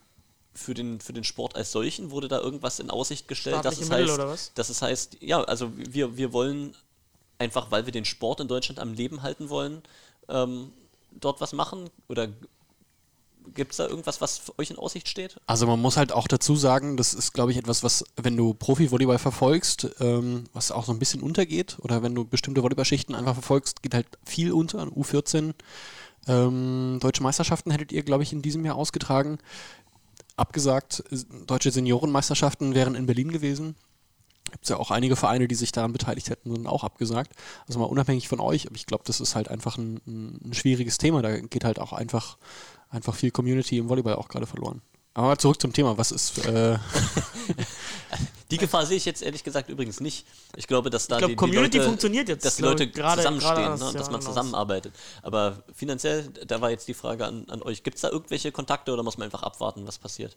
für 0.55 0.75
den, 0.75 1.01
für 1.01 1.13
den 1.13 1.25
Sport 1.25 1.57
als 1.57 1.73
solchen? 1.73 2.11
Wurde 2.11 2.29
da 2.29 2.39
irgendwas 2.39 2.79
in 2.79 2.91
Aussicht 2.91 3.29
gestellt? 3.29 3.65
Dass 3.65 3.75
Staatliche 3.75 3.83
es, 3.85 3.91
Mittel 3.91 4.05
heißt, 4.07 4.15
oder 4.15 4.29
was? 4.29 4.53
dass 4.55 4.69
es 4.71 4.83
heißt, 4.83 5.17
ja, 5.21 5.43
also 5.43 5.73
wir, 5.77 6.17
wir 6.17 6.33
wollen 6.33 6.75
einfach, 7.45 7.71
weil 7.71 7.87
wir 7.87 7.93
den 7.93 8.05
Sport 8.05 8.41
in 8.41 8.49
Deutschland 8.49 8.81
am 8.81 8.95
Leben 8.95 9.23
halten 9.23 9.51
wollen, 9.51 9.83
ähm, 10.29 10.73
dort 11.13 11.41
was 11.41 11.53
machen? 11.53 11.91
Oder 12.09 12.29
gibt 13.55 13.73
es 13.73 13.77
da 13.77 13.87
irgendwas, 13.87 14.21
was 14.21 14.39
für 14.39 14.59
euch 14.59 14.71
in 14.71 14.79
Aussicht 14.79 15.09
steht? 15.09 15.37
Also 15.47 15.67
man 15.67 15.81
muss 15.81 15.97
halt 15.97 16.13
auch 16.13 16.27
dazu 16.27 16.57
sagen, 16.57 16.97
das 16.97 17.15
ist, 17.15 17.33
glaube 17.33 17.53
ich, 17.53 17.59
etwas, 17.59 17.83
was, 17.83 18.05
wenn 18.17 18.37
du 18.37 18.55
Profi-Volleyball 18.55 19.19
verfolgst, 19.19 19.89
ähm, 20.01 20.45
was 20.53 20.73
auch 20.73 20.85
so 20.85 20.93
ein 20.93 20.99
bisschen 20.99 21.23
untergeht, 21.23 21.77
oder 21.81 22.03
wenn 22.03 22.15
du 22.15 22.25
bestimmte 22.25 22.63
Volleyballschichten 22.63 23.15
einfach 23.15 23.35
verfolgst, 23.35 23.83
geht 23.83 23.95
halt 23.95 24.07
viel 24.25 24.53
unter. 24.53 24.83
U14 24.85 25.55
ähm, 26.27 26.99
Deutsche 27.01 27.23
Meisterschaften 27.23 27.71
hättet 27.71 27.93
ihr, 27.93 28.03
glaube 28.03 28.23
ich, 28.23 28.33
in 28.33 28.43
diesem 28.43 28.65
Jahr 28.65 28.77
ausgetragen. 28.77 29.39
Abgesagt, 30.37 31.05
äh, 31.11 31.19
deutsche 31.47 31.71
Seniorenmeisterschaften 31.71 32.75
wären 32.75 32.95
in 32.95 33.07
Berlin 33.07 33.31
gewesen. 33.31 33.75
Gibt 34.55 34.67
es 34.67 34.69
ja 34.69 34.77
auch 34.77 34.93
einige 34.93 35.17
Vereine, 35.17 35.49
die 35.49 35.57
sich 35.57 35.73
daran 35.73 35.93
beteiligt 35.93 36.31
hätten, 36.31 36.49
wurden 36.49 36.69
auch 36.69 36.85
abgesagt. 36.85 37.33
Also 37.67 37.81
mal 37.81 37.87
unabhängig 37.87 38.29
von 38.29 38.38
euch, 38.38 38.69
aber 38.69 38.77
ich 38.77 38.87
glaube, 38.87 39.03
das 39.05 39.21
ist 39.21 39.35
halt 39.35 39.49
einfach 39.49 39.79
ein, 39.79 40.01
ein, 40.07 40.55
schwieriges 40.55 40.97
Thema. 40.97 41.23
Da 41.23 41.40
geht 41.40 41.64
halt 41.64 41.81
auch 41.81 41.93
einfach, 41.93 42.38
einfach 42.88 43.17
viel 43.17 43.33
Community 43.33 43.79
im 43.79 43.88
Volleyball 43.88 44.14
auch 44.14 44.29
gerade 44.29 44.47
verloren. 44.47 44.81
Aber 45.12 45.37
zurück 45.38 45.61
zum 45.61 45.73
Thema, 45.73 45.99
was 45.99 46.12
ist. 46.12 46.47
Äh, 46.47 46.79
Die 48.53 48.59
Gefahr 48.59 48.87
sehe 48.87 48.97
ich 48.97 49.05
jetzt 49.05 49.23
ehrlich 49.23 49.43
gesagt 49.43 49.71
übrigens 49.71 49.99
nicht. 49.99 50.25
Ich 50.55 50.69
glaube, 50.69 50.88
dass 50.88 51.09
da 51.09 51.17
Ich 51.17 51.19
glaub, 51.19 51.29
die, 51.31 51.33
die 51.33 51.37
Community 51.37 51.79
Leute, 51.79 51.88
funktioniert 51.88 52.29
jetzt, 52.29 52.45
dass 52.45 52.55
die 52.55 52.62
Leute 52.62 52.88
gerade- 52.88 53.23
zusammenstehen 53.23 53.55
gerade 53.57 53.79
ne, 53.79 53.85
aus 53.87 53.90
und 53.90 53.99
dass 53.99 54.11
man 54.11 54.21
aus. 54.21 54.25
zusammenarbeitet. 54.25 54.95
Aber 55.23 55.64
finanziell, 55.75 56.29
da 56.47 56.61
war 56.61 56.71
jetzt 56.71 56.87
die 56.87 56.95
Frage 56.95 57.27
an, 57.27 57.47
an 57.49 57.61
euch, 57.62 57.83
gibt 57.83 57.97
es 57.97 58.03
da 58.03 58.11
irgendwelche 58.11 58.53
Kontakte 58.53 58.93
oder 58.93 59.03
muss 59.03 59.19
man 59.19 59.25
einfach 59.25 59.43
abwarten, 59.43 59.85
was 59.85 59.99
passiert? 59.99 60.37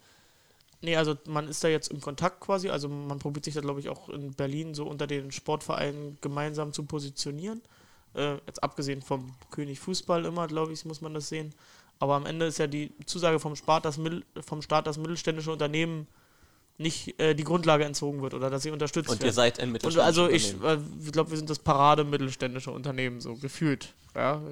Nee, 0.81 0.95
also 0.95 1.15
man 1.27 1.47
ist 1.47 1.63
da 1.63 1.67
jetzt 1.67 1.91
im 1.91 2.01
Kontakt 2.01 2.39
quasi. 2.39 2.69
Also 2.69 2.87
man 2.87 3.19
probiert 3.19 3.45
sich 3.45 3.55
da, 3.55 3.61
glaube 3.61 3.79
ich, 3.79 3.89
auch 3.89 4.09
in 4.09 4.33
Berlin 4.33 4.73
so 4.75 4.85
unter 4.85 5.07
den 5.07 5.31
Sportvereinen 5.31 6.17
gemeinsam 6.21 6.71
zu 6.71 6.83
positionieren. 6.83 7.61
Äh, 8.13 8.35
jetzt 8.45 8.63
abgesehen 8.63 9.01
vom 9.01 9.33
König 9.51 9.79
Fußball 9.79 10.25
immer, 10.25 10.47
glaube 10.47 10.73
ich, 10.73 10.85
muss 10.85 11.01
man 11.01 11.13
das 11.13 11.29
sehen. 11.29 11.53
Aber 11.99 12.15
am 12.15 12.25
Ende 12.27 12.45
ist 12.45 12.59
ja 12.59 12.67
die 12.67 12.91
Zusage 13.05 13.39
vom 13.39 13.55
Staat, 13.55 13.85
dass, 13.85 13.99
vom 14.41 14.61
Staat, 14.61 14.85
dass 14.85 14.97
mittelständische 14.97 15.51
Unternehmen 15.51 16.07
nicht 16.77 17.19
äh, 17.19 17.33
die 17.33 17.43
Grundlage 17.43 17.85
entzogen 17.85 18.21
wird 18.21 18.35
oder 18.35 18.51
dass 18.51 18.61
sie 18.61 18.69
unterstützt 18.69 19.09
Und 19.09 19.19
werden. 19.19 19.29
ihr 19.29 19.33
seid 19.33 19.59
ein 19.59 19.69
Und 19.69 19.73
mittelständisches 19.73 20.05
also 20.05 20.29
ich, 20.29 20.61
äh, 20.63 20.77
ich 21.03 21.11
glaube, 21.11 21.31
wir 21.31 21.37
sind 21.37 21.49
das 21.49 21.57
Parade 21.57 22.03
mittelständische 22.03 22.69
Unternehmen, 22.69 23.19
so 23.19 23.35
gefühlt. 23.35 23.95
Ja, 24.15 24.43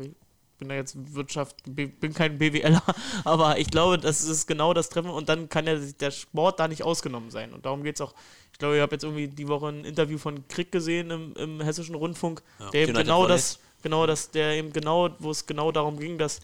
bin 0.58 0.70
da 0.70 0.76
jetzt 0.76 0.96
Wirtschaft, 1.14 1.58
bin 1.66 2.14
kein 2.14 2.38
BWLer, 2.38 2.82
aber 3.24 3.58
ich 3.60 3.70
glaube, 3.70 3.98
das 3.98 4.24
ist 4.24 4.48
genau 4.48 4.74
das 4.74 4.90
Treffen 4.90 5.10
und 5.10 5.30
dann 5.30 5.50
kann 5.50 5.68
ja 5.68 5.76
der 5.76 6.12
Sport 6.12 6.60
da 6.60 6.68
nicht 6.68 6.84
ausgenommen 6.84 7.32
sein. 7.32 7.54
Und 7.54 7.66
darum 7.66 7.84
geht 7.84 7.96
es 7.96 8.02
auch. 8.02 8.14
Ich 8.52 8.60
glaube, 8.60 8.76
ich 8.78 8.82
habe 8.82 8.96
jetzt 8.96 9.04
irgendwie 9.04 9.28
die 9.28 9.48
Woche 9.50 9.68
ein 9.68 9.84
Interview 9.84 10.18
von 10.18 10.48
Krieg 10.48 10.72
gesehen 10.72 11.12
im, 11.12 11.34
im 11.34 11.62
hessischen 11.62 11.96
Rundfunk, 11.96 12.42
der 12.72 12.84
eben 12.84 12.94
genau 12.94 13.28
das, 13.28 13.60
genau 13.82 14.06
das, 14.08 14.32
der 14.32 14.54
eben 14.54 14.72
genau, 14.72 15.10
wo 15.20 15.32
es 15.32 15.46
genau 15.46 15.74
darum 15.74 16.00
ging, 16.00 16.18
dass 16.18 16.40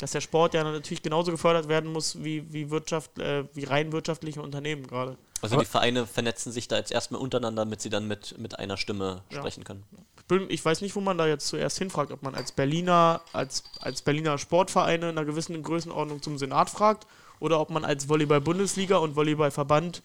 dass 0.00 0.12
der 0.12 0.20
Sport 0.20 0.54
ja 0.54 0.64
natürlich 0.64 1.02
genauso 1.02 1.30
gefördert 1.30 1.68
werden 1.68 1.92
muss 1.92 2.22
wie, 2.22 2.50
wie 2.52 2.70
Wirtschaft, 2.70 3.18
äh, 3.18 3.44
wie 3.54 3.64
rein 3.64 3.92
wirtschaftliche 3.92 4.40
Unternehmen 4.40 4.86
gerade. 4.86 5.18
Also 5.42 5.58
die 5.58 5.64
Vereine 5.66 6.06
vernetzen 6.06 6.52
sich 6.52 6.68
da 6.68 6.76
jetzt 6.76 6.92
erstmal 6.92 7.20
untereinander, 7.20 7.62
damit 7.64 7.80
sie 7.80 7.90
dann 7.90 8.06
mit, 8.08 8.38
mit 8.38 8.58
einer 8.58 8.76
Stimme 8.76 9.22
Ja. 9.30 9.38
sprechen 9.38 9.64
können. 9.64 9.84
Ich 10.30 10.38
bin- 10.38 10.50
Ich 10.50 10.64
weiß 10.64 10.80
nicht, 10.80 10.94
wo 10.94 11.00
man 11.00 11.18
da 11.18 11.26
jetzt 11.26 11.48
zuerst 11.48 11.78
hinfragt, 11.78 12.12
ob 12.12 12.22
man 12.22 12.34
als 12.34 12.52
Berliner, 12.52 13.20
als, 13.32 13.64
als 13.80 14.02
Berliner 14.02 14.38
Sportvereine 14.38 15.10
in 15.10 15.18
einer 15.18 15.24
gewissen 15.24 15.60
Größenordnung 15.62 16.22
zum 16.22 16.38
Senat 16.38 16.70
fragt 16.70 17.06
oder 17.40 17.58
ob 17.60 17.70
man 17.70 17.84
als 17.84 18.08
Volleyball-Bundesliga 18.08 18.98
und 18.98 19.16
Volleyballverband 19.16 20.02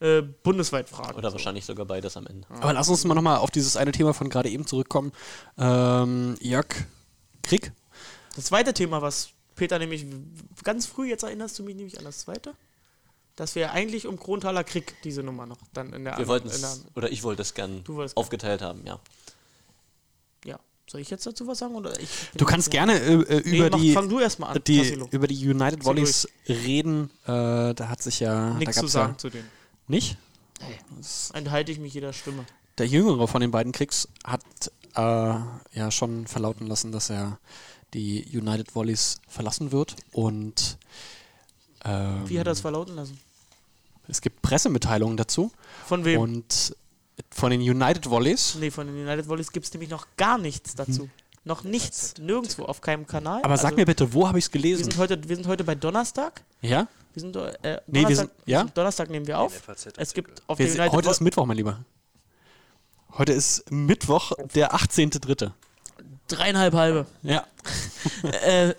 äh, 0.00 0.20
bundesweit 0.22 0.88
fragt. 0.88 1.16
Oder 1.16 1.32
wahrscheinlich 1.32 1.64
sogar 1.64 1.86
beides 1.86 2.16
am 2.16 2.26
Ende. 2.26 2.46
aber 2.50 2.74
lass 2.74 2.88
uns 2.88 3.04
mal 3.04 3.14
nochmal 3.14 3.38
auf 3.38 3.50
dieses 3.50 3.76
eine 3.76 3.92
Thema 3.92 4.12
von 4.14 4.28
gerade 4.28 4.50
eben 4.50 4.66
zurückkommen. 4.66 5.10
Ähm, 5.58 6.36
Jörg 6.40 6.66
Krieg. 7.42 7.72
Das 8.34 8.44
zweite 8.46 8.74
Thema, 8.74 9.00
was 9.02 9.30
Peter 9.54 9.78
nämlich 9.78 10.04
ganz 10.64 10.84
früh, 10.86 11.08
jetzt 11.08 11.22
erinnerst 11.22 11.58
du 11.58 11.62
mich 11.62 11.74
nämlich 11.74 11.98
an 11.98 12.04
das 12.04 12.18
zweite, 12.18 12.52
dass 13.36 13.54
wir 13.54 13.72
eigentlich 13.72 14.06
um 14.06 14.18
Krontaler 14.18 14.64
Krieg 14.64 14.94
diese 15.02 15.22
Nummer 15.22 15.46
noch 15.46 15.58
dann 15.72 15.92
in 15.94 16.04
der 16.04 16.18
Wir 16.18 16.28
wollten 16.28 16.50
in 16.50 16.60
der, 16.60 16.70
es, 16.70 16.84
oder 16.94 17.10
ich 17.10 17.22
wollte 17.22 17.40
es 17.42 17.54
gern 17.54 17.82
wolltest 17.88 18.14
gern. 18.14 18.22
aufgeteilt 18.22 18.60
haben, 18.62 18.86
ja. 18.86 19.00
Ja. 20.44 20.58
Soll 20.88 21.00
ich 21.00 21.10
jetzt 21.10 21.26
dazu 21.26 21.46
was 21.46 21.58
sagen? 21.58 21.74
Oder 21.74 21.98
ich 22.00 22.08
Du 22.36 22.44
kannst 22.44 22.70
gerne 22.70 22.98
äh, 22.98 23.14
äh, 23.14 23.42
Nee, 23.44 23.58
über, 23.58 23.70
mach, 23.70 23.80
die, 23.80 23.92
fang 23.92 24.08
du 24.08 24.20
erstmal 24.20 24.56
an, 24.56 24.62
die, 24.66 24.78
Tassilo. 24.78 25.08
über 25.10 25.26
die 25.26 25.48
United 25.48 25.84
Volleys 25.84 26.28
reden. 26.48 27.10
Äh, 27.24 27.74
da 27.74 27.88
hat 27.88 28.02
sich 28.02 28.20
ja. 28.20 28.54
Nichts 28.54 28.76
zu 28.76 28.86
sagen 28.86 29.12
Ja 29.12 29.18
zu 29.18 29.30
denen. 29.30 29.48
nicht? 29.88 30.16
Enthalte 31.34 31.72
ich 31.72 31.78
mich 31.78 31.92
jeder 31.92 32.12
Stimme. 32.12 32.44
Der 32.78 32.86
Jüngere 32.86 33.26
von 33.28 33.40
den 33.40 33.50
beiden 33.50 33.72
Kriegs 33.72 34.08
hat 34.24 34.42
äh, 34.94 35.00
ja 35.00 35.90
schon 35.90 36.26
verlauten 36.26 36.66
lassen, 36.66 36.92
dass 36.92 37.10
er 37.10 37.38
die 37.94 38.24
United 38.32 38.74
Volleys 38.74 39.18
verlassen 39.28 39.72
wird. 39.72 39.96
Und 40.12 40.78
ähm, 41.84 42.28
Wie 42.28 42.38
hat 42.38 42.46
er 42.46 42.52
es 42.52 42.60
verlauten 42.60 42.94
lassen? 42.94 43.18
es 44.08 44.20
gibt 44.20 44.40
Pressemitteilungen 44.42 45.16
dazu. 45.16 45.50
Von 45.86 46.04
wem? 46.04 46.20
Und 46.20 46.76
von 47.30 47.50
den 47.50 47.60
United 47.60 48.08
Volleys. 48.08 48.56
Nee, 48.58 48.70
von 48.70 48.86
den 48.86 48.96
United 49.06 49.28
Volleys 49.28 49.50
gibt 49.52 49.66
es 49.66 49.72
nämlich 49.72 49.90
noch 49.90 50.06
gar 50.16 50.38
nichts 50.38 50.74
dazu. 50.74 51.08
Noch 51.44 51.62
nichts. 51.64 52.14
Nirgendwo 52.18 52.64
auf 52.64 52.80
keinem 52.80 53.06
Kanal. 53.06 53.40
Aber 53.44 53.56
sag 53.56 53.66
Also, 53.66 53.76
mir 53.76 53.86
bitte, 53.86 54.12
wo 54.12 54.26
habe 54.26 54.38
ich 54.38 54.46
es 54.46 54.52
wir 54.52 54.60
gelesen? 54.60 54.84
sind, 54.84 54.96
heute, 54.98 55.28
wir 55.28 55.36
sind 55.36 55.46
heute 55.46 55.62
bei 55.64 55.74
Donnerstag. 55.76 56.42
Ja? 56.60 56.88
Wir 57.14 57.20
sind, 57.20 57.36
äh, 57.36 57.52
Nee, 57.62 58.00
wir 58.00 58.02
Donnerstag, 58.02 58.16
sind- 58.16 58.30
ja? 58.46 58.64
Donnerstag 58.64 59.10
nehmen 59.10 59.26
wir 59.26 59.38
auf. 59.38 59.62
Es 59.96 60.12
gibt 60.12 60.42
auf 60.48 60.58
Wir 60.58 60.66
der 60.66 60.72
sind, 60.72 60.80
United 60.80 60.96
heute 60.96 61.10
ist 61.10 61.20
Vo- 61.20 61.24
Mittwoch, 61.24 61.46
mein 61.46 61.56
Lieber. 61.56 61.84
Heute 63.16 63.32
ist 63.32 63.70
Mittwoch, 63.70 64.32
der 64.54 64.74
18.3. 64.74 65.52
dreieinhalb 66.28 66.74
halbe. 66.74 67.06
Ja. 67.22 67.46
äh, 68.42 68.74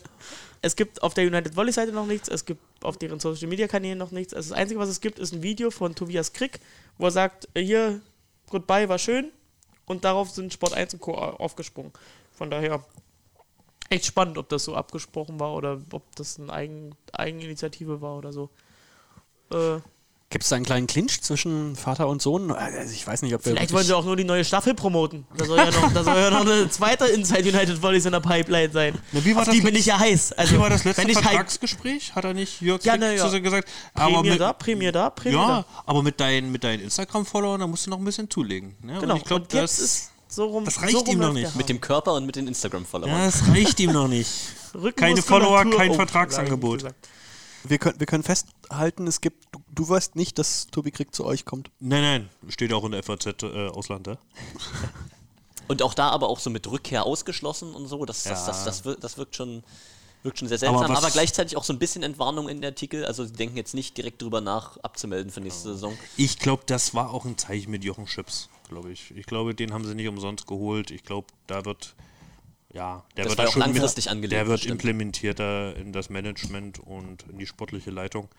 es 0.62 0.76
gibt 0.76 1.02
auf 1.02 1.13
der 1.13 1.26
United 1.26 1.56
Volley 1.56 1.71
Seite 1.71 1.91
noch 1.93 2.06
nichts, 2.06 2.28
es 2.28 2.43
gibt 2.45 2.62
auf 2.84 2.97
deren 2.97 3.19
Social 3.19 3.47
Media 3.47 3.67
Kanälen 3.67 3.97
noch 3.97 4.12
nichts. 4.12 4.34
Also 4.34 4.50
das 4.50 4.58
Einzige, 4.60 4.80
was 4.80 4.89
es 4.89 5.00
gibt, 5.02 5.17
ist 5.19 5.34
ein 5.34 5.41
Video 5.41 5.71
von 5.71 5.95
Tobias 5.95 6.34
Krick, 6.34 6.60
wo 6.97 7.06
er 7.06 7.12
sagt, 7.12 7.47
äh, 7.54 7.63
hier, 7.63 8.02
goodbye, 8.50 8.90
war 8.90 9.00
schön. 9.00 9.32
Und 9.86 10.04
darauf 10.04 10.30
sind 10.30 10.52
Sport 10.54 10.74
1 10.74 10.96
und 10.96 11.00
Co. 11.00 11.14
aufgesprungen. 11.16 11.94
Von 12.34 12.52
daher 12.52 12.84
echt 13.90 14.06
spannend, 14.06 14.38
ob 14.38 14.50
das 14.50 14.66
so 14.66 14.76
abgesprochen 14.76 15.40
war 15.40 15.54
oder 15.54 15.82
ob 15.92 16.04
das 16.16 16.40
eine 16.40 16.52
Eigen, 16.52 16.96
Eigeninitiative 17.14 18.02
war 18.02 18.18
oder 18.18 18.34
so. 18.34 18.50
Äh, 19.52 19.80
Gibt 20.30 20.44
es 20.44 20.50
da 20.50 20.58
einen 20.58 20.66
kleinen 20.66 20.88
Clinch 20.88 21.22
zwischen 21.22 21.78
Vater 21.78 22.10
und 22.10 22.22
Sohn? 22.22 22.52
Also 22.52 22.92
ich 22.92 23.08
weiß 23.08 23.22
nicht, 23.22 23.34
ob 23.34 23.46
wir. 23.46 23.54
vielleicht 23.54 23.72
wollen 23.72 23.86
sie 23.86 23.94
auch 23.96 24.04
nur 24.04 24.18
die 24.18 24.26
neue 24.26 24.44
Staffel 24.44 24.74
promoten. 24.74 25.26
Da 25.38 25.46
soll 25.46 25.58
ja 25.58 25.72
noch, 25.72 25.94
da 25.94 26.04
soll 26.04 26.18
ja 26.18 26.30
noch 26.30 26.42
eine 26.42 26.70
zweite 26.70 27.06
Inside 27.06 27.48
United 27.48 27.82
Volleys 27.82 28.04
in 28.06 28.12
der 28.12 28.20
Pipeline 28.20 28.70
sein. 28.74 28.98
Na, 29.13 29.24
wie 29.24 29.34
war 29.34 29.44
Auf 29.44 29.46
das 29.46 29.56
die 29.56 29.62
bin 29.62 29.68
letzte- 29.74 29.80
ich 29.80 29.86
ja 29.86 30.00
heiß. 30.00 30.34
Also, 30.34 30.56
Wie 30.56 30.60
war 30.60 30.70
das 30.70 30.84
letzte 30.84 31.04
halt 31.06 31.13
Vertragsgespräch? 31.18 32.13
Hat 32.13 32.26
er 32.26 32.34
nicht 32.34 32.60
Jörg 32.60 32.84
Ja, 32.84 32.98
na 32.98 33.13
ja. 33.13 33.30
zu- 33.30 33.42
gesagt? 33.42 33.70
Aber 33.94 34.16
Prämie 34.16 34.30
mit, 34.32 34.42
da, 34.42 34.52
Prämie 34.52 34.92
da, 34.92 35.10
Prämie 35.12 35.36
ja, 35.36 35.48
da. 35.48 35.66
aber 35.86 36.04
mit 36.04 36.20
deinen, 36.20 36.52
mit 36.52 36.62
deinen 36.66 36.82
Instagram-Followern, 36.82 37.62
da 37.62 37.68
musst 37.68 37.86
du 37.86 37.90
noch 37.92 37.98
ein 38.00 38.04
bisschen 38.04 38.30
zulegen. 38.30 38.76
Ne? 38.82 38.98
Genau. 39.00 39.13
Und 39.13 39.20
ich 39.22 39.26
glaube, 39.26 39.44
und 39.44 39.54
jetzt 39.54 39.80
das, 39.80 39.86
ist 39.86 40.12
so 40.28 40.46
rum. 40.48 40.66
das 40.66 40.82
reicht 40.82 40.92
so 40.92 41.00
rum 41.00 41.08
ihm 41.10 41.20
noch 41.20 41.32
nicht. 41.32 41.56
Mit 41.56 41.70
dem 41.70 41.80
Körper 41.80 42.13
und 42.16 42.26
mit 42.26 42.36
den 42.36 42.50
Instagram-Followern. 42.50 43.12
ja, 43.18 43.26
das 43.28 43.48
reicht 43.48 43.80
ihm 43.80 43.94
noch 43.94 44.10
nicht. 44.10 44.30
Keine 44.98 45.22
Follower, 45.22 45.63
kein 45.63 45.92
Oh, 45.92 45.94
Vertragsangebot. 45.94 46.80
gesagt. 46.80 47.08
Wir 47.63 47.78
können, 47.78 48.00
wir 48.00 48.08
können 48.08 48.24
festhalten, 48.24 49.08
es 49.08 49.22
gibt. 49.22 49.46
Du, 49.52 49.60
du 49.74 49.89
weißt 49.89 50.15
nicht, 50.15 50.38
dass 50.38 50.67
Tobi 50.67 50.91
Krieg 50.91 51.13
zu 51.13 51.26
euch 51.26 51.46
kommt. 51.46 51.72
Nein, 51.80 52.02
nein, 52.02 52.30
steht 52.50 52.72
auch 52.74 52.84
in 52.86 52.91
der 52.91 53.04
FAZ 53.04 53.26
äh, 53.43 53.67
Ausland, 53.70 54.08
ja? 54.08 54.17
Und 55.67 55.82
auch 55.82 55.93
da 55.93 56.10
aber 56.10 56.30
auch 56.30 56.39
so 56.39 56.50
mit 56.50 56.65
Rückkehr 56.70 57.06
ausgeschlossen 57.06 57.74
und 57.74 57.88
so. 57.88 58.06
Das, 58.06 58.24
das, 58.24 58.41
Ja. 58.41 58.48
das, 58.48 58.63
das, 58.63 58.86
wirkt, 58.86 59.04
das 59.04 59.17
wirkt 59.17 59.36
schon. 59.36 59.63
Wirkt 60.24 60.39
schon 60.39 60.48
sehr 60.48 60.58
seltsam, 60.58 60.84
Aber 60.86 60.98
aber, 60.98 61.12
gleichzeitig 61.12 61.56
auch 61.58 61.63
so 61.63 61.72
ein 61.72 61.78
bisschen 61.80 62.02
Entwarnung 62.04 62.50
in 62.50 62.60
der 62.60 62.72
Artikel. 62.72 63.06
Also 63.06 63.24
sie 63.24 63.34
denken 63.34 63.56
jetzt 63.56 63.76
nicht 63.76 63.96
direkt 63.98 64.22
drüber 64.22 64.41
nach, 64.41 64.78
abzumelden 64.78 65.32
für 65.32 65.41
nächste 65.41 65.74
Saison. 65.74 65.96
Ich 66.17 66.39
glaube, 66.39 66.63
das 66.65 66.96
war 66.96 67.12
auch 67.13 67.26
ein 67.26 67.38
Zeichen 67.38 67.70
mit 67.70 67.84
Jochen 67.84 68.08
Schips, 68.08 68.50
glaube 68.67 68.91
ich. 68.91 69.12
Ich 69.15 69.28
glaube, 69.28 69.54
den 69.54 69.74
haben 69.74 69.86
sie 69.86 69.93
nicht 69.93 70.08
umsonst 70.08 70.48
geholt. 70.48 70.90
Ich 70.90 71.04
glaube, 71.04 71.27
da 71.46 71.65
wird, 71.65 71.94
ja, 72.78 73.04
der 73.17 73.25
Das 73.25 73.32
wird 73.32 73.40
da 73.40 73.46
auch 73.48 73.52
schon 73.54 73.62
langfristig 73.62 74.10
angelegt, 74.10 74.32
Der 74.34 74.48
wird 74.48 74.60
bestimmt. 74.60 74.73
implementierter 74.84 75.75
in 75.75 75.92
das 75.92 76.10
Management 76.10 76.80
und 76.80 77.23
in 77.30 77.38
die 77.40 77.48
sportliche 77.48 77.90
Leitung, 77.92 78.30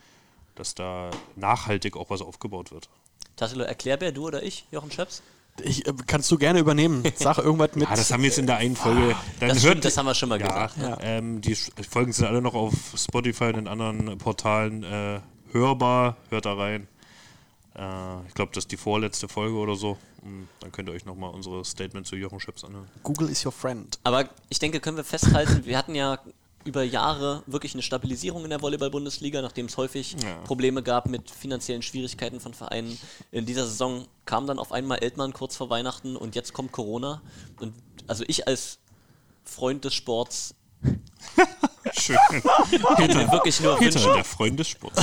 dass 0.55 0.75
da 0.75 1.11
nachhaltig 1.37 1.97
auch 1.97 2.09
was 2.11 2.23
aufgebaut 2.23 2.71
wird. 2.73 2.89
Tassilo, 3.37 3.65
Erklärbär, 3.65 4.13
du 4.13 4.27
oder 4.27 4.43
ich, 4.43 4.65
Jochen 4.71 4.91
Schöps? 4.91 5.23
Ich, 5.63 5.87
äh, 5.89 5.93
kannst 6.07 6.31
du 6.31 6.39
gerne 6.39 6.61
übernehmen. 6.61 7.03
Sag 7.17 7.39
irgendwas 7.39 7.75
mit. 7.75 7.89
Ah, 7.91 7.97
das 7.97 8.13
haben 8.13 8.23
wir 8.23 8.29
jetzt 8.29 8.39
in 8.39 8.47
der 8.47 8.59
einen 8.59 8.77
Folge. 8.77 9.17
Dann 9.41 9.49
Das 9.49 9.59
hört- 9.59 9.71
stimmt, 9.73 9.85
das 9.85 9.97
haben 9.97 10.07
wir 10.07 10.15
schon 10.15 10.29
mal 10.29 10.41
ja, 10.41 10.47
gesagt. 10.67 10.99
Ähm, 11.03 11.41
die 11.41 11.55
Folgen 11.57 12.13
sind 12.13 12.27
alle 12.27 12.41
noch 12.41 12.55
auf 12.55 12.73
Spotify 12.97 13.45
und 13.47 13.55
den 13.57 13.69
anderen 13.69 14.19
Portalen 14.19 14.85
äh, 14.85 15.21
hörbar. 15.53 16.17
Hört 16.31 16.47
da 16.47 16.55
rein. 16.55 16.87
Äh, 17.75 18.27
ich 18.29 18.35
glaube, 18.35 18.53
das 18.55 18.65
ist 18.65 18.73
die 18.73 18.77
vorletzte 18.77 19.27
Folge 19.29 19.57
oder 19.57 19.75
so. 19.75 19.99
Und 20.29 20.49
dann 20.61 20.73
könnt 20.73 20.89
ihr 20.89 20.93
euch 20.93 21.05
nochmal 21.05 21.31
unsere 21.31 21.65
Statement 21.65 22.07
zu 22.07 22.17
Jochen 22.17 22.41
Schöps 22.41 22.65
anhören. 22.65 22.89
Google 23.03 23.29
is 23.31 23.45
your 23.45 23.53
friend. 23.53 23.99
Aber 24.05 24.29
ich 24.49 24.59
denke, 24.59 24.81
können 24.81 24.97
wir 24.97 25.05
festhalten, 25.05 25.65
wir 25.65 25.79
hatten 25.79 25.95
ja 25.95 26.19
über 26.65 26.83
Jahre 26.83 27.43
wirklich 27.47 27.73
eine 27.75 27.83
Stabilisierung 27.83 28.45
in 28.45 28.51
der 28.51 28.61
Volleyball-Bundesliga, 28.61 29.41
nachdem 29.41 29.67
es 29.67 29.77
häufig 29.77 30.17
Ja. 30.23 30.37
Probleme 30.45 30.83
gab 30.83 31.09
mit 31.09 31.31
finanziellen 31.31 31.83
Schwierigkeiten 31.83 32.41
von 32.41 32.53
Vereinen. 32.53 32.99
In 33.31 33.47
dieser 33.47 33.65
Saison 33.67 34.07
kam 34.27 34.47
dann 34.47 34.59
auf 34.59 34.73
einmal 34.73 34.99
Eltmann 34.99 35.33
kurz 35.33 35.57
vor 35.57 35.71
Weihnachten 35.71 36.17
und 36.17 36.35
jetzt 36.35 36.53
kommt 36.53 36.73
Corona. 36.73 37.23
Und 37.59 37.75
also 38.07 38.25
ich 38.27 38.47
als 38.47 38.79
Freund 39.45 39.85
des 39.85 39.95
Sports 39.95 40.55
Schön. 41.99 42.17
mir 42.33 43.33
wirklich 43.33 43.61
nur 43.61 43.79
wünschen, 43.81 44.01
Peter, 44.01 44.15
der 44.15 44.25
Freund 44.25 44.59
des 44.59 44.69
Sports. 44.69 45.03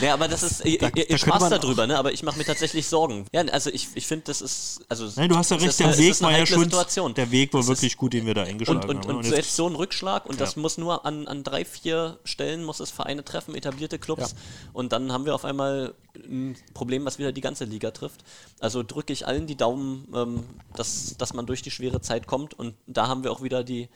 Ja, 0.00 0.14
aber 0.14 0.28
das 0.28 0.42
ist, 0.42 0.64
ihr, 0.64 0.80
ihr, 0.82 0.90
könnte 0.90 1.18
Spaß 1.18 1.48
darüber, 1.48 1.86
ne? 1.86 1.98
aber 1.98 2.12
ich 2.12 2.22
mache 2.22 2.38
mir 2.38 2.44
tatsächlich 2.44 2.86
Sorgen. 2.86 3.26
Ja, 3.32 3.42
also 3.46 3.70
ich, 3.70 3.88
ich 3.94 4.06
finde, 4.06 4.24
das 4.26 4.40
ist, 4.42 4.80
also 4.88 5.08
Nein, 5.16 5.28
du 5.28 5.36
hast 5.36 5.50
ja 5.50 5.56
recht, 5.56 5.78
der 5.78 5.96
Weg 5.96 6.20
war 6.20 6.32
ja 6.36 6.44
schon, 6.46 6.64
Situation. 6.64 7.14
der 7.14 7.30
Weg 7.30 7.52
war 7.54 7.66
wirklich 7.66 7.92
ist- 7.92 7.96
gut, 7.98 8.12
den 8.12 8.26
wir 8.26 8.34
da 8.34 8.42
eingeschlagen 8.42 8.80
Und, 8.80 8.88
und, 8.90 9.06
haben. 9.08 9.16
und 9.16 9.24
jetzt- 9.24 9.34
selbst 9.34 9.56
so 9.56 9.66
ein 9.68 9.74
Rückschlag, 9.74 10.26
und 10.26 10.40
das 10.40 10.54
Ja. 10.56 10.60
muss 10.62 10.76
nur 10.78 11.06
an, 11.06 11.26
an 11.26 11.42
drei, 11.44 11.64
vier 11.64 12.18
Stellen, 12.24 12.64
muss 12.64 12.80
es 12.80 12.90
Vereine 12.90 13.24
treffen, 13.24 13.54
etablierte 13.54 13.98
Clubs, 13.98 14.34
und 14.72 14.92
dann 14.92 15.12
haben 15.12 15.24
wir 15.24 15.34
auf 15.34 15.44
einmal 15.44 15.94
ein 16.16 16.56
Problem, 16.74 17.04
was 17.04 17.18
wieder 17.18 17.32
die 17.32 17.40
ganze 17.42 17.64
Liga 17.64 17.90
trifft. 17.90 18.24
Also 18.60 18.82
drücke 18.82 19.12
ich 19.12 19.26
allen 19.26 19.46
die 19.46 19.56
Daumen, 19.56 20.08
ähm, 20.14 20.44
dass, 20.74 21.14
dass 21.18 21.34
man 21.34 21.46
durch 21.46 21.62
die 21.62 21.70
schwere 21.70 22.00
Zeit 22.00 22.26
kommt, 22.26 22.54
und 22.54 22.74
da 22.86 23.06
haben 23.08 23.22
wir 23.24 23.32
auch 23.32 23.42
wieder 23.42 23.64
die 23.64 23.88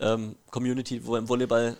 ähm, 0.00 0.36
Community, 0.50 1.04
wo 1.06 1.16
im 1.16 1.28
Volleyball 1.28 1.76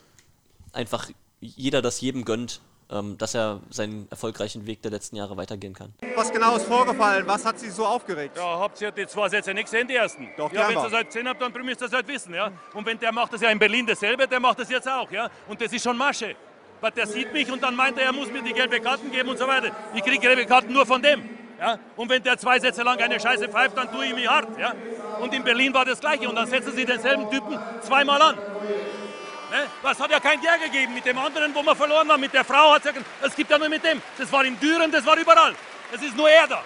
einfach 0.72 1.08
jeder 1.40 1.82
das 1.82 2.00
jedem 2.00 2.24
gönnt, 2.24 2.60
ähm, 2.90 3.16
dass 3.18 3.34
er 3.34 3.60
seinen 3.70 4.06
erfolgreichen 4.10 4.66
Weg 4.66 4.82
der 4.82 4.90
letzten 4.90 5.16
Jahre 5.16 5.36
weitergehen 5.36 5.74
kann. 5.74 5.92
Was 6.14 6.30
genau 6.32 6.56
ist 6.56 6.66
vorgefallen? 6.66 7.26
Was 7.26 7.44
hat 7.44 7.58
Sie 7.58 7.70
so 7.70 7.86
aufgeregt? 7.86 8.36
Ja, 8.36 8.58
habt 8.58 8.80
ihr 8.80 8.90
die 8.90 9.06
zwei 9.06 9.28
Sätze 9.28 9.54
nicht 9.54 9.64
gesehen, 9.64 9.88
die 9.88 9.94
ersten? 9.94 10.28
Doch, 10.36 10.52
ja, 10.52 10.68
wenn 10.68 10.76
ihr 10.76 10.82
das 10.82 10.92
halt 10.92 11.06
gesehen 11.06 11.28
habt, 11.28 11.40
dann 11.40 11.52
müsst 11.64 11.80
ihr 11.80 11.86
das 11.86 11.92
halt 11.92 12.08
wissen, 12.08 12.34
ja. 12.34 12.52
Und 12.74 12.86
wenn 12.86 12.98
der 12.98 13.12
macht 13.12 13.32
das 13.32 13.40
ja 13.40 13.50
in 13.50 13.58
Berlin 13.58 13.86
dasselbe, 13.86 14.28
der 14.28 14.40
macht 14.40 14.58
das 14.58 14.68
jetzt 14.68 14.88
auch, 14.88 15.10
ja. 15.10 15.30
Und 15.48 15.60
das 15.60 15.72
ist 15.72 15.82
schon 15.82 15.96
Masche. 15.96 16.36
Weil 16.80 16.90
der 16.90 17.06
sieht 17.06 17.32
mich 17.32 17.50
und 17.50 17.62
dann 17.62 17.76
meint 17.76 17.96
er, 17.96 18.06
er 18.06 18.12
muss 18.12 18.30
mir 18.30 18.42
die 18.42 18.52
gelbe 18.52 18.80
Karten 18.80 19.10
geben 19.10 19.28
und 19.30 19.38
so 19.38 19.46
weiter. 19.46 19.70
Ich 19.94 20.02
kriege 20.02 20.18
gelbe 20.18 20.44
Karten 20.44 20.72
nur 20.72 20.84
von 20.84 21.00
dem. 21.00 21.22
Ja? 21.62 21.78
Und 21.94 22.10
wenn 22.10 22.20
der 22.24 22.36
zwei 22.36 22.58
Sätze 22.58 22.82
lang 22.82 22.98
eine 22.98 23.20
Scheiße 23.20 23.48
pfeift, 23.48 23.76
dann 23.76 23.90
tue 23.92 24.06
ich 24.06 24.14
mich 24.14 24.28
hart. 24.28 24.58
Ja? 24.58 24.74
Und 25.22 25.32
in 25.32 25.44
Berlin 25.44 25.72
war 25.72 25.84
das 25.84 26.00
Gleiche. 26.00 26.28
Und 26.28 26.34
dann 26.34 26.48
setzen 26.48 26.74
sie 26.74 26.84
denselben 26.84 27.30
Typen 27.30 27.58
zweimal 27.80 28.20
an. 28.20 28.36
Ne? 28.36 29.66
Das 29.82 30.00
hat 30.00 30.10
ja 30.10 30.18
kein 30.18 30.40
Der 30.40 30.58
gegeben 30.58 30.94
mit 30.94 31.04
dem 31.04 31.16
anderen, 31.16 31.54
wo 31.54 31.62
wir 31.62 31.76
verloren 31.76 32.10
haben. 32.10 32.20
Mit 32.20 32.32
der 32.32 32.44
Frau 32.44 32.74
hat 32.74 32.84
es 32.84 32.92
ja. 32.92 33.00
Es 33.22 33.36
gibt 33.36 33.50
ja 33.50 33.58
nur 33.58 33.68
mit 33.68 33.84
dem. 33.84 34.02
Das 34.18 34.32
war 34.32 34.44
in 34.44 34.58
Düren, 34.58 34.90
das 34.90 35.06
war 35.06 35.16
überall. 35.16 35.54
Das 35.92 36.02
ist 36.02 36.16
nur 36.16 36.28
er 36.28 36.48
da. 36.48 36.62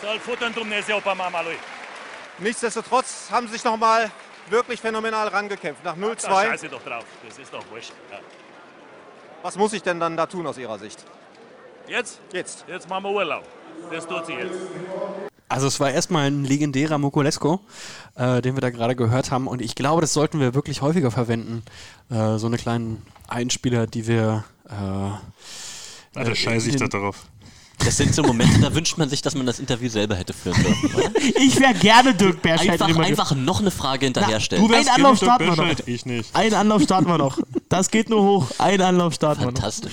Soll 0.00 0.18
futtern, 0.20 0.54
dumm, 0.54 0.72
Opa, 0.94 1.14
Mama, 1.14 1.40
Louis. 1.42 1.58
Nichtsdestotrotz 2.38 3.28
haben 3.30 3.46
Sie 3.46 3.54
sich 3.54 3.64
noch 3.64 3.76
mal 3.76 4.10
wirklich 4.48 4.80
phänomenal 4.80 5.28
rangekämpft. 5.28 5.84
Nach 5.84 5.96
Da 5.96 6.00
0-2. 6.00 6.46
scheiße 6.48 6.68
doch 6.68 6.82
drauf. 6.82 7.04
Das 7.26 7.38
ist 7.38 7.52
doch 7.52 7.64
wurscht. 7.70 7.92
Ja. 8.10 8.18
Was 9.42 9.56
muss 9.56 9.72
ich 9.74 9.82
denn 9.82 10.00
dann 10.00 10.16
da 10.16 10.26
tun 10.26 10.46
aus 10.46 10.56
Ihrer 10.58 10.78
Sicht? 10.78 11.04
Jetzt? 11.88 12.20
Jetzt. 12.32 12.64
Jetzt 12.66 12.88
machen 12.88 13.04
wir 13.04 13.10
Urlaub. 13.10 13.44
Das 13.90 14.06
tut 14.06 14.26
sie 14.26 14.32
jetzt. 14.32 14.58
Also 15.48 15.66
es 15.68 15.78
war 15.80 15.90
erstmal 15.90 16.26
ein 16.26 16.44
legendärer 16.44 16.98
Mokolesko, 16.98 17.60
äh, 18.16 18.42
den 18.42 18.54
wir 18.56 18.60
da 18.60 18.70
gerade 18.70 18.96
gehört 18.96 19.30
haben. 19.30 19.46
Und 19.46 19.62
ich 19.62 19.74
glaube, 19.74 20.00
das 20.00 20.12
sollten 20.12 20.40
wir 20.40 20.54
wirklich 20.54 20.82
häufiger 20.82 21.10
verwenden. 21.10 21.62
Äh, 22.10 22.38
so 22.38 22.46
eine 22.46 22.56
kleinen 22.56 23.02
Einspieler, 23.28 23.86
die 23.86 24.06
wir... 24.06 24.44
Äh, 24.68 24.72
Ah, 26.18 26.24
da 26.24 26.34
scheiße 26.34 26.70
ich 26.70 26.76
da 26.76 26.86
drauf. 26.88 27.26
Das 27.78 27.98
sind 27.98 28.14
so 28.14 28.22
Momente, 28.22 28.58
da 28.58 28.74
wünscht 28.74 28.96
man 28.96 29.10
sich, 29.10 29.20
dass 29.20 29.34
man 29.34 29.44
das 29.44 29.58
Interview 29.58 29.90
selber 29.90 30.14
hätte 30.16 30.32
führen 30.32 30.56
dürfen. 30.62 30.94
oder? 30.94 31.10
Ich 31.38 31.60
wäre 31.60 31.74
gerne 31.74 32.14
Dirk 32.14 32.40
Berscheid. 32.40 32.80
Einfach, 32.80 33.04
einfach 33.04 33.34
noch 33.34 33.60
eine 33.60 33.70
Frage 33.70 34.06
hinterher 34.06 34.40
stellen. 34.40 34.62
Du 34.62 34.70
wärst 34.70 34.88
Ein 34.88 34.94
Anlauf 34.96 35.18
starten 35.18 35.44
wir 35.44 35.56
noch. 35.56 35.86
Ich 35.86 36.06
nicht. 36.06 36.34
Ein 36.34 36.54
Anlauf 36.54 36.82
starten 36.82 37.06
wir 37.06 37.18
noch. 37.18 37.38
Das 37.68 37.90
geht 37.90 38.08
nur 38.08 38.22
hoch. 38.22 38.46
Ein 38.56 38.80
Anlauf 38.80 39.12
starten 39.12 39.40
wir 39.42 39.46
noch. 39.48 39.52
Fantastisch. 39.52 39.92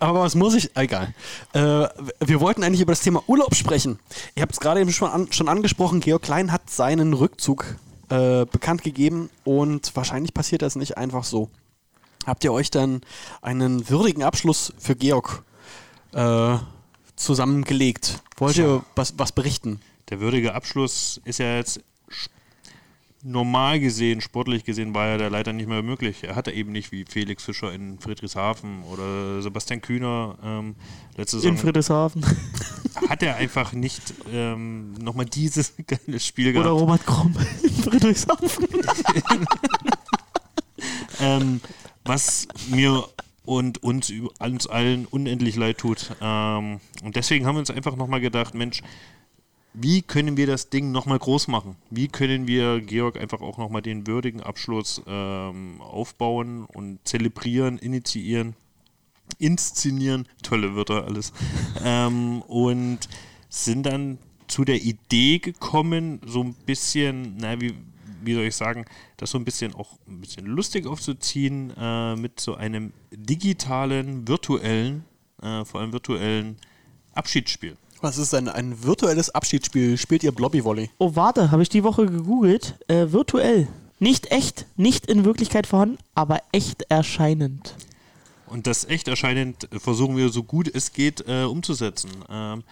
Aber 0.00 0.20
was 0.20 0.34
muss 0.34 0.54
ich? 0.54 0.76
Egal. 0.76 1.14
Äh, 1.52 1.60
wir 1.60 2.40
wollten 2.40 2.62
eigentlich 2.62 2.80
über 2.80 2.92
das 2.92 3.00
Thema 3.00 3.22
Urlaub 3.26 3.54
sprechen. 3.54 3.98
Ihr 4.34 4.42
habt 4.42 4.52
es 4.52 4.60
gerade 4.60 4.80
eben 4.80 4.92
schon, 4.92 5.10
an, 5.10 5.32
schon 5.32 5.48
angesprochen. 5.48 6.00
Georg 6.00 6.22
Klein 6.22 6.52
hat 6.52 6.68
seinen 6.68 7.12
Rückzug 7.12 7.76
äh, 8.08 8.44
bekannt 8.46 8.82
gegeben 8.82 9.30
und 9.44 9.94
wahrscheinlich 9.94 10.34
passiert 10.34 10.62
das 10.62 10.76
nicht 10.76 10.96
einfach 10.96 11.24
so. 11.24 11.48
Habt 12.26 12.44
ihr 12.44 12.52
euch 12.52 12.70
dann 12.70 13.02
einen 13.42 13.88
würdigen 13.88 14.22
Abschluss 14.22 14.72
für 14.78 14.96
Georg 14.96 15.42
äh, 16.12 16.56
zusammengelegt? 17.16 18.20
Wollt 18.38 18.56
ihr 18.56 18.82
was, 18.96 19.14
was 19.18 19.32
berichten? 19.32 19.80
Der 20.10 20.20
würdige 20.20 20.54
Abschluss 20.54 21.20
ist 21.24 21.38
ja 21.38 21.56
jetzt 21.56 21.80
normal 23.24 23.80
gesehen, 23.80 24.20
sportlich 24.20 24.64
gesehen, 24.64 24.94
war 24.94 25.08
ja 25.08 25.18
da 25.18 25.28
leider 25.28 25.52
nicht 25.52 25.66
mehr 25.66 25.82
möglich. 25.82 26.24
Er 26.24 26.36
hatte 26.36 26.52
eben 26.52 26.72
nicht 26.72 26.92
wie 26.92 27.06
Felix 27.08 27.42
Fischer 27.42 27.72
in 27.72 27.98
Friedrichshafen 27.98 28.82
oder 28.84 29.40
Sebastian 29.40 29.80
Kühner 29.80 30.36
ähm, 30.44 30.76
letzte 31.16 31.38
In 31.38 31.42
Saison. 31.42 31.56
Friedrichshafen. 31.56 32.24
hat 33.08 33.22
er 33.22 33.36
einfach 33.36 33.72
nicht 33.72 34.14
ähm, 34.32 34.92
nochmal 34.94 35.26
dieses 35.26 35.72
geile 35.86 36.20
Spiel 36.20 36.50
Oder 36.50 36.64
gehabt. 36.64 36.80
Robert 36.80 37.06
Krumm 37.06 37.34
in 37.62 37.70
Friedrichshafen. 37.70 38.68
ähm, 41.20 41.60
was 42.04 42.46
mir 42.68 43.04
und 43.46 43.82
uns, 43.82 44.12
uns 44.38 44.66
allen 44.66 45.06
unendlich 45.06 45.56
leid 45.56 45.78
tut. 45.78 46.10
Ähm, 46.20 46.80
und 47.02 47.16
deswegen 47.16 47.46
haben 47.46 47.56
wir 47.56 47.60
uns 47.60 47.70
einfach 47.70 47.96
nochmal 47.96 48.20
gedacht, 48.20 48.54
Mensch, 48.54 48.82
wie 49.74 50.02
können 50.02 50.36
wir 50.36 50.46
das 50.46 50.70
Ding 50.70 50.92
nochmal 50.92 51.18
groß 51.18 51.48
machen? 51.48 51.76
Wie 51.90 52.06
können 52.06 52.46
wir 52.46 52.80
Georg 52.80 53.20
einfach 53.20 53.40
auch 53.40 53.58
nochmal 53.58 53.82
den 53.82 54.06
würdigen 54.06 54.40
Abschluss 54.40 55.02
ähm, 55.06 55.80
aufbauen 55.80 56.64
und 56.64 57.00
zelebrieren, 57.04 57.78
initiieren, 57.78 58.54
inszenieren? 59.38 60.28
Tolle 60.44 60.76
Wörter 60.76 61.04
alles. 61.04 61.32
ähm, 61.84 62.42
und 62.42 63.00
sind 63.48 63.84
dann 63.84 64.18
zu 64.46 64.64
der 64.64 64.80
Idee 64.80 65.40
gekommen, 65.40 66.20
so 66.24 66.42
ein 66.42 66.54
bisschen, 66.54 67.36
na, 67.38 67.60
wie, 67.60 67.74
wie 68.22 68.34
soll 68.34 68.44
ich 68.44 68.54
sagen, 68.54 68.84
das 69.16 69.30
so 69.30 69.38
ein 69.38 69.44
bisschen 69.44 69.74
auch 69.74 69.98
ein 70.06 70.20
bisschen 70.20 70.46
lustig 70.46 70.86
aufzuziehen 70.86 71.72
äh, 71.76 72.14
mit 72.14 72.38
so 72.38 72.54
einem 72.54 72.92
digitalen, 73.10 74.28
virtuellen, 74.28 75.04
äh, 75.42 75.64
vor 75.64 75.80
allem 75.80 75.92
virtuellen 75.92 76.58
Abschiedsspiel. 77.12 77.76
Was 78.04 78.18
ist 78.18 78.34
denn 78.34 78.50
ein 78.50 78.84
virtuelles 78.84 79.30
Abschiedsspiel? 79.30 79.96
Spielt 79.96 80.22
ihr 80.24 80.32
Blobby-Volley? 80.32 80.90
Oh, 80.98 81.12
warte, 81.14 81.50
habe 81.50 81.62
ich 81.62 81.70
die 81.70 81.84
Woche 81.84 82.04
gegoogelt. 82.04 82.74
Äh, 82.86 83.12
virtuell. 83.12 83.66
Nicht 83.98 84.30
echt, 84.30 84.66
nicht 84.76 85.06
in 85.06 85.24
Wirklichkeit 85.24 85.66
vorhanden, 85.66 85.96
aber 86.14 86.42
echt 86.52 86.82
erscheinend. 86.90 87.74
Und 88.46 88.66
das 88.66 88.84
echt 88.84 89.08
erscheinend 89.08 89.70
versuchen 89.78 90.18
wir 90.18 90.28
so 90.28 90.42
gut 90.42 90.70
es 90.74 90.92
geht 90.92 91.26
äh, 91.26 91.44
umzusetzen. 91.44 92.10
Ähm, 92.28 92.62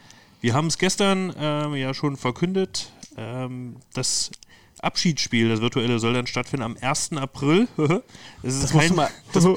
wir 0.42 0.52
haben 0.52 0.66
es 0.66 0.76
gestern 0.76 1.32
ähm, 1.38 1.76
ja 1.76 1.94
schon 1.94 2.18
verkündet. 2.18 2.92
Ähm, 3.16 3.76
das 3.94 4.32
Abschiedsspiel, 4.82 5.48
das 5.48 5.60
virtuelle, 5.60 5.98
soll 5.98 6.12
dann 6.12 6.26
stattfinden 6.26 6.64
am 6.64 6.76
1. 6.80 7.12
April. 7.12 7.68
Es 8.42 8.54
ist 8.54 8.64
Das 8.64 8.72
kein, 8.72 8.94
mal. 8.96 9.08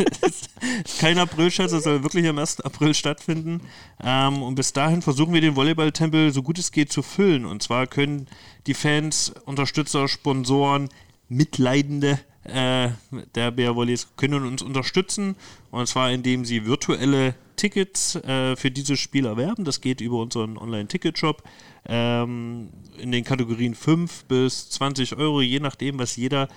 kein 1.00 1.18
April-Scherz, 1.18 1.72
das 1.72 1.84
soll 1.84 2.02
wirklich 2.02 2.28
am 2.28 2.38
1. 2.38 2.60
April 2.60 2.94
stattfinden. 2.94 3.62
Ähm, 4.02 4.42
und 4.42 4.54
bis 4.54 4.74
dahin 4.74 5.00
versuchen 5.00 5.32
wir 5.32 5.40
den 5.40 5.56
Volleyballtempel 5.56 6.32
so 6.32 6.42
gut 6.42 6.58
es 6.58 6.70
geht 6.70 6.92
zu 6.92 7.02
füllen. 7.02 7.46
Und 7.46 7.62
zwar 7.62 7.86
können 7.86 8.28
die 8.66 8.74
Fans, 8.74 9.32
Unterstützer, 9.46 10.06
Sponsoren, 10.06 10.90
Mitleidende 11.28 12.20
äh, 12.44 12.90
der 13.34 13.50
Bär 13.50 13.76
Volleys 13.76 14.08
können 14.16 14.46
uns 14.46 14.62
unterstützen. 14.62 15.36
Und 15.70 15.86
zwar 15.86 16.10
indem 16.10 16.44
sie 16.44 16.66
virtuelle 16.66 17.34
Tickets 17.60 18.16
äh, 18.16 18.56
für 18.56 18.70
dieses 18.70 18.98
Spiel 18.98 19.26
erwerben. 19.26 19.64
Das 19.64 19.80
geht 19.80 20.00
über 20.00 20.18
unseren 20.18 20.56
Online-Ticket-Shop. 20.56 21.42
Ähm, 21.86 22.70
in 22.98 23.12
den 23.12 23.24
Kategorien 23.24 23.74
5 23.74 24.24
bis 24.24 24.70
20 24.70 25.16
Euro, 25.16 25.40
je 25.40 25.60
nachdem, 25.60 25.98
was 25.98 26.16
jeder 26.16 26.48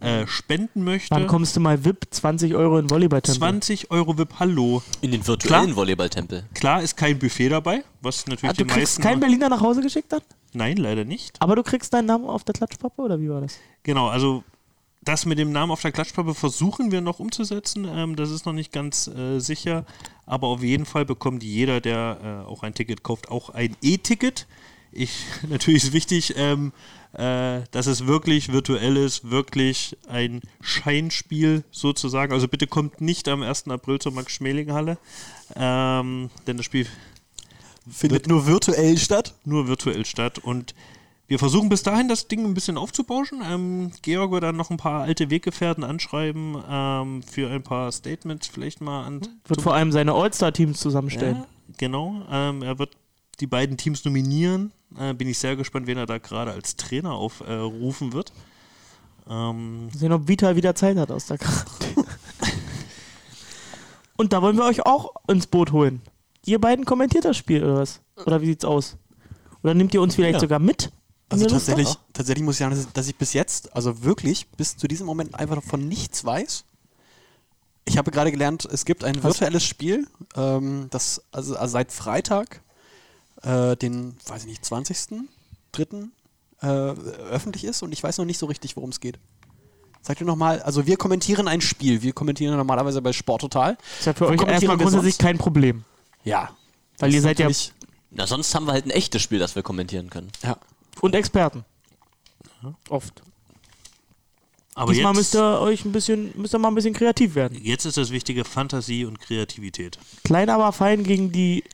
äh, 0.00 0.26
spenden 0.26 0.82
möchte. 0.84 1.14
Wann 1.14 1.26
kommst 1.26 1.54
du 1.56 1.60
mal 1.60 1.84
VIP 1.84 2.06
20 2.10 2.54
Euro 2.54 2.78
in 2.78 2.90
Volleyballtempel? 2.90 3.38
20 3.38 3.90
Euro 3.90 4.16
VIP, 4.18 4.34
hallo. 4.40 4.82
In 5.00 5.12
den 5.12 5.24
virtuellen. 5.26 5.76
Volleyballtempel. 5.76 6.44
Klar 6.54 6.82
ist 6.82 6.96
kein 6.96 7.18
Buffet 7.18 7.50
dabei, 7.50 7.84
was 8.00 8.26
natürlich 8.26 8.50
Ah, 8.50 8.52
du 8.54 8.64
die 8.64 8.70
kriegst 8.70 8.98
meisten. 8.98 9.02
keinen 9.02 9.20
Berliner 9.20 9.48
nach 9.48 9.60
Hause 9.60 9.80
geschickt 9.82 10.12
dann? 10.12 10.22
Nein, 10.54 10.76
leider 10.76 11.04
nicht. 11.04 11.36
Aber 11.40 11.56
du 11.56 11.62
kriegst 11.62 11.92
deinen 11.94 12.06
Namen 12.06 12.24
auf 12.24 12.42
der 12.44 12.52
Klatschpappe 12.54 13.00
oder 13.02 13.20
wie 13.20 13.28
war 13.28 13.40
das? 13.40 13.58
Genau, 13.84 14.08
also 14.08 14.42
das 15.04 15.26
mit 15.26 15.38
dem 15.38 15.52
Namen 15.52 15.72
auf 15.72 15.82
der 15.82 15.92
Klatschpappe 15.92 16.34
versuchen 16.34 16.92
wir 16.92 17.00
noch 17.00 17.18
umzusetzen. 17.18 17.86
Ähm, 17.88 18.16
das 18.16 18.30
ist 18.30 18.46
noch 18.46 18.52
nicht 18.52 18.72
ganz 18.72 19.08
äh, 19.08 19.40
sicher. 19.40 19.84
Aber 20.26 20.46
auf 20.48 20.62
jeden 20.62 20.86
Fall 20.86 21.04
bekommt 21.04 21.42
jeder, 21.42 21.80
der 21.80 22.44
äh, 22.46 22.48
auch 22.48 22.62
ein 22.62 22.74
Ticket 22.74 23.02
kauft, 23.02 23.28
auch 23.28 23.50
ein 23.50 23.76
E-Ticket. 23.82 24.46
Ich, 24.92 25.24
natürlich 25.48 25.84
ist 25.84 25.92
wichtig, 25.92 26.34
ähm, 26.36 26.72
äh, 27.14 27.62
dass 27.72 27.86
es 27.86 28.06
wirklich 28.06 28.52
virtuell 28.52 28.96
ist, 28.96 29.30
wirklich 29.30 29.96
ein 30.08 30.40
Scheinspiel 30.60 31.64
sozusagen. 31.72 32.32
Also 32.32 32.46
bitte 32.46 32.66
kommt 32.66 33.00
nicht 33.00 33.28
am 33.28 33.42
1. 33.42 33.68
April 33.68 33.98
zur 33.98 34.12
Max-Schmeling-Halle, 34.12 34.98
ähm, 35.56 36.30
denn 36.46 36.56
das 36.56 36.66
Spiel 36.66 36.86
Findet 37.90 38.28
nur 38.28 38.46
virtuell 38.46 38.96
statt. 38.96 39.34
nur 39.44 39.66
virtuell 39.66 40.06
statt. 40.06 40.38
Und 40.38 40.74
wir 41.32 41.38
versuchen 41.38 41.70
bis 41.70 41.82
dahin 41.82 42.08
das 42.08 42.28
Ding 42.28 42.44
ein 42.44 42.52
bisschen 42.52 42.76
aufzubauschen. 42.76 43.40
Ähm, 43.42 43.90
Georg 44.02 44.32
wird 44.32 44.42
dann 44.42 44.54
noch 44.54 44.68
ein 44.68 44.76
paar 44.76 45.00
alte 45.00 45.30
Weggefährten 45.30 45.82
anschreiben 45.82 46.62
ähm, 46.68 47.22
für 47.22 47.48
ein 47.48 47.62
paar 47.62 47.90
Statements 47.90 48.48
vielleicht 48.48 48.82
mal 48.82 49.06
an. 49.06 49.22
Wird 49.46 49.62
vor 49.62 49.72
allem 49.72 49.92
seine 49.92 50.12
All-Star-Teams 50.12 50.78
zusammenstellen. 50.78 51.36
Ja, 51.36 51.46
genau. 51.78 52.20
Ähm, 52.30 52.60
er 52.60 52.78
wird 52.78 52.98
die 53.40 53.46
beiden 53.46 53.78
Teams 53.78 54.04
nominieren. 54.04 54.72
Äh, 54.98 55.14
bin 55.14 55.26
ich 55.26 55.38
sehr 55.38 55.56
gespannt, 55.56 55.86
wen 55.86 55.96
er 55.96 56.04
da 56.04 56.18
gerade 56.18 56.50
als 56.50 56.76
Trainer 56.76 57.14
aufrufen 57.14 58.12
wird. 58.12 58.30
Ähm, 59.26 59.88
Sehen, 59.96 60.12
ob 60.12 60.28
Vital 60.28 60.54
wieder 60.54 60.74
Zeit 60.74 60.98
hat 60.98 61.10
aus 61.10 61.28
der 61.28 61.38
Quarantäne. 61.38 62.04
Und 64.18 64.34
da 64.34 64.42
wollen 64.42 64.58
wir 64.58 64.66
euch 64.66 64.84
auch 64.84 65.14
ins 65.28 65.46
Boot 65.46 65.72
holen. 65.72 66.02
Ihr 66.44 66.60
beiden 66.60 66.84
kommentiert 66.84 67.24
das 67.24 67.38
Spiel 67.38 67.64
oder 67.64 67.76
was? 67.76 68.02
Oder 68.26 68.42
wie 68.42 68.46
sieht's 68.48 68.66
aus? 68.66 68.98
Oder 69.62 69.72
nehmt 69.72 69.94
ihr 69.94 70.02
uns 70.02 70.14
vielleicht 70.14 70.34
Ja. 70.34 70.40
sogar 70.40 70.58
mit? 70.58 70.92
Also 71.32 71.44
Lust 71.44 71.66
tatsächlich, 71.66 71.94
tatsächlich 72.12 72.44
muss 72.44 72.54
ich 72.56 72.58
sagen, 72.60 72.86
dass- 72.94 73.08
ich 73.08 73.16
bis 73.16 73.32
jetzt, 73.32 73.74
also 73.74 74.02
wirklich 74.02 74.48
bis 74.50 74.76
zu 74.76 74.86
diesem 74.88 75.06
Moment 75.06 75.34
einfach 75.34 75.62
von 75.62 75.86
nichts 75.88 76.24
weiß. 76.24 76.64
Ich 77.84 77.98
habe 77.98 78.10
gerade 78.10 78.30
gelernt, 78.30 78.64
es 78.70 78.84
gibt 78.84 79.02
ein 79.04 79.22
virtuelles 79.22 79.64
Spiel, 79.64 80.06
ähm, 80.36 80.86
das 80.90 81.22
also, 81.32 81.56
also 81.56 81.72
seit 81.72 81.90
Freitag, 81.92 82.60
äh, 83.42 83.76
den, 83.76 84.16
weiß 84.26 84.42
ich 84.42 84.48
nicht, 84.48 84.64
20.03. 84.64 86.10
Äh, 86.60 86.66
öffentlich 86.66 87.64
ist 87.64 87.82
und 87.82 87.90
ich 87.92 88.02
weiß 88.02 88.18
noch 88.18 88.24
nicht 88.24 88.38
so 88.38 88.46
richtig, 88.46 88.76
worum 88.76 88.90
es 88.90 89.00
geht. 89.00 89.18
Sagt 90.00 90.20
ihr 90.20 90.26
nochmal, 90.26 90.62
also 90.62 90.86
wir 90.86 90.96
kommentieren 90.96 91.48
ein 91.48 91.60
Spiel. 91.60 92.02
Wir 92.02 92.12
kommentieren 92.12 92.56
normalerweise 92.56 93.02
bei 93.02 93.12
Sport 93.12 93.40
Total. 93.40 93.76
Ist 93.98 94.06
ja 94.06 94.12
für 94.12 94.20
Wo 94.20 94.24
euch 94.26 94.36
kommentieren 94.36 94.52
erstmal 94.70 94.76
grundsätzlich 94.76 95.18
kein 95.18 95.38
Problem. 95.38 95.84
Ja. 96.24 96.50
Weil 96.98 97.12
ihr 97.14 97.20
seid 97.20 97.38
ja 97.40 97.48
Na, 98.10 98.26
sonst 98.28 98.54
haben 98.54 98.66
wir 98.66 98.72
halt 98.72 98.84
ein 98.86 98.90
echtes 98.90 99.22
Spiel, 99.22 99.38
das 99.40 99.56
wir 99.56 99.62
kommentieren 99.64 100.08
können. 100.10 100.30
Ja. 100.44 100.56
Und 101.00 101.14
Experten. 101.14 101.64
Oft. 102.88 103.22
aber 104.74 104.92
Diesmal 104.92 105.12
jetzt, 105.12 105.18
müsst 105.18 105.34
ihr 105.34 105.60
euch 105.60 105.84
ein 105.84 105.92
bisschen, 105.92 106.32
müsst 106.36 106.54
ihr 106.54 106.58
mal 106.58 106.68
ein 106.68 106.74
bisschen 106.74 106.94
kreativ 106.94 107.34
werden. 107.34 107.58
jetzt 107.60 107.84
ist 107.84 107.96
das 107.96 108.10
Wichtige 108.10 108.44
Fantasie 108.44 109.04
und 109.04 109.18
Kreativität. 109.18 109.98
Klein 110.24 110.48
aber 110.48 110.72
fein 110.72 111.02
gegen 111.02 111.32
die 111.32 111.64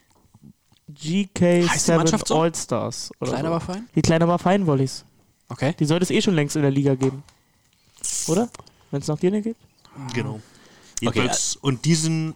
Heißt 0.88 1.04
die 1.04 1.28
GK7 1.28 1.96
Mannschaft 1.96 2.28
so? 2.28 2.40
All-Stars. 2.40 3.10
Klein 3.20 3.42
so. 3.42 3.46
aber 3.46 3.60
fein? 3.60 3.88
Die 3.94 4.02
Klein 4.02 4.22
aber 4.22 4.38
fein 4.38 4.66
Volleys. 4.66 5.04
Okay. 5.48 5.74
Die 5.78 5.84
sollte 5.84 6.04
es 6.04 6.10
eh 6.10 6.22
schon 6.22 6.34
längst 6.34 6.56
in 6.56 6.62
der 6.62 6.70
Liga 6.70 6.94
geben. 6.94 7.22
Oder? 8.26 8.48
Wenn 8.90 9.02
es 9.02 9.08
nach 9.08 9.18
dir 9.18 9.30
nicht 9.30 9.44
geht? 9.44 9.56
Genau. 10.14 10.40
Jedenfalls, 11.00 11.56
und 11.56 11.84
diesen, 11.84 12.34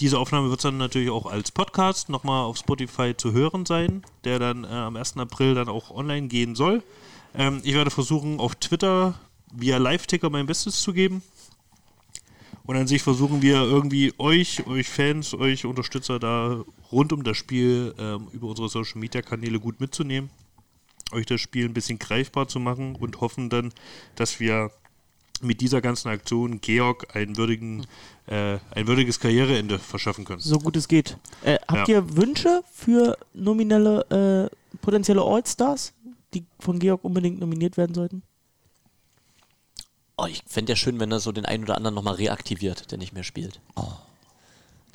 diese 0.00 0.18
Aufnahme 0.18 0.50
wird 0.50 0.64
dann 0.64 0.78
natürlich 0.78 1.10
auch 1.10 1.26
als 1.26 1.50
Podcast 1.50 2.08
nochmal 2.08 2.44
auf 2.44 2.56
Spotify 2.56 3.14
zu 3.16 3.32
hören 3.32 3.66
sein, 3.66 4.02
der 4.24 4.38
dann 4.38 4.64
äh, 4.64 4.68
am 4.68 4.96
1. 4.96 5.16
April 5.16 5.54
dann 5.54 5.68
auch 5.68 5.90
online 5.90 6.28
gehen 6.28 6.54
soll. 6.54 6.82
Ähm, 7.34 7.60
ich 7.64 7.74
werde 7.74 7.90
versuchen, 7.90 8.38
auf 8.38 8.54
Twitter 8.56 9.18
via 9.52 9.78
Live-Ticker 9.78 10.30
mein 10.30 10.46
Bestes 10.46 10.80
zu 10.80 10.92
geben. 10.92 11.22
Und 12.64 12.76
an 12.76 12.86
sich 12.86 13.02
versuchen 13.02 13.42
wir 13.42 13.56
irgendwie 13.56 14.14
euch, 14.18 14.66
euch 14.68 14.88
Fans, 14.88 15.34
euch 15.34 15.64
Unterstützer 15.64 16.20
da 16.20 16.64
rund 16.92 17.12
um 17.12 17.24
das 17.24 17.36
Spiel 17.36 17.92
ähm, 17.98 18.28
über 18.32 18.46
unsere 18.48 18.68
Social-Media-Kanäle 18.68 19.58
gut 19.58 19.80
mitzunehmen, 19.80 20.30
euch 21.10 21.26
das 21.26 21.40
Spiel 21.40 21.64
ein 21.64 21.74
bisschen 21.74 21.98
greifbar 21.98 22.46
zu 22.46 22.60
machen 22.60 22.94
und 22.94 23.20
hoffen 23.20 23.50
dann, 23.50 23.72
dass 24.14 24.38
wir 24.38 24.70
mit 25.42 25.60
dieser 25.60 25.80
ganzen 25.80 26.08
Aktion 26.08 26.60
Georg 26.60 27.14
einen 27.14 27.36
würdigen, 27.36 27.86
äh, 28.26 28.58
ein 28.74 28.86
würdiges 28.86 29.20
Karriereende 29.20 29.78
verschaffen 29.78 30.24
können. 30.24 30.40
So 30.40 30.58
gut 30.58 30.76
es 30.76 30.88
geht. 30.88 31.16
Äh, 31.44 31.58
habt 31.68 31.88
Ja. 31.88 31.96
ihr 31.96 32.16
Wünsche 32.16 32.62
für 32.72 33.16
nominelle, 33.34 34.50
äh, 34.50 34.76
potenzielle 34.78 35.22
All-Stars, 35.22 35.92
die 36.34 36.44
von 36.60 36.78
Georg 36.78 37.04
unbedingt 37.04 37.40
nominiert 37.40 37.76
werden 37.76 37.94
sollten? 37.94 38.22
Oh, 40.16 40.26
ich 40.26 40.42
fände 40.46 40.72
ja 40.72 40.76
schön, 40.76 41.00
wenn 41.00 41.10
er 41.10 41.20
so 41.20 41.32
den 41.32 41.46
einen 41.46 41.64
oder 41.64 41.76
anderen 41.76 41.94
nochmal 41.94 42.14
reaktiviert, 42.14 42.90
der 42.90 42.98
nicht 42.98 43.12
mehr 43.12 43.24
spielt. 43.24 43.60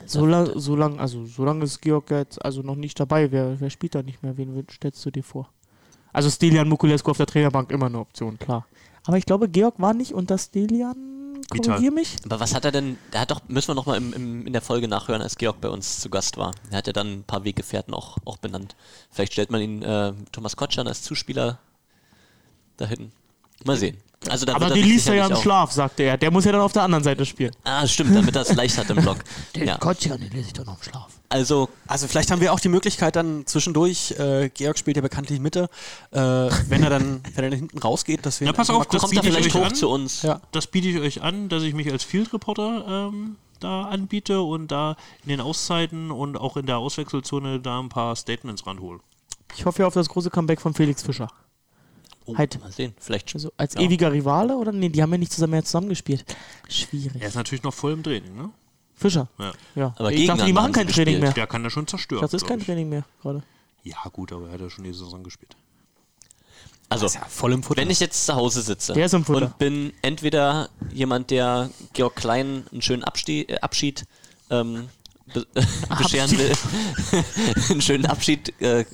So 0.06 0.26
lang, 0.26 0.52
so 0.60 0.76
lang, 0.76 1.00
also 1.00 1.26
so 1.26 1.44
lange 1.44 1.64
ist 1.66 1.82
Georg 1.82 2.12
jetzt 2.12 2.44
also 2.46 2.62
noch 2.62 2.76
nicht 2.76 3.00
dabei. 3.00 3.32
Wer, 3.32 3.60
wer 3.60 3.70
spielt 3.70 3.96
da 3.96 4.04
nicht 4.04 4.22
mehr? 4.22 4.38
Wen 4.38 4.66
stellst 4.72 5.04
du 5.06 5.12
dir 5.12 5.24
vor? 5.24 5.50
Also 6.14 6.30
Stelian 6.30 6.70
Mukulescu 6.70 7.12
auf 7.12 7.18
der 7.18 7.26
Trainerbank 7.26 7.72
immer 7.72 7.88
eine 7.88 8.00
Option, 8.00 8.38
klar. 8.40 8.66
Aber 9.08 9.18
ich 9.18 9.26
glaube, 9.26 9.48
Georg 9.48 9.76
war 9.80 9.94
nicht 9.94 10.14
unter 10.14 10.38
Stelian. 10.38 11.08
Korrigier 11.50 11.92
mich. 11.92 12.18
Aber 12.26 12.42
was 12.42 12.54
hat 12.54 12.66
er 12.66 12.74
denn, 12.74 12.98
er 13.12 13.22
hat 13.22 13.32
doch, 13.32 13.42
müssen 13.48 13.70
wir 13.70 13.76
nochmal 13.76 13.98
im, 13.98 14.12
im, 14.12 14.48
in 14.48 14.52
der 14.52 14.62
Folge 14.62 14.90
nachhören, 14.90 15.22
als 15.22 15.38
Georg 15.38 15.62
bei 15.62 15.70
uns 15.70 16.02
zu 16.02 16.10
Gast 16.10 16.36
war. 16.36 16.52
Er 16.72 16.80
hat 16.80 16.88
ja 16.88 16.94
dann 16.94 17.20
ein 17.20 17.24
paar 17.24 17.46
Weggefährten 17.46 17.94
auch, 17.94 18.18
auch 18.26 18.36
benannt. 18.36 18.76
Vielleicht 19.10 19.32
stellt 19.32 19.50
man 19.50 19.62
ihn, 19.62 19.82
äh, 19.82 20.12
Thomas 20.34 20.58
Kotschan 20.58 20.90
als 20.90 21.04
Zuspieler 21.04 21.58
dahin. 22.76 23.14
Mal 23.64 23.78
sehen. 23.78 23.98
Also 24.28 24.46
da 24.46 24.56
Aber 24.56 24.68
den 24.68 24.76
sich 24.76 24.86
liest 24.86 25.08
er 25.08 25.16
ja 25.16 25.28
im 25.28 25.36
Schlaf, 25.36 25.72
sagte 25.72 26.04
er. 26.04 26.18
Der 26.18 26.32
muss 26.32 26.44
ja 26.46 26.52
dann 26.52 26.62
auf 26.62 26.74
der 26.74 26.84
anderen 26.84 27.04
Seite 27.04 27.26
spielen. 27.26 27.52
Ah, 27.64 27.86
stimmt, 27.88 28.16
damit 28.16 28.36
er 28.36 28.42
es 28.42 28.54
leicht 28.56 28.78
hat 28.78 28.90
im 28.90 28.98
Block. 28.98 29.18
ja. 29.56 29.78
Kotschan, 29.78 30.20
den 30.20 30.32
lese 30.32 30.48
ich 30.48 30.54
doch 30.54 30.66
noch 30.66 30.78
im 30.78 30.84
Schlaf. 30.84 31.08
Also, 31.30 31.70
Also 31.88 32.08
vielleicht 32.08 32.32
haben 32.32 32.42
wir 32.42 32.52
auch 32.54 32.60
die 32.60 32.70
Möglichkeit 32.70 33.16
dann 33.16 33.46
zwischendurch, 33.46 34.12
äh, 34.18 34.50
Georg 34.50 34.78
spielt 34.78 34.98
ja 34.98 35.02
bekanntlich 35.02 35.40
Mitte, 35.40 35.70
äh, 36.12 36.20
wenn 36.20 36.84
er 36.84 36.90
dann, 36.90 37.22
wenn 37.36 37.44
er 37.44 37.50
dann 37.52 37.60
hinten 37.60 37.78
rausgeht, 37.78 38.26
dass 38.26 38.40
wir 38.40 38.48
ihn 38.48 38.54
pass 38.54 38.70
auf, 38.70 38.88
das 38.88 39.02
kommt 39.02 39.14
er 39.14 39.22
biete 39.22 39.28
ich 39.28 39.34
vielleicht 39.36 39.56
euch 39.56 39.62
hoch 39.62 39.68
an. 39.68 39.76
zu 39.76 39.90
uns. 39.90 40.22
Ja. 40.24 40.42
Das 40.52 40.68
biete 40.68 40.88
ich 40.88 41.00
euch 41.00 41.22
an, 41.22 41.50
dass 41.50 41.64
ich 41.64 41.74
mich 41.74 41.92
als 41.92 42.04
Field 42.04 42.34
Reporter 42.34 43.10
ähm, 43.14 43.36
da 43.60 43.84
anbiete 43.84 44.42
und 44.42 44.72
da 44.72 44.96
in 45.24 45.30
den 45.30 45.42
Auszeiten 45.42 46.12
und 46.12 46.38
auch 46.38 46.58
in 46.58 46.66
der 46.66 46.78
Auswechselzone 46.78 47.60
da 47.60 47.80
ein 47.80 47.90
paar 47.90 48.16
Statements 48.16 48.66
ranhole. 48.66 49.00
Ich 49.56 49.66
hoffe 49.66 49.82
ja 49.82 49.88
auf 49.88 49.94
das 49.94 50.10
große 50.10 50.30
Comeback 50.30 50.62
von 50.62 50.74
Felix 50.74 51.04
Fischer. 51.04 51.30
Oh, 52.28 52.38
Halt. 52.38 52.60
Mal 52.60 52.72
sehen, 52.72 52.94
vielleicht 53.00 53.34
Also 53.34 53.52
als 53.58 53.74
Ja. 53.76 53.82
ewiger 53.82 54.12
Rivale 54.12 54.56
oder? 54.56 54.72
Nee, 54.72 54.90
die 54.90 55.02
haben 55.02 55.12
ja 55.12 55.18
nicht 55.18 55.32
zusammen 55.32 55.52
mehr 55.52 55.64
zusammengespielt. 55.64 56.26
Schwierig. 56.70 57.22
Er 57.22 57.28
ist 57.30 57.36
natürlich 57.36 57.64
noch 57.64 57.74
voll 57.74 57.94
im 57.94 58.04
Training, 58.04 58.36
ne? 58.36 58.50
Fischer. 58.96 59.28
Ja. 59.40 59.54
Ja. 59.76 59.96
Aber 59.98 60.12
ich 60.12 60.28
dachte, 60.28 60.46
die 60.46 60.54
machen 60.54 60.72
kein 60.74 60.88
Training 60.88 61.16
gespielt. 61.16 61.22
mehr. 61.22 61.34
Der 61.34 61.48
kann 61.48 61.64
da 61.64 61.70
schon 61.70 61.88
zerstören. 61.88 62.22
Das 62.22 62.34
ist 62.34 62.46
kein 62.46 62.60
ich. 62.60 62.66
Training 62.66 62.90
mehr 62.90 63.04
gerade. 63.22 63.44
Ja, 63.84 63.98
gut, 64.12 64.32
aber 64.34 64.48
er 64.48 64.54
hat 64.54 64.62
ja 64.62 64.70
schon 64.70 64.84
die 64.84 64.92
Saison 64.94 65.24
gespielt. 65.24 65.56
Also, 66.90 67.10
voll 67.30 67.52
im 67.54 67.64
Futter. 67.64 67.82
wenn 67.82 67.90
ich 67.90 68.00
jetzt 68.00 68.26
zu 68.26 68.34
Hause 68.36 68.62
sitze 68.62 68.94
Der 68.94 69.06
ist 69.08 69.14
im 69.14 69.26
Futter. 69.26 69.48
und 69.48 69.58
bin 69.58 69.94
entweder 70.02 70.70
jemand, 70.94 71.32
der 71.32 71.70
Georg 71.94 72.16
Klein 72.16 72.66
einen 72.72 72.82
schönen 72.82 73.04
Abschied, 73.04 73.50
äh, 73.50 73.60
Abschied 73.60 74.06
ähm, 74.50 74.88
be 75.34 75.46
bescheren 75.98 76.32
will, 76.32 76.54
einen 77.70 77.82
schönen 77.82 78.06
Abschied 78.06 78.54
äh, 78.62 78.86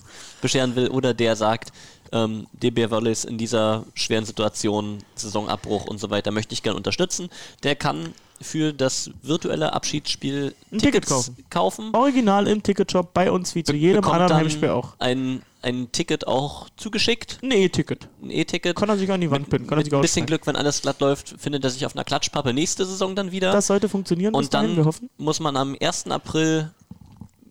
bescheren 0.42 0.76
will, 0.76 0.88
oder 0.90 1.14
der 1.14 1.36
sagt, 1.36 1.72
ähm, 2.14 2.48
DB 2.54 2.90
Wallace 2.92 3.26
in 3.26 3.38
dieser 3.38 3.84
schweren 3.96 4.24
Situation, 4.26 5.00
Saisonabbruch 5.16 5.86
und 5.86 6.00
so 6.00 6.10
weiter, 6.10 6.32
möchte 6.32 6.54
ich 6.54 6.64
gerne 6.64 6.78
unterstützen, 6.78 7.30
der 7.64 7.76
kann 7.76 8.14
für 8.42 8.74
das 8.74 9.10
virtuelle 9.22 9.74
Abschiedsspiel 9.74 10.54
Ein 10.72 10.80
Ticket 10.80 11.06
Tickets 11.06 11.10
kaufen. 11.10 11.46
kaufen 11.50 11.90
Original 11.96 12.48
im 12.48 12.62
Ticketshop 12.62 13.14
bei 13.14 13.32
uns 13.32 13.56
wie 13.56 13.64
zu 13.64 13.74
jedem 13.74 14.02
bekommt 14.02 14.16
anderen 14.22 14.36
Heimspiel 14.42 14.70
auch. 14.70 14.96
Ein, 15.00 15.42
ein 15.62 15.92
Ticket 15.94 16.28
auch 16.28 16.68
zugeschickt, 16.76 17.40
Ein 17.42 17.52
E-Ticket. 17.52 18.10
ein 18.22 18.32
E-Ticket. 18.32 18.76
Kann 18.76 18.90
er 18.90 18.98
sich 18.98 19.10
an 19.12 19.22
die 19.22 19.32
Wand 19.32 19.50
pinnen, 19.50 19.66
kann 19.68 19.78
er 19.78 19.80
Mit 19.80 19.86
sich 19.86 19.94
ein 19.96 20.02
bisschen. 20.02 20.26
Glück, 20.26 20.46
wenn 20.46 20.58
alles 20.58 20.82
glatt 20.82 21.00
läuft, 21.00 21.36
findet 21.40 21.64
er 21.64 21.70
sich 21.70 21.86
auf 21.86 21.96
einer 21.96 22.04
Klatschpappe 22.04 22.54
nächste 22.54 22.86
Saison 22.86 23.16
dann 23.16 23.32
wieder. 23.32 23.52
Das 23.52 23.68
sollte 23.68 23.88
funktionieren 23.88 24.34
und 24.34 24.54
dahin, 24.54 24.76
dann 24.76 24.94
muss 25.18 25.40
man 25.40 25.56
am 25.56 25.76
1. 25.80 26.08
April 26.08 26.70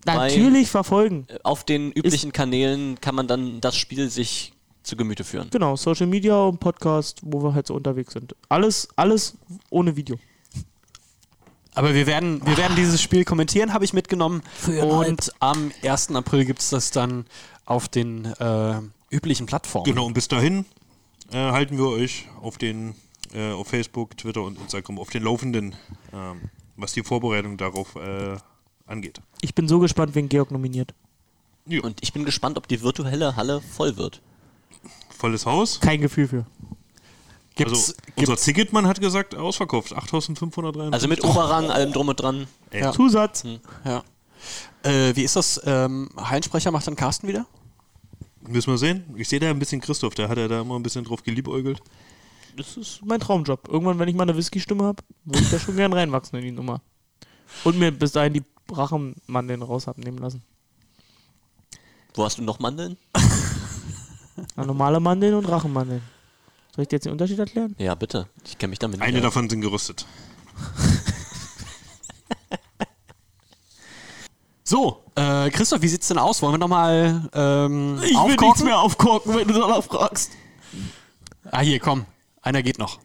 Natürlich 0.05 0.69
verfolgen. 0.69 1.27
auf 1.43 1.63
den 1.63 1.91
üblichen 1.91 2.33
Kanälen 2.33 2.99
kann 3.01 3.15
man 3.15 3.27
dann 3.27 3.61
das 3.61 3.75
Spiel 3.75 4.09
sich 4.09 4.52
zu 4.83 4.95
Gemüte 4.95 5.23
führen. 5.23 5.49
Genau, 5.49 5.75
Social 5.75 6.07
Media 6.07 6.43
und 6.43 6.59
Podcast, 6.59 7.21
wo 7.23 7.41
wir 7.43 7.53
halt 7.53 7.67
so 7.67 7.73
unterwegs 7.73 8.13
sind. 8.13 8.35
Alles, 8.49 8.87
alles 8.95 9.37
ohne 9.69 9.95
Video. 9.95 10.17
Aber 11.75 11.95
wir 11.95 12.05
werden, 12.05 12.45
wir 12.45 12.55
werden 12.57 12.75
dieses 12.75 13.01
Spiel 13.01 13.25
kommentieren, 13.25 13.73
habe 13.73 13.83
ich 13.83 13.93
mitgenommen. 13.93 14.43
Und 14.67 15.33
am 15.39 15.71
1. 15.83 16.11
April 16.15 16.45
gibt 16.45 16.59
es 16.59 16.69
das 16.69 16.91
dann 16.91 17.25
auf 17.65 17.87
den 17.87 18.25
äh, 18.25 18.75
üblichen 19.09 19.47
Plattformen. 19.47 19.85
Genau, 19.85 20.05
und 20.05 20.13
bis 20.13 20.27
dahin 20.27 20.65
äh, 21.31 21.37
halten 21.37 21.77
wir 21.77 21.87
euch 21.87 22.27
auf 22.41 22.57
den 22.57 22.93
äh, 23.33 23.51
auf 23.51 23.67
Facebook, 23.67 24.17
Twitter 24.17 24.43
und 24.43 24.59
Instagram 24.59 24.99
auf 24.99 25.09
den 25.09 25.23
Laufenden, 25.23 25.75
ähm, 26.13 26.41
was 26.75 26.93
die 26.93 27.03
Vorbereitung 27.03 27.57
darauf 27.57 27.95
äh, 27.95 28.37
angeht. 28.85 29.21
Ich 29.41 29.55
bin 29.55 29.67
so 29.67 29.79
gespannt, 29.79 30.13
wen 30.13 30.29
Georg 30.29 30.51
nominiert. 30.51 30.93
Und 31.65 31.97
ich 32.01 32.13
bin 32.13 32.25
gespannt, 32.25 32.57
ob 32.57 32.67
die 32.67 32.81
virtuelle 32.81 33.35
Halle 33.35 33.61
voll 33.61 33.97
wird. 33.97 34.21
Volles 35.23 35.45
Haus. 35.45 35.79
Kein 35.79 36.01
Gefühl 36.01 36.27
für. 36.27 36.45
Gibt's, 37.55 37.71
also 37.71 37.93
unser 38.17 38.35
Ticketmann 38.35 38.85
hat 38.87 38.99
gesagt, 38.99 39.33
ausverkauft, 39.35 39.93
8553. 39.93 40.91
Also 40.91 41.07
mit 41.07 41.23
Oberrang, 41.23 41.69
allem 41.69 41.93
drum 41.93 42.09
und 42.09 42.19
dran. 42.19 42.45
Ja. 42.73 42.91
Zusatz. 42.91 43.45
Ja. 43.85 44.03
Äh, 44.83 45.15
wie 45.15 45.23
ist 45.23 45.37
das? 45.37 45.61
Ähm, 45.63 46.09
Hallensprecher 46.17 46.71
macht 46.71 46.87
dann 46.87 46.97
Carsten 46.97 47.29
wieder? 47.29 47.45
Müssen 48.41 48.71
wir 48.71 48.77
sehen. 48.77 49.05
Ich 49.15 49.29
sehe 49.29 49.39
da 49.39 49.49
ein 49.49 49.59
bisschen 49.59 49.79
Christoph, 49.79 50.13
der 50.13 50.27
hat 50.27 50.37
ja 50.37 50.49
da 50.49 50.59
immer 50.59 50.75
ein 50.75 50.83
bisschen 50.83 51.05
drauf 51.05 51.23
geliebäugelt. 51.23 51.79
Das 52.57 52.75
ist 52.75 52.99
mein 53.05 53.21
Traumjob. 53.21 53.69
Irgendwann, 53.69 53.99
wenn 53.99 54.09
ich 54.09 54.15
mal 54.15 54.23
eine 54.23 54.35
Whisky-Stimme 54.35 54.83
habe, 54.83 55.03
würde 55.23 55.41
ich 55.41 55.49
da 55.49 55.57
schon 55.57 55.77
gern 55.77 55.93
reinwachsen 55.93 56.37
in 56.39 56.43
die 56.43 56.51
Nummer. 56.51 56.81
Und 57.63 57.79
mir 57.79 57.93
bis 57.93 58.11
dahin 58.11 58.33
die 58.33 58.43
Rachenmandeln 58.69 59.61
raus 59.61 59.87
haben 59.87 60.01
nehmen 60.01 60.17
lassen. 60.17 60.43
Wo 62.13 62.25
hast 62.25 62.39
du 62.39 62.41
noch 62.41 62.59
Mandeln? 62.59 62.97
Na, 64.55 64.65
normale 64.65 64.99
Mandeln 64.99 65.33
und 65.35 65.45
Rachenmandeln. 65.45 66.01
Soll 66.75 66.83
ich 66.83 66.87
dir 66.89 66.95
jetzt 66.95 67.05
den 67.05 67.11
Unterschied 67.11 67.39
erklären? 67.39 67.75
Ja, 67.77 67.93
bitte. 67.95 68.27
Ich 68.45 68.57
kenne 68.57 68.71
mich 68.71 68.79
damit 68.79 68.99
nicht 68.99 69.07
Eine 69.07 69.17
aus. 69.19 69.23
davon 69.23 69.49
sind 69.49 69.61
gerüstet. 69.61 70.05
So, 74.65 75.03
äh, 75.15 75.49
Christoph, 75.49 75.81
wie 75.81 75.87
sieht's 75.87 76.07
denn 76.07 76.17
aus? 76.17 76.41
Wollen 76.41 76.53
wir 76.53 76.57
nochmal 76.57 77.29
ähm, 77.33 78.01
aufkorken? 78.15 78.65
mehr 78.65 78.79
aufkorken, 78.79 79.35
wenn 79.35 79.47
du 79.47 79.53
danach 79.53 79.83
fragst. 79.83 80.31
Ah, 81.51 81.59
hier, 81.59 81.79
komm. 81.79 82.05
Einer 82.41 82.63
geht 82.63 82.79
noch. 82.79 82.99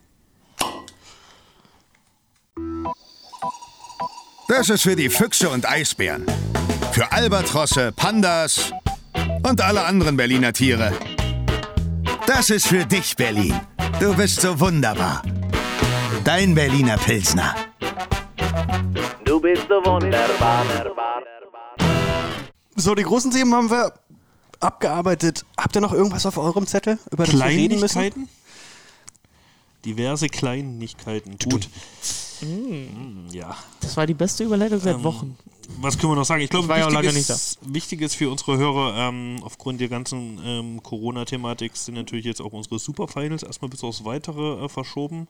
Das 4.47 4.69
ist 4.69 4.81
für 4.83 4.95
die 4.95 5.09
Füchse 5.09 5.49
und 5.49 5.69
Eisbären. 5.69 6.25
Für 6.91 7.11
Albatrosse, 7.11 7.91
Pandas 7.91 8.71
und 9.43 9.61
alle 9.61 9.83
anderen 9.85 10.17
Berliner 10.17 10.53
Tiere. 10.53 10.93
Das 12.29 12.51
ist 12.51 12.67
für 12.67 12.85
dich, 12.85 13.15
Berlin. 13.15 13.59
Du 13.99 14.15
bist 14.15 14.39
so 14.39 14.59
wunderbar. 14.59 15.23
Dein 16.23 16.53
Berliner 16.53 16.95
Pilsner. 16.95 17.55
Du 19.25 19.39
bist 19.39 19.63
so 19.67 19.83
wunderbar. 19.83 20.63
So, 22.75 22.93
die 22.93 23.01
großen 23.01 23.31
Themen 23.31 23.51
haben 23.55 23.71
wir 23.71 23.91
abgearbeitet. 24.59 25.43
Habt 25.57 25.75
ihr 25.75 25.81
noch 25.81 25.91
irgendwas 25.91 26.27
auf 26.27 26.37
eurem 26.37 26.67
Zettel, 26.67 26.99
über 27.09 27.25
das 27.25 27.33
wir 27.33 27.45
reden 27.45 27.79
müssen? 27.79 27.93
Kleinigkeiten? 27.93 28.29
Diverse 29.83 30.27
Kleinigkeiten. 30.27 31.35
Gut. 31.39 31.67
Mm, 32.41 33.27
Ja. 33.31 33.57
Das 33.81 33.97
war 33.97 34.05
die 34.05 34.13
beste 34.13 34.43
Überleitung 34.43 34.79
seit 34.79 35.01
Wochen. 35.01 35.35
Was 35.77 35.97
können 35.97 36.11
wir 36.11 36.15
noch 36.17 36.25
sagen? 36.25 36.41
Ich 36.41 36.49
glaube, 36.49 36.67
wichtig, 36.67 37.57
wichtig 37.61 38.01
ist 38.01 38.15
für 38.15 38.29
unsere 38.29 38.57
Hörer, 38.57 39.09
ähm, 39.09 39.37
aufgrund 39.43 39.79
der 39.79 39.87
ganzen 39.87 40.39
ähm, 40.43 40.83
Corona-Thematik 40.83 41.75
sind 41.77 41.95
natürlich 41.95 42.25
jetzt 42.25 42.41
auch 42.41 42.51
unsere 42.51 42.79
Superfinals 42.79 43.43
erstmal 43.43 43.69
bis 43.69 43.83
aufs 43.83 44.03
Weitere 44.03 44.65
äh, 44.65 44.69
verschoben. 44.69 45.27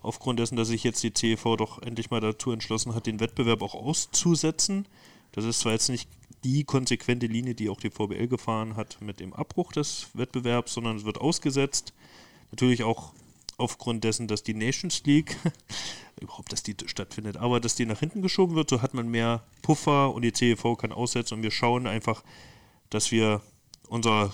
Aufgrund 0.00 0.40
dessen, 0.40 0.56
dass 0.56 0.68
sich 0.68 0.82
jetzt 0.82 1.02
die 1.02 1.12
CEV 1.12 1.56
doch 1.56 1.80
endlich 1.82 2.10
mal 2.10 2.20
dazu 2.20 2.50
entschlossen 2.52 2.94
hat, 2.94 3.06
den 3.06 3.20
Wettbewerb 3.20 3.62
auch 3.62 3.74
auszusetzen. 3.74 4.86
Das 5.32 5.44
ist 5.44 5.60
zwar 5.60 5.72
jetzt 5.72 5.88
nicht 5.88 6.08
die 6.44 6.64
konsequente 6.64 7.26
Linie, 7.26 7.54
die 7.54 7.68
auch 7.68 7.80
die 7.80 7.90
VBL 7.90 8.26
gefahren 8.26 8.76
hat 8.76 8.98
mit 9.00 9.20
dem 9.20 9.32
Abbruch 9.32 9.72
des 9.72 10.08
Wettbewerbs, 10.14 10.74
sondern 10.74 10.96
es 10.96 11.04
wird 11.04 11.20
ausgesetzt. 11.20 11.92
Natürlich 12.50 12.82
auch 12.82 13.12
aufgrund 13.56 14.04
dessen, 14.04 14.28
dass 14.28 14.42
die 14.42 14.54
Nations 14.54 15.04
League, 15.04 15.36
überhaupt, 16.20 16.52
dass 16.52 16.62
die 16.62 16.76
stattfindet, 16.86 17.36
aber 17.36 17.60
dass 17.60 17.74
die 17.74 17.86
nach 17.86 18.00
hinten 18.00 18.22
geschoben 18.22 18.54
wird, 18.54 18.70
so 18.70 18.82
hat 18.82 18.94
man 18.94 19.08
mehr 19.08 19.42
Puffer 19.62 20.14
und 20.14 20.22
die 20.22 20.32
CEV 20.32 20.76
kann 20.76 20.92
aussetzen 20.92 21.34
und 21.34 21.42
wir 21.42 21.50
schauen 21.50 21.86
einfach, 21.86 22.22
dass 22.90 23.10
wir 23.10 23.42
unser, 23.88 24.32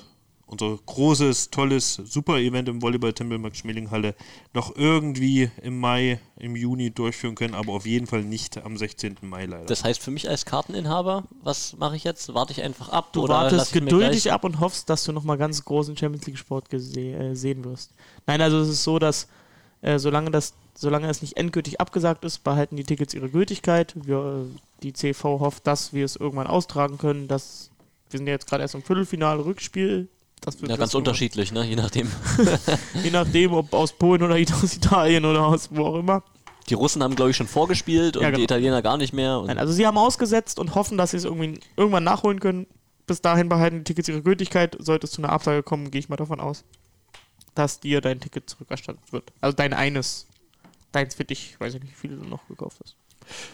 unser 0.49 0.79
großes, 0.85 1.51
tolles 1.51 1.95
Super-Event 1.95 2.69
im 2.69 2.83
Volleyball-Tempel 2.83 3.39
Max-Schmeling-Halle 3.39 4.15
noch 4.55 4.75
irgendwie 4.77 5.51
im 5.63 5.79
Mai, 5.79 6.21
im 6.37 6.57
Juni 6.57 6.91
durchführen 6.91 7.35
können, 7.35 7.55
aber 7.55 7.73
auf 7.75 7.87
jeden 7.87 8.07
Fall 8.07 8.23
nicht 8.23 8.59
am 8.59 8.77
16. 8.77 9.17
Mai 9.23 9.45
leider. 9.45 9.67
Das 9.67 9.85
heißt 9.85 10.01
für 10.01 10.11
mich 10.11 10.29
als 10.29 10.45
Karteninhaber, 10.47 11.25
was 11.43 11.77
mache 11.77 11.97
ich 11.97 12.05
jetzt? 12.05 12.33
Warte 12.35 12.53
ich 12.53 12.63
einfach 12.63 12.89
ab 12.89 13.13
Du 13.13 13.29
wartest 13.29 13.73
geduldig 13.73 14.33
ab 14.33 14.45
und 14.45 14.59
hoffst, 14.61 14.89
dass 14.89 15.05
du 15.05 15.13
nochmal 15.13 15.37
ganz 15.37 15.65
großen 15.65 15.97
Champions 15.97 16.27
League 16.27 16.39
Sport 16.39 16.73
äh, 16.73 17.35
sehen 17.35 17.65
wirst. 17.65 17.93
Nein, 18.27 18.41
also 18.41 18.59
es 18.59 18.69
ist 18.69 18.85
so, 18.85 18.99
dass 18.99 19.29
äh, 19.83 19.99
solange, 19.99 20.31
das, 20.31 20.55
solange 20.75 21.09
es 21.09 21.23
nicht 21.23 21.37
endgültig 21.37 21.81
abgesagt 21.81 22.25
ist, 22.25 22.43
behalten 22.43 22.77
die 22.77 22.85
Tickets 22.85 23.15
ihre 23.15 23.29
Gültigkeit. 23.29 23.95
Wir, 23.95 24.47
äh, 24.47 24.59
die 24.83 24.93
CV 24.93 25.41
hofft, 25.41 25.67
dass 25.67 25.93
wir 25.93 26.05
es 26.05 26.17
irgendwann 26.17 26.47
austragen 26.47 26.99
können. 26.99 27.29
Dass, 27.29 27.71
wir 28.11 28.19
sind 28.19 28.27
ja 28.27 28.33
jetzt 28.33 28.49
gerade 28.49 28.63
erst 28.63 28.75
im 28.75 28.83
Viertelfinale 28.83 29.45
Rückspiel. 29.45 30.09
Ja, 30.67 30.77
ganz 30.77 30.95
unterschiedlich, 30.95 31.53
ne? 31.53 31.65
je 31.65 31.77
nachdem. 31.77 32.11
Je 33.03 33.11
nachdem, 33.11 33.53
ob 33.53 33.73
aus 33.75 33.93
Polen 33.93 34.23
oder 34.23 34.35
aus 34.37 34.75
Italien 34.75 35.25
oder 35.25 35.47
aus 35.47 35.69
wo 35.71 35.85
auch 35.87 35.99
immer. 35.99 36.23
Die 36.69 36.75
Russen 36.75 37.03
haben, 37.03 37.17
glaube 37.17 37.31
ich, 37.31 37.37
schon 37.37 37.49
vorgespielt 37.49 38.17
und 38.17 38.23
Ja, 38.23 38.29
genau. 38.29 38.39
die 38.39 38.45
Italiener 38.45 38.83
gar 38.83 38.97
nicht 38.97 39.13
mehr. 39.13 39.43
Nein, 39.47 39.59
also 39.59 39.73
sie 39.73 39.87
haben 39.87 39.99
ausgesetzt 39.99 40.59
und 40.59 40.75
hoffen, 40.75 40.99
dass 40.99 41.13
sie 41.13 41.17
es 41.17 41.25
irgendwie 41.25 41.61
irgendwann 41.77 42.05
nachholen 42.05 42.41
können. 42.41 42.67
Bis 43.07 43.23
dahin 43.23 43.49
behalten 43.49 43.79
die 43.79 43.85
Tickets 43.85 44.09
ihre 44.09 44.23
Gültigkeit. 44.23 44.77
Sollte 44.79 45.07
es 45.07 45.13
zu 45.13 45.23
einer 45.23 45.33
Absage 45.33 45.63
kommen, 45.63 45.91
gehe 45.91 45.99
ich 45.99 46.09
mal 46.09 46.17
davon 46.17 46.41
aus, 46.41 46.65
dass 47.55 47.81
dir 47.81 48.01
dein 48.01 48.21
Ticket 48.21 48.49
zurückerstattet 48.51 49.13
wird. 49.13 49.33
Also 49.41 49.57
dein 49.57 49.73
eines. 49.73 50.27
Deins 50.93 51.15
für 51.15 51.25
dich. 51.25 51.51
Ich 51.53 51.61
weiß 51.61 51.75
nicht, 51.75 51.85
wie 51.85 51.95
viele 51.95 52.17
du 52.17 52.25
noch 52.25 52.47
gekauft 52.49 52.79
hast. 52.83 52.97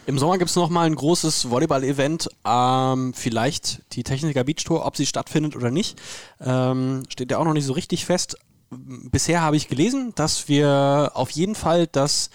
Im 0.07 0.19
Sommer 0.19 0.39
gibt 0.39 0.51
es 0.51 0.57
nochmal 0.57 0.87
ein 0.87 0.95
großes 0.95 1.51
Volleyball-Event. 1.51 2.29
Ähm, 2.45 3.15
vielleicht 3.15 3.83
die 3.95 4.03
Techniker 4.03 4.45
Beach 4.45 4.65
Tour, 4.65 4.85
ob 4.87 4.97
sie 4.97 5.07
stattfindet 5.07 5.57
oder 5.57 5.71
nicht. 5.71 6.01
Ähm, 6.41 7.03
steht 7.09 7.31
ja 7.31 7.39
auch 7.39 7.45
noch 7.45 7.53
nicht 7.55 7.67
so 7.67 7.73
richtig 7.73 8.05
fest. 8.05 8.37
Bisher 8.71 9.41
habe 9.41 9.57
ich 9.57 9.69
gelesen, 9.69 10.13
dass 10.17 10.49
wir 10.49 11.13
auf 11.15 11.31
jeden 11.31 11.55
Fall 11.55 11.87
das 11.87 12.31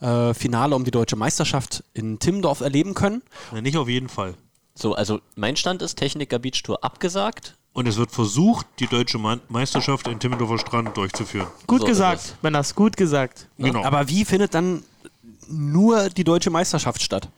äh, 0.00 0.32
Finale 0.34 0.76
um 0.76 0.84
die 0.84 0.90
deutsche 0.90 1.16
Meisterschaft 1.16 1.82
in 1.94 2.18
Timmendorf 2.18 2.60
erleben 2.60 2.94
können. 2.94 3.22
Ja, 3.52 3.60
nicht 3.60 3.76
auf 3.76 3.88
jeden 3.88 4.08
Fall. 4.08 4.34
so, 4.74 4.94
also 4.94 5.20
mein 5.34 5.56
Stand 5.56 5.82
ist 5.82 5.96
Techniker 5.96 6.38
Beach 6.38 6.62
Tour 6.62 6.82
abgesagt. 6.84 7.56
Und 7.74 7.88
es 7.88 7.96
wird 7.96 8.10
versucht, 8.10 8.66
die 8.80 8.86
deutsche 8.86 9.18
Me- 9.18 9.40
Meisterschaft 9.48 10.06
in 10.06 10.18
Timmendorfer 10.20 10.58
Strand 10.58 10.94
durchzuführen. 10.96 11.46
Gut 11.66 11.80
So 11.80 11.86
gesagt, 11.86 12.36
das 12.42 12.74
gut 12.74 12.98
gesagt. 12.98 13.48
Genau. 13.56 13.82
Aber 13.82 14.08
wie 14.08 14.26
findet 14.26 14.52
dann 14.54 14.82
nur 15.48 16.08
die 16.10 16.24
deutsche 16.24 16.50
Meisterschaft 16.50 17.02
statt? 17.02 17.28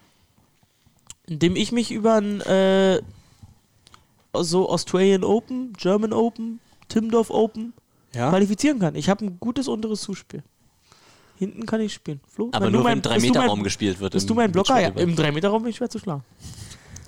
Indem 1.26 1.56
ich 1.56 1.72
mich 1.72 1.90
über 1.90 2.14
ein 2.16 2.40
äh, 2.42 3.00
so 4.36 4.68
Australian 4.68 5.24
Open, 5.24 5.72
German 5.74 6.12
Open, 6.12 6.60
Timmendorf 6.88 7.30
Open 7.30 7.72
Ja? 8.14 8.30
qualifizieren 8.30 8.78
kann. 8.78 8.94
Ich 8.94 9.08
habe 9.08 9.24
ein 9.24 9.38
gutes 9.40 9.68
unteres 9.68 10.00
Zuspiel. 10.02 10.42
Hinten 11.38 11.66
kann 11.66 11.80
ich 11.80 11.92
spielen. 11.94 12.20
Flo, 12.32 12.48
Aber 12.52 12.70
nur 12.70 12.82
mein- 12.82 13.02
wenn 13.04 13.12
im 13.12 13.14
bist 13.14 13.24
du 13.26 13.28
mein- 13.30 13.38
3-Meter-Raum 13.40 13.62
gespielt 13.62 14.00
wird. 14.00 14.12
Bist 14.12 14.28
du 14.30 14.34
mein 14.34 14.52
Blocker? 14.52 14.80
Ja, 14.80 14.88
im 14.88 15.16
3-Meter-Raum 15.16 15.62
bin 15.62 15.70
ich 15.70 15.76
schwer 15.76 15.90
zu 15.90 15.98
schlagen. 15.98 16.22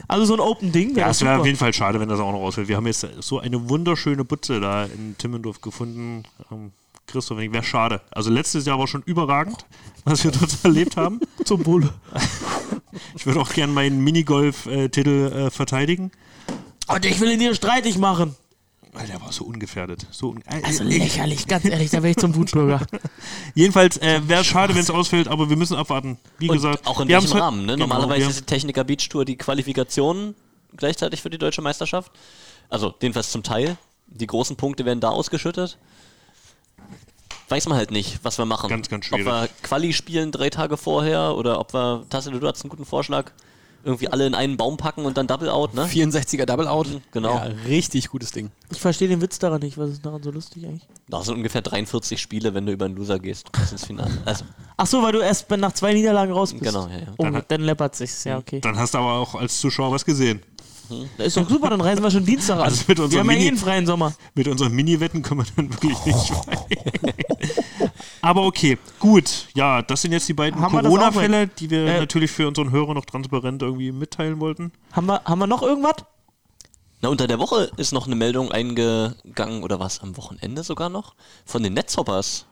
Also 0.09 0.25
so 0.25 0.35
ein 0.35 0.41
Open-Ding 0.41 0.91
Ja, 0.91 0.97
wäre 0.97 1.11
es 1.11 1.21
wäre 1.23 1.41
auf 1.41 1.47
jeden 1.47 1.59
Fall 1.59 1.73
schade, 1.73 1.99
wenn 2.01 2.09
das 2.09 2.21
auch 2.21 2.31
noch 2.33 2.39
ausfällt. 2.41 2.69
Wir 2.69 2.77
haben 2.77 2.87
jetzt 2.87 3.07
so 3.21 3.39
eine 3.41 3.69
wunderschöne 3.69 4.25
Butze 4.25 4.61
da 4.61 4.85
in 4.85 5.17
Timmendorf 5.19 5.61
gefunden. 5.61 6.23
Ähm, 6.51 6.71
Christoph, 7.07 7.39
wäre 7.39 7.63
schade. 7.63 8.01
Also 8.11 8.31
letztes 8.31 8.67
Jahr 8.67 8.79
war 8.79 8.87
schon 8.87 9.03
überragend, 9.03 9.65
was 10.05 10.25
wir 10.25 10.31
dort 10.33 10.57
erlebt 10.65 10.97
haben. 10.97 11.21
Zum 11.45 11.63
Bulle. 11.63 11.93
Ich 13.15 13.27
würde 13.27 13.41
auch 13.41 13.53
gerne 13.53 13.73
meinen 13.73 14.03
Minigolf-Titel 14.03 15.33
äh, 15.33 15.51
verteidigen. 15.51 16.11
Und 16.89 17.05
ich 17.05 17.21
will 17.21 17.31
ihn 17.31 17.39
dir 17.39 17.55
streitig 17.55 17.99
machen. 17.99 18.35
Weil 18.93 19.07
der 19.09 19.21
war 19.21 19.31
so 19.31 19.45
ungefährdet. 19.45 20.07
So 20.11 20.31
un 20.31 20.43
äh, 20.47 20.63
Also 20.63 20.83
äh, 20.83 20.99
lächerlich, 20.99 21.47
ganz 21.47 21.67
ehrlich, 21.67 21.91
da 21.91 21.99
wäre 21.99 22.13
ich 22.13 22.17
zum 22.17 22.35
Wutbürger. 22.35 22.81
Jedenfalls 23.55 23.99
äh, 23.99 24.27
wäre 24.27 24.43
schade, 24.43 24.75
wenn 24.75 24.81
es 24.81 24.91
ausfällt, 24.91 25.29
aber 25.29 25.51
wir 25.51 25.57
müssen 25.57 25.77
abwarten. 25.77 26.19
Wie 26.39 26.49
Und 26.49 26.57
gesagt, 26.57 26.87
auch 26.87 27.01
in 27.01 27.09
wir 27.09 27.21
welchem 27.21 27.37
Rahmen. 27.37 27.67
Ne? 27.67 27.75
Genau, 27.75 27.87
Normalerweise 27.87 28.31
ist 28.31 28.41
die 28.41 28.45
Techniker 28.47 28.85
Beach 28.85 29.07
Tour 29.11 29.27
die 29.27 29.37
Qualifikation 29.37 30.35
gleichzeitig 30.77 31.21
für 31.21 31.29
die 31.29 31.37
deutsche 31.39 31.61
Meisterschaft. 31.61 32.11
Also 32.71 32.95
jedenfalls 33.03 33.31
zum 33.31 33.43
Teil. 33.43 33.77
Die 34.07 34.27
großen 34.27 34.57
Punkte 34.57 34.85
werden 34.87 35.01
da 35.01 35.11
ausgeschüttet. 35.11 35.77
Weiß 37.49 37.69
man 37.69 37.79
halt 37.79 37.91
nicht, 37.93 38.19
was 38.25 38.39
wir 38.39 38.45
machen. 38.45 38.69
Ganz, 38.69 38.89
ganz 38.89 39.07
Ob 39.07 39.21
schwierig. 39.21 39.27
wir 39.27 39.49
Quali 39.63 39.93
spielen 39.93 40.33
drei 40.33 40.51
Tage 40.51 40.77
vorher 40.77 41.37
oder 41.37 41.61
ob 41.61 41.73
wir, 41.75 42.05
Tassel, 42.11 42.39
du 42.39 42.47
hast 42.47 42.63
einen 42.65 42.71
guten 42.71 42.85
Vorschlag, 42.85 43.31
irgendwie 43.85 44.09
alle 44.09 44.27
in 44.27 44.35
einen 44.35 44.57
Baum 44.57 44.77
packen 44.77 45.05
und 45.05 45.17
dann 45.17 45.29
Double 45.29 45.49
Out, 45.49 45.73
ne? 45.75 45.85
64er 45.87 46.45
Double 46.45 46.67
Out. 46.67 46.89
Genau. 47.13 47.35
Ja, 47.37 47.43
richtig 47.69 48.09
gutes 48.09 48.33
Ding. 48.33 48.51
Ich 48.73 48.81
verstehe 48.81 49.07
den 49.07 49.21
Witz 49.21 49.39
daran 49.39 49.61
nicht. 49.61 49.79
Was 49.79 49.91
ist 49.91 50.05
daran 50.05 50.21
so 50.25 50.33
lustig 50.33 50.65
eigentlich? 50.67 50.89
Das 51.09 51.27
sind 51.27 51.37
ungefähr 51.37 51.63
43 51.63 52.21
Spiele, 52.21 52.53
wenn 52.53 52.67
du 52.67 52.73
über 52.73 52.87
einen 52.87 52.97
Loser 52.97 53.21
gehst 53.21 53.53
bis 53.53 53.71
ins 53.71 53.87
Finale. 53.87 54.11
Also, 54.25 54.45
Ach 54.77 54.87
so, 54.89 55.01
weil 55.05 55.13
du 55.13 55.21
erst 55.21 55.49
nach 55.51 55.73
zwei 55.73 55.93
Niederlagen 55.95 56.33
raus 56.33 56.51
bist. 56.53 56.65
Genau, 56.65 56.89
ja, 56.89 56.99
ja. 56.99 57.07
Oh, 57.17 57.23
Dann 57.23 57.35
dann, 57.47 57.61
hat- 57.61 57.61
läppert 57.61 57.95
sich's. 57.95 58.25
Ja, 58.25 58.39
okay. 58.39 58.61
Dann 58.61 58.77
hast 58.77 58.95
du 58.95 58.99
aber 58.99 59.13
auch 59.13 59.37
als 59.37 59.61
Zuschauer 59.61 59.93
was 59.93 60.05
gesehen. 60.05 60.43
Das 61.19 61.27
ist 61.29 61.37
doch 61.37 61.49
super, 61.49 61.71
dann 61.71 61.81
reisen 61.81 62.03
wir 62.03 62.11
schon 62.11 62.25
Dienstag 62.25 62.57
an. 62.59 62.63
Also 62.65 62.85
mit 62.89 62.99
wir 62.99 63.05
haben 63.05 63.13
ja 63.13 63.21
eh 63.21 63.25
Mini- 63.25 63.49
einen 63.49 63.57
freien 63.57 63.87
Sommer. 63.87 64.13
Mit 64.35 64.49
unseren 64.49 64.73
Mini-Wetten 64.73 65.23
können 65.23 65.41
wir 65.41 65.47
dann 65.57 65.73
wirklich 65.73 66.05
nicht 66.05 66.33
rein. 66.47 66.59
Aber 68.23 68.45
okay, 68.45 68.79
gut. 68.99 69.47
Ja, 69.55 69.83
das 69.83 70.03
sind 70.03 70.13
jetzt 70.13 70.29
die 70.29 70.33
beiden 70.35 70.61
Corona-Fälle, 70.61 71.47
die 71.49 71.71
wir 71.71 71.87
Äh, 71.87 72.01
natürlich 72.01 72.31
für 72.31 72.49
unseren 72.49 72.71
Hörer 72.71 72.95
noch 72.95 73.05
transparent 73.05 73.63
irgendwie 73.63 73.93
mitteilen 73.93 74.41
wollten. 74.41 74.73
Haben 74.93 75.07
wir, 75.07 75.23
haben 75.25 75.39
wir 75.39 75.47
noch 75.47 75.63
irgendwas? 75.63 75.97
Na, 77.03 77.09
unter 77.11 77.27
der 77.27 77.39
Woche 77.39 77.71
ist 77.77 77.93
noch 77.93 78.07
eine 78.07 78.17
Meldung 78.17 78.51
eingegangen, 78.51 79.63
oder 79.63 79.79
was, 79.79 80.01
am 80.01 80.17
Wochenende 80.17 80.63
sogar 80.63 80.89
noch, 80.89 81.15
von 81.45 81.63
den 81.63 81.75
Netzhoppers, 81.75 82.47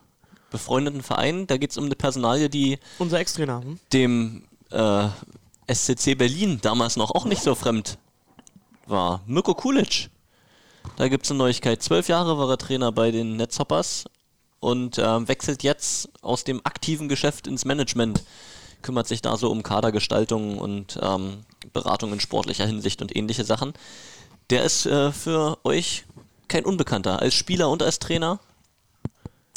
befreundeten 0.51 1.03
Verein. 1.03 1.47
Da 1.47 1.57
geht 1.57 1.71
es 1.71 1.79
um 1.79 1.87
eine 1.87 1.95
Personalie, 1.97 2.49
die 2.51 2.79
Unser 2.99 3.19
Ex-Trainer. 3.19 3.63
Hm? 3.63 3.79
dem 3.93 4.45
äh, 4.71 5.09
SCC 5.73 6.15
Berlin 6.15 6.59
damals 6.63 6.97
noch 6.97 7.11
auch 7.13 7.25
nicht 7.25 7.43
so 7.43 7.55
fremd 7.55 7.97
war. 8.87 9.23
Mirko 9.27 9.55
Kulic. 9.55 10.11
Da 10.97 11.09
gibt 11.09 11.25
es 11.25 11.31
eine 11.31 11.39
Neuigkeit. 11.39 11.83
Zwölf 11.83 12.09
Jahre 12.09 12.39
war 12.39 12.49
er 12.51 12.59
Trainer 12.59 12.93
bei 12.93 13.11
den 13.11 13.37
Netzhoppers 13.37 14.05
und 14.61 14.99
ähm, 14.99 15.29
wechselt 15.29 15.63
jetzt 15.63 16.09
aus 16.23 16.45
dem 16.45 16.61
aktiven 16.65 17.09
Geschäft 17.09 17.47
ins 17.47 17.65
Management. 17.65 18.23
Kümmert 18.83 19.09
sich 19.09 19.23
da 19.23 19.37
so 19.37 19.51
um 19.51 19.63
Kadergestaltung 19.63 20.59
und 20.59 20.99
ähm, 21.03 21.45
Beratung 21.73 22.13
in 22.13 22.21
sportlicher 22.21 22.67
Hinsicht 22.67 23.03
und 23.03 23.15
ähnliche 23.17 23.45
Sachen. 23.45 23.73
Der 24.51 24.65
ist 24.65 24.87
äh, 24.87 25.11
für 25.11 25.59
euch 25.65 26.05
kein 26.49 26.65
Unbekannter. 26.65 27.21
Als 27.21 27.35
Spieler 27.35 27.71
und 27.71 27.83
als 27.83 27.99
Trainer. 27.99 28.39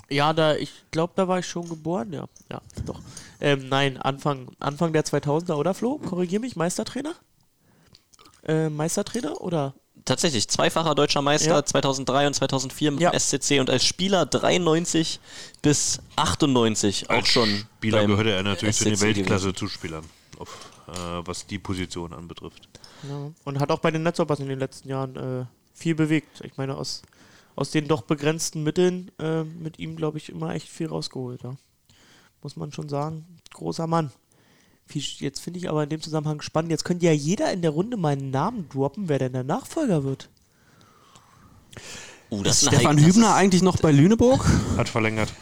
Ja, 0.10 0.32
da, 0.32 0.56
ich 0.56 0.72
glaube, 0.92 1.14
da 1.16 1.28
war 1.28 1.40
ich 1.40 1.48
schon 1.48 1.68
geboren, 1.68 2.14
ja. 2.14 2.26
Ja, 2.50 2.62
doch. 2.86 3.02
Ähm, 3.42 3.68
nein, 3.68 3.98
Anfang, 3.98 4.48
Anfang 4.60 4.94
der 4.94 5.04
2000er, 5.04 5.56
oder 5.56 5.74
Flo? 5.74 5.98
Korrigier 5.98 6.40
mich, 6.40 6.56
Meistertrainer? 6.56 7.14
Äh, 8.48 8.70
Meistertrainer 8.70 9.42
oder? 9.42 9.74
Tatsächlich, 10.06 10.48
zweifacher 10.48 10.96
deutscher 10.96 11.22
Meister 11.22 11.56
Ja. 11.56 11.66
2003 11.66 12.28
und 12.28 12.34
2004 12.34 12.92
mit 12.92 13.02
Ja. 13.02 13.10
dem 13.12 13.16
SCC 13.20 13.60
und 13.60 13.70
als 13.70 13.84
Spieler 13.84 14.26
93 14.26 15.20
bis 15.62 16.00
98 16.16 17.10
auch 17.10 17.16
Als 17.16 17.28
schon. 17.28 17.66
Spieler 17.78 18.00
beim 18.00 18.12
gehörte 18.12 18.32
er 18.32 18.44
natürlich 18.44 18.78
zu 18.78 18.86
den 18.86 18.94
SCC. 18.96 19.06
Weltklasse-Zuspielern, 19.06 20.06
auf, 20.40 20.50
äh, 20.88 20.92
was 21.26 21.46
die 21.46 21.60
Position 21.60 22.14
anbetrifft. 22.14 22.70
Ja. 23.10 23.32
Und 23.44 23.60
hat 23.60 23.70
auch 23.70 23.80
bei 23.80 23.92
den 23.92 24.04
Netzhoppers 24.04 24.40
in 24.40 24.48
den 24.48 24.60
letzten 24.60 24.88
Jahren 24.90 25.16
äh, 25.18 25.46
viel 25.74 25.96
bewegt. 25.96 26.42
Ich 26.46 26.56
meine, 26.56 26.78
aus, 26.78 27.02
aus 27.58 27.72
den 27.72 27.88
doch 27.90 28.04
begrenzten 28.04 28.64
Mitteln 28.64 29.12
äh, 29.20 29.44
mit 29.44 29.78
ihm, 29.78 29.98
glaube 29.98 30.20
ich, 30.20 30.30
immer 30.30 30.54
echt 30.56 30.70
viel 30.70 30.88
rausgeholt. 30.88 31.44
Ja. 31.44 31.56
Muss 32.42 32.56
man 32.56 32.72
schon 32.72 32.88
sagen. 32.88 33.26
Großer 33.54 33.88
Mann. 33.88 34.12
Jetzt 34.94 35.40
finde 35.42 35.60
ich 35.60 35.70
aber 35.70 35.84
in 35.84 35.90
dem 35.90 36.02
Zusammenhang 36.02 36.42
spannend. 36.42 36.72
Jetzt 36.72 36.86
könnte 36.86 37.06
ja 37.06 37.12
jeder 37.12 37.52
in 37.52 37.62
der 37.62 37.72
Runde 37.72 37.98
meinen 37.98 38.32
Namen 38.32 38.68
droppen, 38.70 39.10
wer 39.10 39.20
denn 39.20 39.34
der 39.34 39.44
Nachfolger 39.44 40.04
wird. 40.04 40.30
Uh, 42.30 42.44
das 42.44 42.62
Ist 42.62 42.70
Stefan 42.70 42.98
heikle- 42.98 43.06
Hübner 43.06 43.36
eigentlich 43.36 43.62
noch 43.62 43.78
bei 43.78 43.92
Lüneburg? 43.92 44.46
Hat 44.76 44.90
verlängert. 44.90 45.34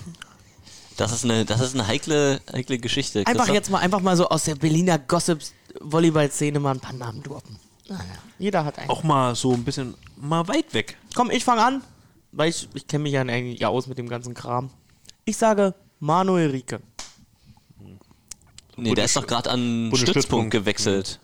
Das 0.98 1.12
ist 1.12 1.24
eine, 1.26 1.44
das 1.46 1.62
ist 1.62 1.74
eine 1.74 1.88
heikle, 1.88 2.42
heikle 2.52 2.78
Geschichte. 2.78 3.24
Einfach 3.26 3.50
jetzt 3.50 3.70
mal 3.70 3.80
einfach 3.80 4.02
mal 4.02 4.16
so 4.16 4.30
aus 4.30 4.46
der 4.46 4.56
Berliner 4.56 4.98
Gossips-Volleyball-Szene 4.98 6.60
mal 6.60 6.72
ein 6.72 6.80
paar 6.80 6.94
Namen 6.94 7.22
droppen. 7.22 7.58
Naja, 7.88 8.02
jeder 8.40 8.66
hat 8.66 8.80
einen. 8.80 8.90
Auch 8.90 9.04
mal 9.04 9.36
so 9.36 9.52
ein 9.54 9.64
bisschen 9.64 9.96
mal 10.16 10.48
weit 10.48 10.74
weg. 10.74 10.98
Komm, 11.14 11.32
ich 11.32 11.44
fange 11.44 11.64
an, 11.64 11.82
weil 12.32 12.50
ich, 12.50 12.70
ich 12.74 12.88
kenne 12.88 13.04
mich 13.04 13.14
ja 13.14 13.22
eigentlich 13.22 13.60
ja 13.60 13.68
aus 13.68 13.88
mit 13.88 13.98
dem 13.98 14.08
ganzen 14.08 14.34
Kram. 14.34 14.70
Ich 15.26 15.38
sage 15.38 15.74
Manuel 16.00 16.52
Rieke. 16.52 16.80
Nee, 18.78 18.94
der 18.94 19.06
ist 19.06 19.16
doch 19.16 19.28
gerade 19.28 19.50
an. 19.50 19.92
Stützpunkt 19.94 20.52
gewechselt. 20.52 21.20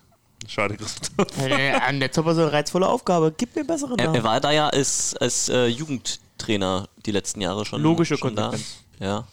Schade, 0.48 0.76
Christoph. 0.76 1.26
Äh, 1.38 1.72
Ein 1.72 1.98
Netzhopper 1.98 2.34
so 2.34 2.42
eine 2.42 2.52
reizvolle 2.52 2.88
Aufgabe. 2.88 3.32
Gib 3.36 3.54
mir 3.54 3.60
einen 3.60 3.68
besseren 3.68 3.98
Er, 3.98 4.06
er 4.06 4.12
Namen. 4.12 4.24
war 4.24 4.40
da 4.40 4.50
ja 4.50 4.68
als, 4.68 5.14
als 5.16 5.48
äh, 5.48 5.66
Jugendtrainer 5.66 6.88
die 7.06 7.12
letzten 7.12 7.40
Jahre 7.40 7.64
schon. 7.64 7.80
Logische 7.80 8.16
schon 8.16 8.34
da. 8.34 8.50
Konsequenz. 8.50 8.78
Ja. 8.98 9.26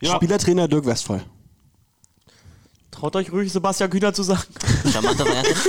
Ja. 0.00 0.16
Spielertrainer 0.16 0.66
Dirk 0.66 0.84
Westphal. 0.84 1.22
Traut 2.90 3.16
euch 3.16 3.32
ruhig, 3.32 3.52
Sebastian 3.52 3.88
Kühner 3.90 4.12
zu 4.12 4.22
sagen. 4.22 4.42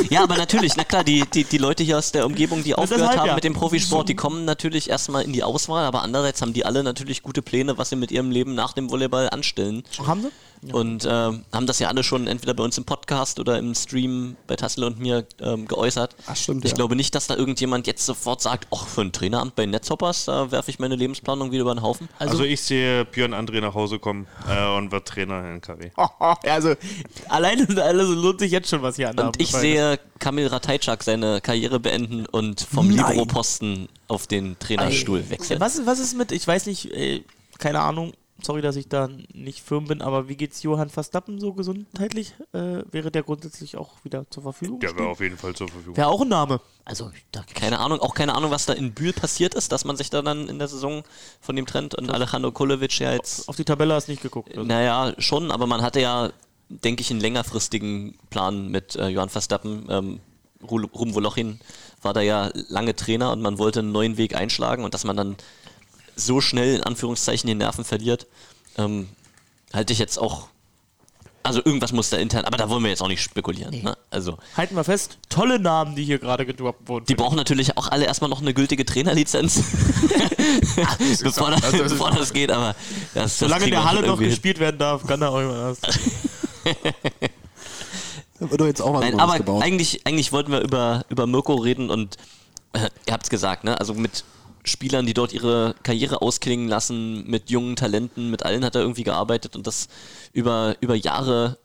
Ja, 0.09 0.23
aber 0.23 0.37
natürlich, 0.37 0.75
na 0.75 0.83
klar, 0.83 1.03
die, 1.03 1.23
die, 1.33 1.43
die 1.43 1.57
Leute 1.57 1.83
hier 1.83 1.97
aus 1.97 2.11
der 2.11 2.25
Umgebung, 2.25 2.63
die 2.63 2.75
aufgehört 2.75 3.01
deshalb 3.01 3.19
haben 3.19 3.27
ja. 3.27 3.35
mit 3.35 3.43
dem 3.43 3.53
Profisport, 3.53 4.09
die 4.09 4.15
kommen 4.15 4.45
natürlich 4.45 4.89
erstmal 4.89 5.23
in 5.23 5.33
die 5.33 5.43
Auswahl, 5.43 5.85
aber 5.85 6.01
andererseits 6.03 6.41
haben 6.41 6.53
die 6.53 6.65
alle 6.65 6.83
natürlich 6.83 7.23
gute 7.23 7.41
Pläne, 7.41 7.77
was 7.77 7.89
sie 7.89 7.95
mit 7.95 8.11
ihrem 8.11 8.29
Leben 8.29 8.53
nach 8.53 8.73
dem 8.73 8.91
Volleyball 8.91 9.29
anstellen. 9.29 9.83
Haben 10.05 10.23
sie? 10.23 10.29
Und 10.71 11.05
ähm, 11.09 11.43
haben 11.51 11.67
das 11.67 11.79
ja 11.79 11.89
alle 11.89 12.03
schon 12.03 12.27
entweder 12.27 12.53
bei 12.53 12.63
uns 12.63 12.77
im 12.77 12.85
Podcast 12.85 13.39
oder 13.39 13.57
im 13.57 13.75
Stream 13.75 14.37
bei 14.47 14.55
Tassel 14.55 14.85
und 14.85 14.99
mir 14.99 15.25
ähm, 15.41 15.67
geäußert. 15.67 16.15
Ach, 16.27 16.35
stimmt, 16.35 16.63
ich 16.63 16.71
ja. 16.71 16.75
glaube 16.75 16.95
nicht, 16.95 17.13
dass 17.15 17.27
da 17.27 17.35
irgendjemand 17.35 17.87
jetzt 17.87 18.05
sofort 18.05 18.41
sagt, 18.41 18.67
ach, 18.73 18.87
für 18.87 19.01
ein 19.01 19.11
Traineramt 19.11 19.55
bei 19.55 19.65
Netzhoppers, 19.65 20.25
da 20.25 20.51
werfe 20.51 20.71
ich 20.71 20.79
meine 20.79 20.95
Lebensplanung 20.95 21.51
wieder 21.51 21.61
über 21.61 21.75
den 21.75 21.81
Haufen. 21.81 22.07
Also, 22.19 22.43
ich 22.43 22.61
sehe 22.61 23.05
Björn 23.05 23.33
André 23.33 23.61
nach 23.61 23.73
Hause 23.73 23.99
kommen 23.99 24.27
äh, 24.49 24.77
und 24.77 24.91
wird 24.91 25.07
Trainer 25.07 25.51
in 25.51 25.61
KW. 25.61 25.91
also, 26.43 26.75
alleine 27.27 27.67
also 27.83 28.13
lohnt 28.13 28.39
sich 28.39 28.51
jetzt 28.51 28.69
schon 28.69 28.81
was 28.81 28.95
hier 28.95 29.09
an. 29.09 29.17
der 29.17 29.25
Und 29.27 29.41
ich 29.41 29.51
sehe 29.51 29.99
Kamil 30.19 30.47
Ratajczak 30.47 31.03
seine 31.03 31.41
Karriere 31.41 31.79
beenden 31.79 32.25
und 32.25 32.61
vom. 32.61 32.93
Libero-Posten 32.93 33.89
auf 34.07 34.27
den 34.27 34.57
Trainerstuhl 34.59 35.29
wechseln. 35.29 35.59
Was, 35.59 35.85
was 35.85 35.99
ist 35.99 36.15
mit, 36.15 36.31
ich 36.31 36.47
weiß 36.47 36.65
nicht, 36.67 36.91
äh, 36.91 37.23
keine 37.59 37.81
Ahnung, 37.81 38.13
sorry, 38.43 38.61
dass 38.61 38.75
ich 38.75 38.87
da 38.87 39.09
nicht 39.33 39.61
firm 39.61 39.85
bin, 39.85 40.01
aber 40.01 40.27
wie 40.27 40.35
geht's 40.35 40.61
Johann 40.63 40.89
Verstappen 40.89 41.39
so 41.39 41.53
gesundheitlich? 41.53 42.33
Äh, 42.53 42.83
wäre 42.91 43.11
der 43.11 43.23
grundsätzlich 43.23 43.77
auch 43.77 43.91
wieder 44.03 44.29
zur 44.29 44.43
Verfügung? 44.43 44.79
Der 44.79 44.95
wäre 44.97 45.07
auf 45.09 45.19
jeden 45.19 45.37
Fall 45.37 45.55
zur 45.55 45.67
Verfügung. 45.69 45.97
Wäre 45.97 46.07
auch 46.07 46.21
ein 46.21 46.27
Name. 46.27 46.59
Also, 46.85 47.11
da 47.31 47.43
Keine 47.55 47.79
Ahnung, 47.79 47.99
auch 48.01 48.13
keine 48.13 48.35
Ahnung, 48.35 48.51
was 48.51 48.65
da 48.65 48.73
in 48.73 48.93
Bühl 48.93 49.13
passiert 49.13 49.53
ist, 49.55 49.71
dass 49.71 49.85
man 49.85 49.95
sich 49.95 50.09
da 50.09 50.21
dann 50.21 50.47
in 50.49 50.59
der 50.59 50.67
Saison 50.67 51.03
von 51.41 51.55
dem 51.55 51.65
trennt 51.65 51.95
und 51.95 52.11
Alejandro 52.11 52.51
Kolovic 52.51 52.99
ja 52.99 53.13
jetzt, 53.13 53.47
auf 53.47 53.55
die 53.55 53.65
Tabelle 53.65 53.93
hast 53.93 54.07
du 54.07 54.11
nicht 54.11 54.21
geguckt. 54.21 54.49
Also. 54.49 54.63
naja, 54.63 55.13
schon, 55.17 55.49
aber 55.51 55.65
man 55.65 55.81
hatte 55.81 56.01
ja, 56.01 56.31
denke 56.69 57.01
ich, 57.01 57.11
einen 57.11 57.21
längerfristigen 57.21 58.17
Plan 58.29 58.69
mit 58.69 58.95
äh, 58.95 59.07
Johann 59.07 59.29
Verstappen. 59.29 59.87
Ähm, 59.89 60.19
Ru- 60.61 60.89
Ruben 60.93 61.13
Wolochin 61.13 61.59
war 62.01 62.13
da 62.13 62.21
ja 62.21 62.49
lange 62.69 62.95
Trainer 62.95 63.31
und 63.33 63.41
man 63.41 63.57
wollte 63.57 63.79
einen 63.79 63.91
neuen 63.91 64.17
Weg 64.17 64.35
einschlagen 64.35 64.83
und 64.85 64.93
dass 64.93 65.03
man 65.03 65.17
dann 65.17 65.35
so 66.15 66.41
schnell 66.41 66.75
in 66.75 66.83
Anführungszeichen 66.83 67.47
die 67.47 67.55
Nerven 67.55 67.83
verliert, 67.85 68.27
ähm, 68.77 69.09
halte 69.73 69.93
ich 69.93 69.99
jetzt 69.99 70.17
auch. 70.17 70.47
Also 71.45 71.59
irgendwas 71.65 71.91
muss 71.91 72.09
da 72.09 72.15
intern, 72.15 72.45
aber 72.45 72.55
da 72.55 72.69
wollen 72.69 72.83
wir 72.83 72.89
jetzt 72.89 73.01
auch 73.01 73.09
nicht 73.09 73.21
spekulieren. 73.21 73.83
Ne? 73.83 73.97
Also 74.09 74.37
Halten 74.55 74.75
wir 74.77 74.85
fest, 74.85 75.17
tolle 75.27 75.59
Namen, 75.59 75.93
die 75.93 76.05
hier 76.05 76.17
gerade 76.17 76.45
gedroppt 76.45 76.87
wurden. 76.87 77.05
die 77.05 77.15
brauchen 77.15 77.35
natürlich 77.35 77.75
auch 77.75 77.89
alle 77.89 78.05
erstmal 78.05 78.29
noch 78.29 78.39
eine 78.41 78.53
gültige 78.53 78.85
Trainerlizenz, 78.85 79.55
bevor, 81.21 81.51
das, 81.51 81.63
also 81.65 81.77
das 81.79 81.85
ist- 81.87 81.91
bevor 81.91 82.11
das 82.11 82.31
geht. 82.31 82.49
Aber 82.49 82.75
das, 83.13 83.23
das 83.23 83.39
Solange 83.39 83.65
in 83.65 83.71
der 83.71 83.83
Halle 83.83 84.07
noch 84.07 84.19
gespielt 84.19 84.59
werden 84.59 84.77
darf, 84.77 85.05
kann 85.05 85.21
er 85.21 85.31
auch 85.31 85.39
immer 85.41 85.75
das. 85.75 85.79
Da 88.39 88.49
wird 88.49 88.61
doch 88.61 88.65
jetzt 88.65 88.81
auch 88.81 88.93
was 88.93 89.01
Nein, 89.01 89.19
aber 89.19 89.37
gebaut. 89.37 89.63
eigentlich, 89.63 90.05
eigentlich 90.05 90.31
wollten 90.31 90.51
wir 90.51 90.61
über, 90.61 91.05
über 91.09 91.27
Mirko 91.27 91.55
reden 91.55 91.89
und 91.89 92.17
äh, 92.73 92.89
ihr 93.05 93.13
habt 93.13 93.23
es 93.23 93.29
gesagt, 93.29 93.63
ne? 93.63 93.79
Also 93.79 93.93
mit 93.93 94.23
Spielern, 94.65 95.05
die 95.05 95.13
dort 95.13 95.33
ihre 95.33 95.75
Karriere 95.83 96.21
ausklingen 96.21 96.67
lassen, 96.67 97.27
mit 97.27 97.49
jungen 97.49 97.75
Talenten, 97.75 98.29
mit 98.29 98.43
allen 98.43 98.63
hat 98.63 98.75
er 98.75 98.81
irgendwie 98.81 99.03
gearbeitet 99.03 99.55
und 99.55 99.67
das 99.67 99.89
über, 100.31 100.75
über 100.79 100.95
Jahre 100.95 101.57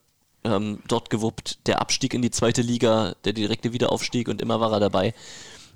ähm, 0.44 0.80
dort 0.88 1.10
gewuppt. 1.10 1.66
Der 1.66 1.80
Abstieg 1.80 2.14
in 2.14 2.22
die 2.22 2.30
zweite 2.30 2.62
Liga, 2.62 3.14
der 3.24 3.32
direkte 3.32 3.72
Wiederaufstieg 3.72 4.28
und 4.28 4.42
immer 4.42 4.60
war 4.60 4.72
er 4.72 4.80
dabei. 4.80 5.14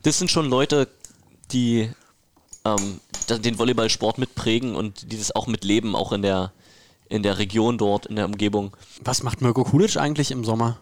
Das 0.02 0.18
sind 0.18 0.30
schon 0.30 0.50
Leute, 0.50 0.88
die 1.52 1.90
ähm, 2.64 3.00
den 3.28 3.58
Volleyballsport 3.58 4.18
mitprägen 4.18 4.74
und 4.74 5.12
die 5.12 5.18
das 5.18 5.34
auch 5.34 5.46
mitleben, 5.46 5.94
auch 5.94 6.12
in 6.12 6.22
der, 6.22 6.52
in 7.08 7.22
der 7.22 7.38
Region 7.38 7.78
dort, 7.78 8.06
in 8.06 8.16
der 8.16 8.26
Umgebung. 8.26 8.76
Was 9.02 9.22
macht 9.22 9.40
Mirko 9.40 9.64
Kulic 9.64 9.96
eigentlich 9.96 10.30
im 10.30 10.44
Sommer? 10.44 10.78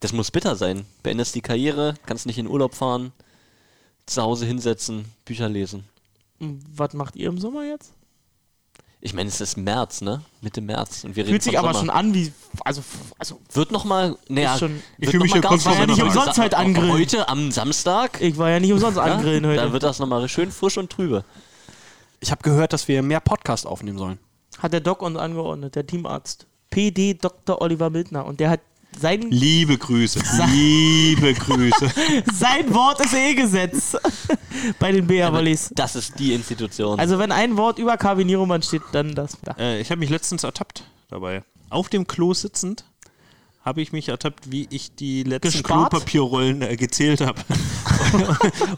Das 0.00 0.12
muss 0.14 0.30
bitter 0.30 0.56
sein. 0.56 0.86
Beendest 1.02 1.34
die 1.34 1.42
Karriere, 1.42 1.94
kannst 2.06 2.24
nicht 2.24 2.38
in 2.38 2.46
Urlaub 2.46 2.74
fahren, 2.74 3.12
zu 4.10 4.22
Hause 4.22 4.46
hinsetzen, 4.46 5.04
Bücher 5.24 5.48
lesen. 5.48 5.84
Was 6.38 6.94
macht 6.94 7.16
ihr 7.16 7.28
im 7.28 7.38
Sommer 7.38 7.64
jetzt? 7.64 7.92
Ich 9.02 9.14
meine, 9.14 9.28
es 9.30 9.40
ist 9.40 9.56
März, 9.56 10.02
ne? 10.02 10.22
Mitte 10.42 10.60
März. 10.60 11.04
Und 11.04 11.16
wir 11.16 11.22
reden 11.24 11.32
Fühlt 11.32 11.42
sich 11.42 11.58
aber 11.58 11.68
Sommer. 11.72 11.78
schon 11.80 11.90
an 11.90 12.12
wie. 12.14 12.32
Also, 12.64 12.82
also 13.18 13.40
Wird 13.54 13.72
nochmal. 13.72 14.16
Naja, 14.28 14.58
schon- 14.58 14.82
Ich 14.98 15.06
wird 15.06 15.10
fühl 15.12 15.20
mich 15.20 15.34
noch 15.34 15.36
mal 15.36 15.40
hier 15.40 15.48
kurz 15.48 15.62
vor 15.62 15.72
ja 15.72 15.86
nicht 15.86 16.02
umsonst 16.02 16.38
halt 16.38 16.54
angrillen. 16.54 16.92
Heute 16.92 17.28
am 17.28 17.50
Samstag. 17.50 18.20
ich 18.20 18.36
war 18.36 18.50
ja 18.50 18.60
nicht 18.60 18.72
umsonst 18.72 18.98
ja, 18.98 19.04
angrillen 19.04 19.46
heute. 19.46 19.56
Da 19.62 19.72
wird 19.72 19.82
das 19.82 19.98
nochmal 20.00 20.28
schön 20.28 20.50
frisch 20.52 20.76
und 20.76 20.90
trübe. 20.90 21.24
Ich 22.20 22.30
habe 22.30 22.42
gehört, 22.42 22.74
dass 22.74 22.88
wir 22.88 23.02
mehr 23.02 23.20
Podcast 23.20 23.66
aufnehmen 23.66 23.96
sollen. 23.96 24.18
hat 24.58 24.74
der 24.74 24.80
Doc 24.80 25.00
uns 25.00 25.16
angeordnet, 25.16 25.74
der 25.76 25.86
Teamarzt. 25.86 26.46
PD 26.68 27.14
Dr. 27.14 27.62
Oliver 27.62 27.88
Mildner. 27.88 28.26
Und 28.26 28.38
der 28.40 28.50
hat 28.50 28.60
sein, 29.00 29.22
Liebe 29.30 29.78
Grüße. 29.78 30.20
Liebe 30.50 31.34
Grüße. 31.34 31.90
sein 32.32 32.72
Wort 32.72 33.00
ist 33.00 33.14
eh 33.14 33.34
Gesetz 33.34 33.96
bei 34.78 34.92
den 34.92 35.06
BR-Volleys. 35.06 35.70
Das 35.74 35.96
ist 35.96 36.18
die 36.18 36.34
Institution. 36.34 36.98
Also 36.98 37.18
wenn 37.18 37.32
ein 37.32 37.56
Wort 37.56 37.78
über 37.78 37.96
Carvin 37.96 38.26
Nieroman 38.26 38.62
steht, 38.62 38.82
dann 38.92 39.14
das. 39.14 39.38
Da. 39.42 39.54
Äh, 39.58 39.80
ich 39.80 39.90
habe 39.90 39.98
mich 39.98 40.10
letztens 40.10 40.44
ertappt 40.44 40.84
dabei. 41.08 41.42
Auf 41.70 41.88
dem 41.88 42.06
Klo 42.06 42.34
sitzend 42.34 42.84
habe 43.62 43.82
ich 43.82 43.92
mich 43.92 44.08
ertappt, 44.08 44.50
wie 44.50 44.66
ich 44.70 44.94
die 44.94 45.22
letzten 45.22 45.50
Gespart? 45.50 45.90
Klopapierrollen 45.90 46.62
äh, 46.62 46.76
gezählt 46.76 47.20
habe. 47.20 47.40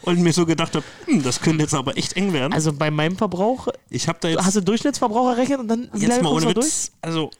und 0.01 0.19
mir 0.19 0.33
so 0.33 0.45
gedacht 0.45 0.75
habe, 0.75 0.85
hm, 1.05 1.23
das 1.23 1.41
könnte 1.41 1.63
jetzt 1.63 1.73
aber 1.73 1.97
echt 1.97 2.13
eng 2.17 2.33
werden. 2.33 2.53
Also 2.53 2.73
bei 2.73 2.91
meinem 2.91 3.17
Verbrauch, 3.17 3.67
ich 3.89 4.07
habe 4.07 4.19
da 4.21 4.27
jetzt, 4.27 4.45
hast 4.45 4.57
du 4.57 4.61
Durchschnittsverbrauch 4.61 5.29
errechnet 5.29 5.59
und 5.59 5.67
dann 5.67 5.89
wie 5.93 6.01
jetzt 6.01 6.09
lange 6.09 6.23
mal 6.23 6.33
ohne 6.33 6.47
du 6.47 6.53
durch? 6.53 6.67
Witz, 6.67 6.91
also 7.01 7.31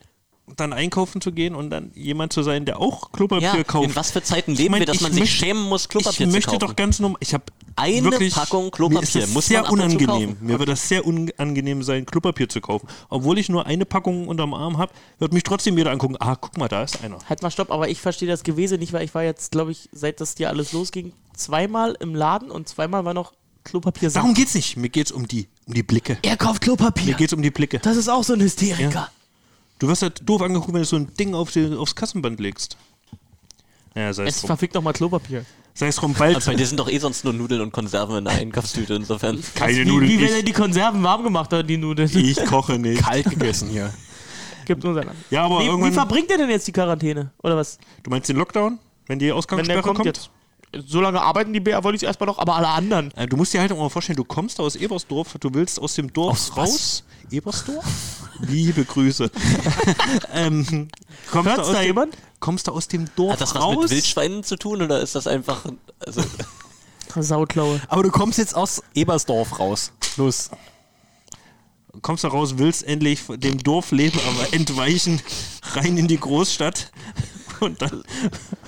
dann 0.56 0.72
einkaufen 0.74 1.20
zu 1.22 1.32
gehen 1.32 1.54
und 1.54 1.70
dann 1.70 1.90
jemand 1.94 2.32
zu 2.32 2.42
sein, 2.42 2.64
der 2.66 2.78
auch 2.78 3.10
Klopapier 3.12 3.54
ja, 3.56 3.64
kauft. 3.64 3.88
in 3.88 3.96
was 3.96 4.10
für 4.10 4.22
Zeiten 4.22 4.52
Ich 4.52 4.58
leben 4.58 4.72
mein, 4.72 4.80
wir, 4.80 4.86
dass 4.86 4.96
ich 4.96 5.02
man 5.02 5.12
sich 5.12 5.20
möchte- 5.22 5.36
schämen 5.36 5.62
muss, 5.68 5.88
Klopapier 5.88 6.10
ich 6.26 6.30
zu 6.32 6.36
möchte 6.36 6.50
kaufen? 6.50 6.60
doch 6.60 6.76
ganz 6.76 7.00
normal. 7.00 7.16
Ich 7.20 7.32
habe 7.32 7.44
Eine 7.76 8.04
wirklich, 8.10 8.34
Packung 8.34 8.64
Mir 8.66 8.70
Klopapier 8.70 9.02
ist 9.02 9.16
es 9.16 9.32
muss 9.32 9.46
sehr 9.46 9.70
unangenehm. 9.72 10.06
kaufen. 10.06 10.36
Mir 10.40 10.58
wird 10.58 10.68
das 10.68 10.86
sehr 10.86 11.06
unangenehm 11.06 11.82
sein, 11.82 12.04
Klopapier 12.06 12.48
zu 12.48 12.60
kaufen. 12.60 12.86
Obwohl 13.08 13.38
ich 13.38 13.48
nur 13.48 13.64
eine 13.66 13.86
Packung 13.86 14.28
unterm 14.28 14.52
Arm 14.54 14.76
habe, 14.78 14.92
wird 15.18 15.32
mich 15.32 15.44
trotzdem 15.44 15.78
jeder 15.78 15.90
angucken. 15.90 16.16
Ah, 16.20 16.36
guck 16.36 16.56
mal, 16.58 16.68
da 16.68 16.82
ist 16.84 17.02
einer. 17.02 17.18
Halt 17.28 17.42
mal 17.42 17.50
stopp, 17.50 17.70
aber 17.70 17.88
ich 17.88 18.00
verstehe 18.02 18.28
das 18.28 18.42
Gewese 18.42 18.76
nicht, 18.76 18.92
weil 18.92 19.02
ich 19.04 19.14
war 19.14 19.24
jetzt, 19.24 19.50
glaube 19.52 19.72
ich, 19.72 19.88
seit 19.92 20.20
das 20.20 20.34
hier 20.36 20.50
alles 20.50 20.72
losging, 20.72 21.12
zweimal 21.34 21.96
im 22.00 22.14
Laden 22.14 22.50
und 22.50 22.68
zweimal 22.68 23.04
war 23.04 23.14
noch 23.14 23.32
Klopapier 23.64 24.10
Darum 24.10 24.34
geht's 24.34 24.54
nicht. 24.54 24.76
Mir 24.76 24.90
geht's 24.90 25.10
um 25.10 25.26
die, 25.26 25.48
um 25.66 25.72
die 25.72 25.82
Blicke. 25.82 26.18
Er 26.20 26.36
kauft 26.36 26.60
Mir 26.60 26.76
Klopapier. 26.76 27.14
geht's 27.14 27.32
um 27.32 27.40
die 27.40 27.50
Blicke. 27.50 27.78
Das 27.78 27.96
ist 27.96 28.08
auch 28.10 28.22
so 28.22 28.34
ein 28.34 28.40
Hysteriker. 28.42 29.08
Du 29.78 29.88
wirst 29.88 30.02
halt 30.02 30.20
doof 30.28 30.42
angeguckt, 30.42 30.72
wenn 30.72 30.82
du 30.82 30.86
so 30.86 30.96
ein 30.96 31.12
Ding 31.14 31.34
auf 31.34 31.50
die, 31.50 31.74
aufs 31.76 31.94
Kassenband 31.94 32.40
legst. 32.40 32.76
Ja, 33.94 34.12
sei 34.12 34.24
es 34.26 34.36
Es 34.38 34.46
verfickt 34.46 34.74
doch 34.74 34.82
mal 34.82 34.92
Klopapier. 34.92 35.44
Sei 35.76 35.88
es 35.88 35.96
drum, 35.96 36.14
bald 36.14 36.44
bei 36.46 36.54
dir 36.54 36.66
sind 36.66 36.78
doch 36.78 36.88
eh 36.88 36.98
sonst 36.98 37.24
nur 37.24 37.32
Nudeln 37.32 37.60
und 37.60 37.72
Konserven 37.72 38.18
in 38.18 38.24
der 38.24 38.34
Einkaufstüte, 38.34 38.94
insofern. 38.94 39.42
keine 39.56 39.78
Wie, 39.78 39.84
Nudeln. 39.84 40.10
wie 40.10 40.20
werden 40.20 40.28
denn 40.30 40.38
Ich, 40.38 40.44
die 40.44 40.52
Konserven 40.52 41.02
warm 41.02 41.24
gemacht 41.24 41.52
oder 41.52 41.64
die 41.64 41.76
Nudeln? 41.76 42.08
ich 42.16 42.44
koche 42.46 42.78
nicht. 42.78 43.02
Kalt 43.02 43.28
gegessen 43.28 43.68
hier. 43.70 43.92
Gibt 44.66 44.84
unser 44.84 45.04
Land. 45.04 45.16
Ja, 45.30 45.44
aber 45.44 45.58
Wie, 45.58 45.64
wie 45.64 45.66
irgendwann. 45.66 45.92
verbringt 45.92 46.30
ihr 46.30 46.38
denn 46.38 46.48
jetzt 46.48 46.66
die 46.68 46.72
Quarantäne? 46.72 47.32
Oder 47.42 47.56
was? 47.56 47.78
Du 48.04 48.10
meinst 48.10 48.28
den 48.28 48.36
Lockdown? 48.36 48.78
Wenn 49.06 49.18
die 49.18 49.26
Wenn 49.26 49.32
Ausgangssperre 49.34 49.76
der 49.78 49.82
kommt, 49.82 49.96
kommt? 49.96 50.06
jetzt. 50.06 50.30
So 50.86 51.00
lange 51.00 51.20
arbeiten 51.20 51.52
die 51.52 51.60
BR 51.60 51.82
Wollis 51.84 52.02
erstmal 52.02 52.26
noch, 52.26 52.38
aber 52.38 52.54
alle 52.56 52.68
anderen. 52.68 53.12
Äh, 53.16 53.26
Du 53.26 53.36
musst 53.36 53.52
dir 53.52 53.60
halt 53.60 53.72
auch 53.72 53.78
mal 53.78 53.88
vorstellen, 53.88 54.16
du 54.16 54.24
kommst 54.24 54.58
aus 54.60 54.76
Ebersdorf, 54.76 55.36
du 55.40 55.52
willst 55.54 55.80
aus 55.80 55.94
dem 55.94 56.12
Dorf 56.12 56.32
Aus 56.32 56.50
was? 56.50 56.56
raus. 56.70 57.04
Ebersdorf? 57.30 57.84
Liebe 58.40 58.84
Grüße. 58.84 59.30
ähm, 60.34 60.88
kommst, 61.30 61.48
Hört's 61.50 61.56
du 61.56 61.62
aus 61.62 61.72
da 61.72 61.78
dem, 61.80 61.86
jemand? 61.86 62.16
kommst 62.40 62.66
du 62.68 62.72
aus 62.72 62.88
dem 62.88 63.06
Dorf 63.16 63.32
Hat 63.34 63.40
das 63.40 63.54
was 63.54 63.62
raus? 63.62 63.82
mit 63.82 63.90
Wildschweinen 63.90 64.42
zu 64.44 64.56
tun 64.56 64.82
oder 64.82 65.00
ist 65.00 65.14
das 65.14 65.26
einfach. 65.26 65.64
Also, 66.04 66.22
Sauklaue. 67.16 67.80
Aber 67.88 68.02
du 68.02 68.10
kommst 68.10 68.38
jetzt 68.38 68.54
aus 68.56 68.82
Ebersdorf 68.94 69.58
raus. 69.60 69.92
Los. 70.16 70.50
kommst 72.02 72.24
da 72.24 72.28
raus, 72.28 72.54
willst 72.58 72.82
endlich 72.84 73.20
dem 73.28 73.58
Dorfleben 73.62 74.20
aber 74.28 74.52
entweichen, 74.52 75.20
rein 75.74 75.96
in 75.96 76.08
die 76.08 76.18
Großstadt. 76.18 76.90
Und 77.60 77.80
dann, 77.82 78.02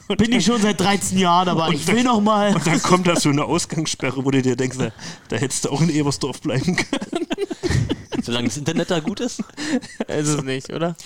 und 0.09 0.19
Bin 0.19 0.33
ich 0.33 0.45
schon 0.45 0.61
seit 0.61 0.81
13 0.81 1.19
Jahren, 1.19 1.49
aber 1.49 1.71
ich 1.71 1.85
dann- 1.85 1.97
will 1.97 2.05
noch 2.05 2.21
mal. 2.21 2.55
Und 2.55 2.67
dann 2.67 2.81
kommt 2.83 3.07
da 3.07 3.17
so 3.17 3.29
eine 3.29 3.45
Ausgangssperre, 3.45 4.25
wo 4.25 4.31
du 4.31 4.41
dir 4.43 4.57
denkst, 4.57 4.79
da, 4.79 4.91
da 5.29 5.37
hättest 5.37 5.65
du 5.65 5.71
auch 5.71 5.81
in 5.81 5.91
Ebersdorf 5.91 6.41
bleiben 6.41 6.77
können. 6.77 7.27
solange 8.23 8.49
das 8.49 8.57
Internet 8.57 8.91
da 8.91 9.01
gut 9.01 9.21
ist. 9.21 9.41
Ist 10.09 10.29
es 10.29 10.43
nicht, 10.43 10.73
oder? 10.73 10.97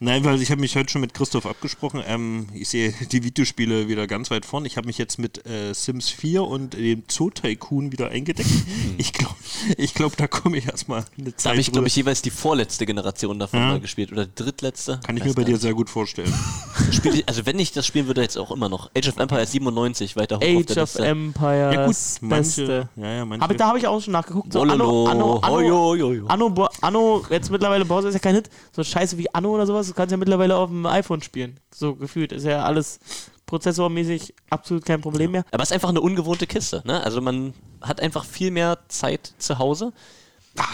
Nein, 0.00 0.24
weil 0.24 0.40
ich 0.40 0.52
habe 0.52 0.60
mich 0.60 0.76
heute 0.76 0.90
schon 0.92 1.00
mit 1.00 1.12
Christoph 1.12 1.44
abgesprochen. 1.44 2.00
Ähm, 2.06 2.46
ich 2.54 2.68
sehe 2.68 2.94
die 3.10 3.24
Videospiele 3.24 3.88
wieder 3.88 4.06
ganz 4.06 4.30
weit 4.30 4.46
vorn. 4.46 4.64
Ich 4.64 4.76
habe 4.76 4.86
mich 4.86 4.96
jetzt 4.96 5.18
mit 5.18 5.44
äh, 5.44 5.72
Sims 5.74 6.08
4 6.10 6.44
und 6.44 6.74
dem 6.74 7.02
Zoo 7.10 7.30
Tycoon 7.30 7.90
wieder 7.90 8.08
eingedeckt. 8.08 8.48
Ich 8.96 9.12
glaube, 9.12 9.34
ich 9.76 9.94
glaub, 9.94 10.16
da 10.16 10.28
komme 10.28 10.56
ich 10.58 10.66
erstmal 10.66 11.04
eine 11.18 11.32
Da 11.32 11.36
Zeit 11.36 11.50
habe 11.50 11.60
ich, 11.60 11.72
glaube 11.72 11.88
ich, 11.88 11.96
jeweils 11.96 12.22
die 12.22 12.30
vorletzte 12.30 12.86
Generation 12.86 13.40
davon 13.40 13.58
Ja. 13.58 13.66
mal 13.70 13.80
gespielt. 13.80 14.12
Oder 14.12 14.26
die 14.26 14.34
drittletzte. 14.36 15.00
Kann 15.04 15.16
ich 15.16 15.22
Weiß 15.24 15.30
mir 15.30 15.34
bei 15.34 15.42
dir 15.44 15.52
nicht. 15.54 15.62
sehr 15.62 15.74
gut 15.74 15.90
vorstellen. 15.90 16.32
Spiel 16.92 17.16
ich, 17.16 17.28
also 17.28 17.44
wenn 17.44 17.58
ich 17.58 17.72
das 17.72 17.84
spielen 17.84 18.06
würde, 18.06 18.22
jetzt 18.22 18.38
auch 18.38 18.52
immer 18.52 18.68
noch. 18.68 18.90
Age 18.96 19.08
of 19.08 19.16
Empires 19.16 19.50
97, 19.50 20.14
weiter 20.14 20.36
hoch 20.36 20.42
auf 20.42 20.48
Age 20.48 20.66
der 20.74 20.82
of 20.84 20.88
Liste. 20.94 21.06
Empires. 21.06 21.74
Ja 21.74 21.86
gut, 21.86 21.88
Beste. 21.88 22.24
manche, 22.24 22.88
ja, 22.94 23.14
ja, 23.16 23.24
manche. 23.24 23.42
Aber 23.44 23.54
da 23.54 23.66
habe 23.66 23.78
ich 23.80 23.86
auch 23.88 24.00
schon 24.00 24.12
nachgeguckt. 24.12 24.52
So. 24.52 24.60
Anno, 24.62 25.06
Anno, 25.08 25.38
Anno. 25.40 26.26
Anno, 26.28 26.50
Bo- 26.50 26.68
Anno, 26.82 27.24
jetzt 27.30 27.50
mittlerweile 27.50 27.84
Browser 27.84 28.08
ist 28.08 28.14
ja 28.14 28.20
kein 28.20 28.36
Hit. 28.36 28.48
So 28.70 28.84
scheiße 28.84 29.18
wie 29.18 29.34
Anno 29.34 29.50
oder 29.52 29.66
sowas, 29.66 29.87
kannst 29.94 30.10
du 30.10 30.14
ja 30.14 30.18
mittlerweile 30.18 30.56
auf 30.56 30.70
dem 30.70 30.86
iPhone 30.86 31.22
spielen. 31.22 31.58
So 31.74 31.94
gefühlt. 31.94 32.32
Ist 32.32 32.44
ja 32.44 32.64
alles 32.64 33.00
prozessormäßig 33.46 34.34
absolut 34.50 34.84
kein 34.84 35.00
Problem 35.00 35.32
mehr. 35.32 35.44
Aber 35.50 35.62
es 35.62 35.70
ist 35.70 35.74
einfach 35.74 35.88
eine 35.88 36.00
ungewohnte 36.00 36.46
Kiste. 36.46 36.82
Ne? 36.84 37.02
Also 37.02 37.20
man 37.20 37.54
hat 37.80 38.00
einfach 38.00 38.24
viel 38.24 38.50
mehr 38.50 38.78
Zeit 38.88 39.32
zu 39.38 39.58
Hause. 39.58 39.92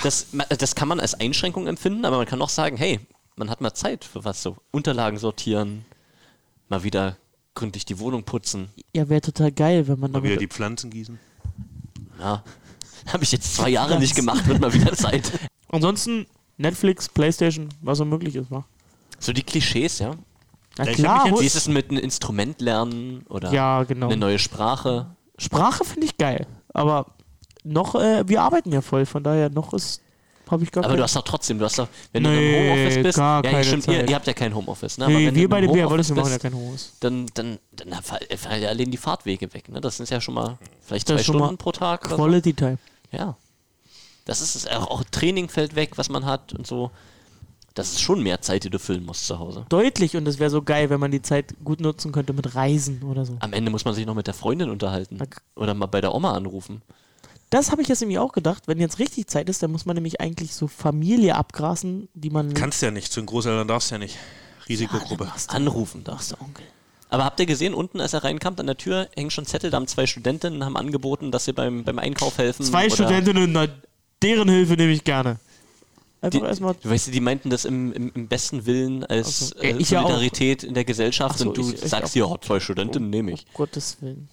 Das, 0.03 0.27
das 0.59 0.75
kann 0.75 0.89
man 0.89 1.01
als 1.01 1.15
Einschränkung 1.15 1.67
empfinden, 1.67 2.05
aber 2.05 2.17
man 2.17 2.27
kann 2.27 2.41
auch 2.43 2.49
sagen, 2.49 2.77
hey, 2.77 3.01
man 3.37 3.51
hat 3.51 3.61
mal 3.61 3.75
Zeit 3.75 4.05
für 4.05 4.25
was 4.25 4.43
so. 4.43 4.57
Unterlagen 4.71 5.19
sortieren, 5.19 5.85
mal 6.69 6.85
wieder 6.85 7.17
gründlich 7.55 7.85
die 7.85 7.99
Wohnung 7.99 8.25
putzen. 8.25 8.69
Ja, 8.95 9.09
wäre 9.09 9.21
total 9.21 9.53
geil, 9.53 9.87
wenn 9.89 10.01
man 10.01 10.13
Mal 10.13 10.23
wieder 10.23 10.37
die 10.37 10.49
Pflanzen 10.49 10.91
gießen. 10.91 11.19
Ja. 12.19 12.43
Habe 13.13 13.25
ich 13.25 13.33
jetzt 13.33 13.55
zwei 13.55 13.69
Jahre 13.69 13.99
nicht 13.99 14.17
gemacht, 14.17 14.47
wird 14.47 14.61
mal 14.61 14.73
wieder 14.73 14.93
Zeit. 14.95 15.31
Ansonsten 15.69 16.27
Netflix, 16.57 17.09
Playstation, 17.09 17.69
was 17.83 17.99
so 17.99 18.05
möglich 18.05 18.37
ist, 18.37 18.51
wa? 18.51 18.65
So 19.25 19.33
die 19.33 19.43
Klischees, 19.43 19.99
ja. 20.01 20.13
Na 20.77 20.87
ich 20.89 20.97
klar, 20.97 21.27
jetzt- 21.29 21.41
Wie 21.41 21.47
ist 21.47 21.55
es 21.55 21.69
mit 21.69 21.91
einem 21.91 22.01
Instrument 22.01 22.61
lernen 22.61 23.25
oder 23.29 23.53
ja, 23.53 23.85
genau. 23.85 24.07
eine 24.07 24.17
neue 24.17 24.39
Sprache? 24.39 25.07
Sprache 25.39 25.85
finde 25.85 26.07
ich 26.07 26.17
geil, 26.17 26.47
aber 26.73 27.07
noch, 27.65 27.95
äh, 27.95 28.29
wir 28.29 28.43
arbeiten 28.43 28.71
ja 28.73 28.81
voll, 28.83 29.07
von 29.07 29.23
daher 29.23 29.49
noch 29.51 29.73
ist, 29.73 30.01
habe 30.51 30.63
ich 30.63 30.71
gar 30.71 30.85
Aber 30.85 30.97
du 30.97 31.03
hast 31.03 31.17
doch 31.17 31.23
trotzdem, 31.23 31.59
du 31.59 31.65
hast 31.65 31.79
doch, 31.79 31.89
wenn 32.13 32.23
du 32.25 32.31
Nee, 32.31 32.69
im 32.69 32.77
Homeoffice 32.77 33.03
bist, 33.03 33.17
gar 33.19 33.43
ja, 33.45 33.51
keine 33.51 33.65
stimmt, 33.65 33.87
ihr, 33.89 34.09
ihr 34.09 34.15
habt 34.15 34.27
ja 34.27 34.33
kein 34.35 34.55
Homeoffice, 34.55 34.99
ne? 34.99 35.07
Nee, 35.09 35.33
wir 35.33 35.33
du 35.33 35.49
bei 35.49 35.61
den 35.63 35.71
Homeoffice 35.71 36.09
wir 36.11 36.17
machen 36.17 36.27
ja 36.27 36.35
bist, 36.35 36.43
kein 36.43 36.55
Homeoffice. 36.55 36.93
dann, 37.01 37.27
dann, 37.35 37.59
dann 37.73 38.03
fall- 38.03 38.21
fallen 38.37 38.63
ja 38.63 38.69
allein 38.69 38.91
die 38.91 38.97
Fahrtwege 38.99 39.53
weg, 39.55 39.69
ne? 39.71 39.81
Das 39.81 39.97
sind 39.97 40.11
ja 40.11 40.21
schon 40.21 40.35
mal 40.35 40.59
vielleicht 40.83 41.09
Das 41.09 41.17
zwei 41.25 41.33
Stunden 41.33 41.57
pro 41.57 41.73
Tag. 41.73 42.03
Quality 42.03 42.53
Time. 42.53 42.79
so. 43.11 43.17
Ja. 43.17 43.37
Das 44.27 44.41
ist 44.41 44.55
es, 44.55 44.67
auch, 44.67 44.91
auch 44.91 45.05
Training 45.11 45.49
fällt 45.49 45.75
weg, 45.77 45.93
was 45.97 46.09
man 46.11 46.25
hat 46.27 46.53
und 46.53 46.67
so. 46.67 46.91
Das 47.75 47.91
ist 47.91 48.01
schon 48.01 48.23
mehr 48.23 48.41
Zeit, 48.41 48.63
die 48.63 48.71
du 48.71 48.79
füllen 48.79 49.05
musst 49.05 49.27
zu 49.27 49.41
Hause. 49.41 49.67
Deutlich 49.69 50.17
und 50.17 50.27
es 50.29 50.39
wäre 50.39 50.49
so 50.51 50.63
geil, 50.63 50.91
wenn 50.91 51.01
man 51.01 51.11
die 51.11 51.23
Zeit 51.23 51.55
gut 51.65 51.81
nutzen 51.81 52.13
könnte 52.13 52.33
mit 52.33 52.55
Reisen 52.55 53.03
oder 53.03 53.25
so. 53.25 53.37
Am 53.41 53.53
Ende 53.53 53.73
muss 53.73 53.85
man 53.85 53.95
sich 53.95 54.07
noch 54.07 54.15
mit 54.15 54.29
der 54.29 54.35
Freundin 54.35 54.71
unterhalten. 54.71 55.19
Ok. 55.21 55.43
Oder 55.57 55.75
mal 55.75 55.87
bei 55.87 56.01
der 56.01 56.15
Oma 56.15 56.35
anrufen. 56.35 56.83
Das 57.51 57.73
habe 57.73 57.83
ich 57.83 57.89
jetzt 57.89 58.01
nämlich 58.01 58.19
auch 58.19 58.33
gedacht. 58.33 58.65
Wenn 58.67 58.79
jetzt 58.79 59.01
richtig 59.01 59.27
Zeit 59.27 59.49
ist, 59.49 59.63
dann 59.63 59.73
muss 59.73 59.87
man 59.87 59.95
nämlich 59.97 60.21
eigentlich 60.21 60.55
so 60.55 60.69
Familie 60.69 61.35
abgrasen, 61.35 62.09
die 62.15 62.31
man. 62.31 62.55
Kannst 62.55 62.81
ja 62.81 62.93
nicht, 62.93 63.13
zu 63.13 63.21
den 63.21 63.27
Großeltern 63.27 63.67
darfst 63.67 63.91
ja 63.91 63.99
nicht. 63.99 64.19
Risikogruppe. 64.69 65.31
Anrufen 65.49 66.05
darfst 66.05 66.33
du. 66.33 66.37
Aber 67.11 67.25
habt 67.25 67.39
ihr 67.39 67.47
gesehen, 67.47 67.75
unten, 67.75 68.01
als 68.01 68.13
er 68.13 68.25
reinkam, 68.25 68.55
an 68.59 68.67
der 68.67 68.77
Tür 68.77 69.09
hängen 69.15 69.31
schon 69.31 69.47
Zettel, 69.47 69.71
da 69.71 69.77
haben 69.77 69.87
zwei 69.87 70.07
Studentinnen 70.07 70.65
haben 70.65 70.77
angeboten, 70.77 71.31
dass 71.31 71.45
sie 71.45 71.53
beim, 71.53 71.85
beim 71.85 71.99
Einkauf 71.99 72.39
helfen. 72.39 72.65
Zwei 72.65 72.87
oder 72.87 72.95
Studentinnen, 72.95 73.69
deren 74.23 74.49
Hilfe 74.49 74.75
nehme 74.75 74.93
ich 74.93 75.05
gerne. 75.05 75.39
Einfach 76.25 76.41
Die, 76.41 76.45
erstmal. 76.47 76.75
du 76.83 76.89
weißt, 76.91 77.13
die 77.15 77.21
meinten 77.21 77.51
das 77.51 77.65
im, 77.65 77.93
im, 77.93 78.11
im 78.15 78.29
besten 78.29 78.65
Willen 78.67 79.05
als 79.05 79.53
Ach 79.55 79.57
so. 79.59 79.63
äh, 79.63 79.71
Ja, 79.73 79.77
ich 79.77 79.91
ja. 79.91 80.01
Solidarität 80.03 80.65
in 80.65 80.75
der 80.75 80.85
Gesellschaft 80.85 81.35
Ach 81.35 81.39
so, 81.39 81.49
und 81.49 81.57
du 81.57 81.69
ich- 81.69 81.83
ich 81.83 81.91
sagst 81.91 82.17
oh, 82.17 82.37
zwei 82.41 82.61
Studentinnen 82.61 83.11
nehme 83.11 83.33
ich. 83.33 83.41
Um 83.47 83.55
Gottes 83.55 83.99
Willen. 84.01 84.29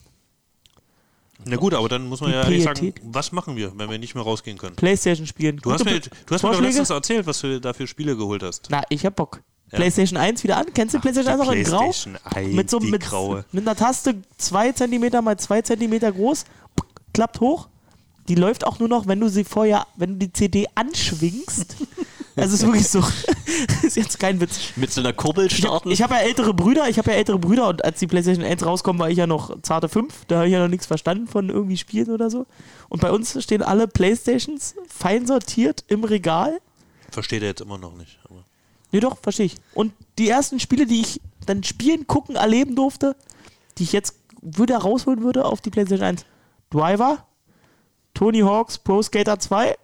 Na 1.44 1.56
gut, 1.56 1.74
aber 1.74 1.90
dann 1.90 2.08
muss 2.08 2.22
man 2.22 2.30
Die 2.30 2.36
ja 2.36 2.44
ehrlich 2.44 2.64
sagen, 2.64 2.94
was 3.04 3.32
machen 3.32 3.56
wir, 3.56 3.78
wenn 3.78 3.90
wir 3.90 3.98
nicht 3.98 4.14
mehr 4.14 4.24
rausgehen 4.24 4.58
können? 4.60 4.76
Playstation 4.76 5.26
spielen. 5.26 5.58
Du 5.58 5.72
hast 5.74 5.84
mir, 5.84 6.00
du 6.00 6.06
hast 6.06 6.12
mir 6.12 6.28
doch 6.30 6.40
Vorschläge? 6.42 6.68
letztens 6.68 6.90
erzählt, 6.92 7.26
was 7.26 7.40
du 7.42 7.60
da 7.60 7.74
für 7.74 7.88
Spiele 7.88 8.16
geholt 8.16 8.44
hast. 8.44 8.68
Na, 8.70 8.84
ich 8.90 9.06
hab 9.06 9.16
Bock. 9.16 9.42
Ja. 9.72 9.78
PlayStation 9.78 10.18
1 10.18 10.44
wieder 10.44 10.58
an. 10.58 10.68
Kennst 10.74 10.94
du 10.94 11.00
PlayStation 11.00 11.34
1 11.34 11.42
auch 11.42 11.52
in 11.52 11.64
Grau? 11.64 11.80
PlayStation 11.80 12.18
1, 12.26 12.54
Mit 12.54 12.70
so 12.70 12.80
mit, 12.80 13.02
graue. 13.02 13.44
mit 13.52 13.68
einer 13.68 13.76
Taste 13.76 14.22
2 14.38 14.72
cm 14.74 15.24
mal 15.24 15.38
2 15.38 15.62
cm 15.64 16.00
groß, 16.14 16.46
klappt 17.14 17.40
hoch. 17.40 17.70
Die 18.28 18.36
läuft 18.36 18.66
auch 18.66 18.80
nur 18.80 18.88
noch, 18.88 19.08
wenn 19.08 19.20
du 19.20 19.30
sie 19.30 19.44
vorher, 19.44 19.88
wenn 19.96 20.12
du 20.20 20.26
die 20.28 20.34
CD 20.34 20.68
anschwingst. 20.76 21.76
Also 22.38 22.56
es 22.56 22.62
ist 22.62 22.66
wirklich 22.66 22.88
so. 22.88 23.04
ist 23.86 23.98
jetzt 23.98 24.18
kein 24.18 24.40
Witz. 24.40 24.58
Mit 24.78 24.90
so 24.92 25.02
einer 25.02 25.12
Kurbel 25.12 25.48
Ich, 25.48 25.58
starten. 25.58 25.92
ich 25.92 26.02
habe 26.02 26.14
ja 26.14 26.22
ältere 26.22 26.54
Brüder, 26.54 26.88
ich 26.88 26.98
habe 26.98 27.12
ja 27.12 27.18
ältere 27.18 27.38
Brüder 27.38 27.68
und 27.68 27.84
als 27.84 28.00
die 28.00 28.08
PlayStation 28.08 28.46
1 28.46 28.66
rauskommt, 28.66 29.00
war 29.00 29.10
ich 29.10 29.18
ja 29.18 29.28
noch 29.28 29.62
zarte 29.64 29.90
5. 29.90 30.26
Da 30.30 30.38
habe 30.38 30.48
ich 30.48 30.54
ja 30.54 30.60
noch 30.62 30.70
nichts 30.70 30.86
verstanden 30.86 31.28
von 31.28 31.50
irgendwie 31.50 31.76
Spielen 31.76 32.10
oder 32.10 32.30
so. 32.30 32.48
Und 32.88 33.02
bei 33.02 33.12
uns 33.12 33.44
stehen 33.44 33.62
alle 33.62 33.86
PlayStations 33.86 34.76
fein 34.88 35.28
sortiert 35.28 35.84
im 35.90 36.06
Regal. 36.06 36.62
Versteht 37.12 37.42
er 37.42 37.50
jetzt 37.50 37.62
immer 37.62 37.78
noch 37.78 37.98
nicht. 37.98 38.18
Aber 38.24 38.46
Nee, 38.94 39.02
doch, 39.02 39.18
verstehe 39.22 39.48
ich. 39.48 39.56
Und 39.74 39.92
die 40.18 40.30
ersten 40.30 40.62
Spiele, 40.62 40.86
die 40.86 41.02
ich 41.02 41.20
dann 41.46 41.64
spielen, 41.64 42.08
gucken, 42.08 42.38
erleben 42.38 42.78
durfte, 42.78 43.18
die 43.78 43.84
ich 43.84 43.92
jetzt 43.92 44.16
wieder 44.42 44.78
rausholen 44.78 45.22
würde 45.22 45.44
auf 45.44 45.60
die 45.60 45.70
PlayStation 45.70 46.08
1. 46.08 46.26
Driver, 46.70 47.26
Tony 48.14 48.40
Hawk's 48.40 48.78
Pro 48.78 49.02
Skater 49.02 49.40
2 49.40 49.76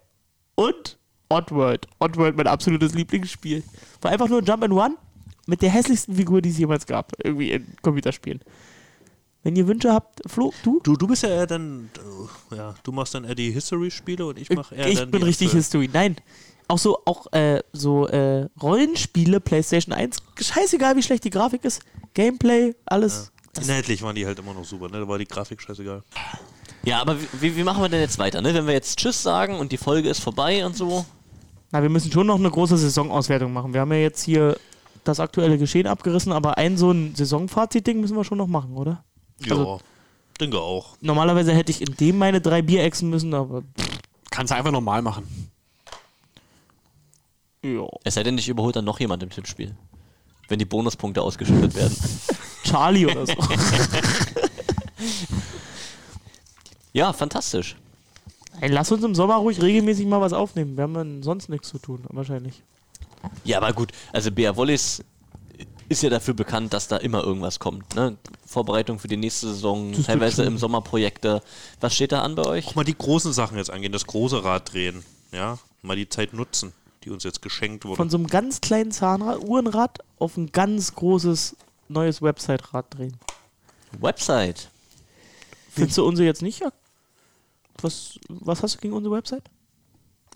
und 0.54 0.98
Oddworld. 1.28 1.86
Oddworld, 1.98 2.36
mein 2.36 2.46
absolutes 2.46 2.94
Lieblingsspiel. 2.94 3.62
War 4.00 4.10
einfach 4.10 4.28
nur 4.28 4.42
Jump 4.42 4.64
and 4.64 4.72
Run 4.72 4.96
mit 5.46 5.62
der 5.62 5.70
hässlichsten 5.70 6.14
Figur, 6.14 6.42
die 6.42 6.50
es 6.50 6.58
jemals 6.58 6.86
gab, 6.86 7.12
irgendwie 7.22 7.52
in 7.52 7.66
Computerspielen. 7.82 8.40
Wenn 9.42 9.56
ihr 9.56 9.66
Wünsche 9.66 9.92
habt, 9.92 10.20
Flo, 10.26 10.52
du? 10.62 10.80
Du, 10.82 10.96
du 10.96 11.06
bist 11.06 11.22
ja 11.22 11.30
eher 11.30 11.46
dann, 11.46 11.90
äh, 12.52 12.56
ja, 12.56 12.74
du 12.82 12.92
machst 12.92 13.14
dann 13.14 13.24
eher 13.24 13.34
die 13.34 13.50
History-Spiele 13.50 14.26
und 14.26 14.38
ich 14.38 14.50
mache 14.50 14.74
eher 14.74 14.88
ich 14.88 14.98
dann 14.98 15.10
bin 15.10 15.20
die 15.20 15.26
richtig 15.26 15.48
aktuellen. 15.48 15.62
History. 15.62 15.90
Nein. 15.92 16.16
Auch 16.66 16.78
so, 16.78 16.98
auch 17.06 17.32
äh, 17.32 17.62
so 17.72 18.06
äh, 18.08 18.46
Rollenspiele, 18.60 19.40
PlayStation 19.40 19.94
1. 19.94 20.18
Scheißegal, 20.38 20.96
wie 20.96 21.02
schlecht 21.02 21.24
die 21.24 21.30
Grafik 21.30 21.64
ist. 21.64 21.82
Gameplay, 22.12 22.74
alles. 22.84 23.32
Inhaltlich 23.58 24.02
waren 24.02 24.14
die 24.14 24.26
halt 24.26 24.38
immer 24.38 24.52
noch 24.52 24.64
super, 24.64 24.88
ne? 24.88 25.00
Da 25.00 25.08
war 25.08 25.18
die 25.18 25.24
Grafik 25.24 25.62
scheißegal. 25.62 26.02
Ja, 26.84 27.00
aber 27.00 27.16
wie, 27.40 27.56
wie 27.56 27.62
machen 27.64 27.82
wir 27.82 27.88
denn 27.88 28.00
jetzt 28.00 28.18
weiter? 28.18 28.40
Ne? 28.40 28.54
Wenn 28.54 28.66
wir 28.66 28.74
jetzt 28.74 28.98
Tschüss 28.98 29.22
sagen 29.22 29.56
und 29.56 29.72
die 29.72 29.76
Folge 29.76 30.08
ist 30.08 30.20
vorbei 30.20 30.64
und 30.64 30.76
so. 30.76 31.04
Na, 31.70 31.82
wir 31.82 31.90
müssen 31.90 32.10
schon 32.10 32.26
noch 32.26 32.38
eine 32.38 32.50
große 32.50 32.76
Saisonauswertung 32.78 33.52
machen. 33.52 33.74
Wir 33.74 33.80
haben 33.82 33.92
ja 33.92 33.98
jetzt 33.98 34.22
hier 34.22 34.56
das 35.04 35.20
aktuelle 35.20 35.58
Geschehen 35.58 35.86
abgerissen, 35.86 36.32
aber 36.32 36.56
ein 36.58 36.76
so 36.78 36.90
ein 36.90 37.14
Saisonfazit-Ding 37.14 38.00
müssen 38.00 38.16
wir 38.16 38.24
schon 38.24 38.38
noch 38.38 38.46
machen, 38.46 38.74
oder? 38.76 39.04
Ja, 39.40 39.52
Also- 39.56 39.80
denke 40.40 40.58
auch. 40.60 40.96
Normalerweise 41.00 41.52
hätte 41.52 41.70
ich 41.72 41.82
in 41.82 41.94
dem 41.96 42.16
meine 42.18 42.40
drei 42.40 42.62
Bier 42.62 42.84
exen 42.84 43.10
müssen, 43.10 43.34
aber 43.34 43.62
Kannst 44.30 44.52
du 44.52 44.56
einfach 44.56 44.70
normal 44.70 45.02
machen. 45.02 45.50
ja. 47.62 47.86
Es 48.04 48.14
sei 48.14 48.22
denn, 48.22 48.38
ich 48.38 48.48
überholt 48.48 48.76
dann 48.76 48.84
noch 48.84 49.00
jemand 49.00 49.22
im 49.22 49.30
Tippspiel. 49.30 49.74
Wenn 50.48 50.58
die 50.58 50.64
Bonuspunkte 50.64 51.20
ausgeschüttet 51.22 51.74
werden. 51.74 51.96
Charlie 52.64 53.06
oder 53.06 53.26
so. 53.26 53.32
ja, 56.98 57.12
fantastisch. 57.12 57.76
Ey, 58.60 58.70
lass 58.70 58.90
uns 58.90 59.04
im 59.04 59.14
Sommer 59.14 59.36
ruhig 59.36 59.62
regelmäßig 59.62 60.06
mal 60.06 60.20
was 60.20 60.32
aufnehmen. 60.32 60.76
Wir 60.76 60.82
haben 60.82 61.22
sonst 61.22 61.48
nichts 61.48 61.68
zu 61.68 61.78
tun, 61.78 62.02
wahrscheinlich. 62.08 62.62
Ja, 63.44 63.58
aber 63.58 63.72
gut, 63.72 63.92
also 64.12 64.32
Bea 64.32 64.56
Wollis 64.56 65.02
ist 65.88 66.02
ja 66.02 66.10
dafür 66.10 66.34
bekannt, 66.34 66.72
dass 66.72 66.88
da 66.88 66.96
immer 66.96 67.22
irgendwas 67.22 67.60
kommt. 67.60 67.94
Ne? 67.94 68.16
Vorbereitung 68.44 68.98
für 68.98 69.08
die 69.08 69.16
nächste 69.16 69.46
Saison, 69.48 69.92
Das 69.92 70.06
teilweise 70.06 70.42
im 70.44 70.58
Sommer 70.58 70.80
Projekte. 70.82 71.40
Was 71.80 71.94
steht 71.94 72.12
da 72.12 72.22
an 72.22 72.34
bei 72.34 72.44
euch? 72.46 72.66
Auch 72.66 72.74
mal 72.74 72.84
die 72.84 72.98
großen 72.98 73.32
Sachen 73.32 73.56
jetzt 73.58 73.70
angehen, 73.70 73.92
das 73.92 74.06
große 74.06 74.42
Rad 74.42 74.72
drehen. 74.72 75.04
Ja, 75.32 75.58
mal 75.82 75.96
die 75.96 76.08
Zeit 76.08 76.32
nutzen, 76.32 76.72
die 77.04 77.10
uns 77.10 77.22
jetzt 77.22 77.42
geschenkt 77.42 77.84
wurde. 77.84 77.96
Von 77.96 78.10
so 78.10 78.18
einem 78.18 78.26
ganz 78.26 78.60
kleinen 78.60 78.90
Zahnrad, 78.90 79.42
Uhrenrad 79.42 80.00
auf 80.18 80.36
ein 80.36 80.50
ganz 80.50 80.94
großes 80.94 81.56
neues 81.88 82.22
Website-Rad 82.22 82.86
drehen. 82.98 83.16
Website? 84.00 84.68
Findest 85.70 85.96
du 85.96 86.04
unsere 86.04 86.26
jetzt 86.26 86.42
nicht? 86.42 86.62
Was, 87.82 88.18
was 88.28 88.62
hast 88.62 88.76
du 88.76 88.78
gegen 88.80 88.94
unsere 88.94 89.14
Website? 89.14 89.44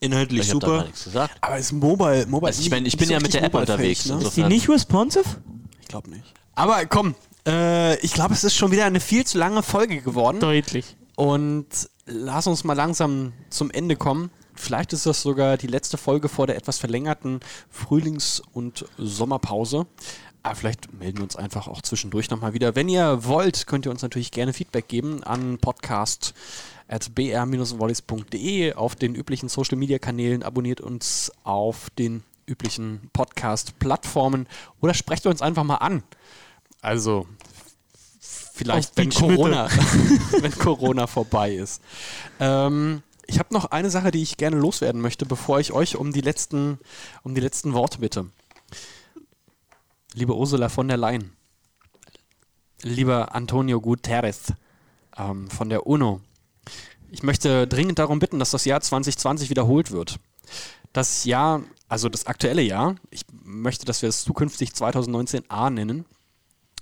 Inhaltlich 0.00 0.42
Ich 0.42 0.50
hab 0.52 0.60
da 0.60 0.66
super. 0.66 0.78
gar 0.78 0.84
nichts 0.86 1.04
gesagt. 1.04 1.36
Aber 1.40 1.58
ist 1.58 1.72
Mobile, 1.72 2.26
Mobile 2.26 2.48
Also 2.48 2.62
ich 2.62 2.70
meine, 2.70 2.88
ich 2.88 2.96
bin 2.96 3.08
ja 3.08 3.20
mit 3.20 3.34
der 3.34 3.44
App 3.44 3.54
unterwegs. 3.54 4.06
Ne? 4.06 4.20
Ist 4.20 4.36
die 4.36 4.44
nicht 4.44 4.68
responsive? 4.68 5.24
Ich 5.80 5.88
glaube 5.88 6.10
nicht. 6.10 6.34
Aber 6.54 6.84
komm, 6.86 7.14
äh, 7.46 7.96
ich 8.00 8.12
glaube, 8.12 8.34
es 8.34 8.44
ist 8.44 8.54
schon 8.56 8.72
wieder 8.72 8.84
eine 8.84 9.00
viel 9.00 9.24
zu 9.24 9.38
lange 9.38 9.62
Folge 9.62 10.00
geworden. 10.02 10.40
Deutlich. 10.40 10.96
Und 11.14 11.66
lass 12.06 12.46
uns 12.46 12.64
mal 12.64 12.74
langsam 12.74 13.32
zum 13.48 13.70
Ende 13.70 13.96
kommen. 13.96 14.30
Vielleicht 14.54 14.92
ist 14.92 15.06
das 15.06 15.22
sogar 15.22 15.56
die 15.56 15.66
letzte 15.66 15.96
Folge 15.96 16.28
vor 16.28 16.46
der 16.46 16.56
etwas 16.56 16.78
verlängerten 16.78 17.40
Frühlings- 17.70 18.42
und 18.52 18.84
Sommerpause. 18.98 19.86
Aber 20.42 20.56
vielleicht 20.56 20.92
melden 20.92 21.18
wir 21.18 21.24
uns 21.24 21.36
einfach 21.36 21.68
auch 21.68 21.82
zwischendurch 21.82 22.28
nochmal 22.28 22.52
wieder. 22.52 22.74
Wenn 22.74 22.88
ihr 22.88 23.24
wollt, 23.24 23.66
könnt 23.66 23.86
ihr 23.86 23.92
uns 23.92 24.02
natürlich 24.02 24.32
gerne 24.32 24.52
Feedback 24.52 24.88
geben 24.88 25.22
an 25.22 25.58
podcast 25.58 26.34
br-wallis.de 26.88 28.74
auf 28.74 28.94
den 28.94 29.14
üblichen 29.14 29.48
Social 29.48 29.78
Media 29.78 29.98
Kanälen. 29.98 30.42
Abonniert 30.42 30.80
uns 30.80 31.32
auf 31.44 31.90
den 31.90 32.22
üblichen 32.46 33.10
Podcast-Plattformen 33.12 34.46
oder 34.80 34.94
sprecht 34.94 35.26
uns 35.26 35.42
einfach 35.42 35.64
mal 35.64 35.76
an. 35.76 36.02
Also 36.80 37.26
vielleicht, 38.52 38.96
wenn. 38.96 39.10
Corona, 39.10 39.68
wenn 40.40 40.52
Corona 40.52 41.06
vorbei 41.06 41.54
ist. 41.54 41.82
Ähm, 42.40 43.02
ich 43.26 43.38
habe 43.38 43.54
noch 43.54 43.66
eine 43.66 43.90
Sache, 43.90 44.10
die 44.10 44.22
ich 44.22 44.36
gerne 44.36 44.56
loswerden 44.56 45.00
möchte, 45.00 45.24
bevor 45.26 45.60
ich 45.60 45.72
euch 45.72 45.96
um 45.96 46.12
die 46.12 46.20
letzten, 46.20 46.78
um 47.22 47.34
die 47.34 47.40
letzten 47.40 47.72
Worte 47.72 47.98
bitte. 47.98 48.26
Liebe 50.14 50.36
Ursula 50.36 50.68
von 50.68 50.88
der 50.88 50.98
Leyen, 50.98 51.32
lieber 52.82 53.34
Antonio 53.34 53.80
Guterres 53.80 54.52
ähm, 55.16 55.48
von 55.48 55.70
der 55.70 55.86
UNO, 55.86 56.20
ich 57.12 57.22
möchte 57.22 57.66
dringend 57.68 57.98
darum 57.98 58.18
bitten, 58.18 58.38
dass 58.38 58.50
das 58.50 58.64
Jahr 58.64 58.80
2020 58.80 59.50
wiederholt 59.50 59.90
wird. 59.90 60.18
Das 60.92 61.24
Jahr, 61.24 61.62
also 61.88 62.08
das 62.08 62.26
aktuelle 62.26 62.62
Jahr, 62.62 62.96
ich 63.10 63.22
möchte, 63.44 63.84
dass 63.84 64.02
wir 64.02 64.08
es 64.08 64.24
zukünftig 64.24 64.70
2019a 64.70 65.70
nennen, 65.70 66.06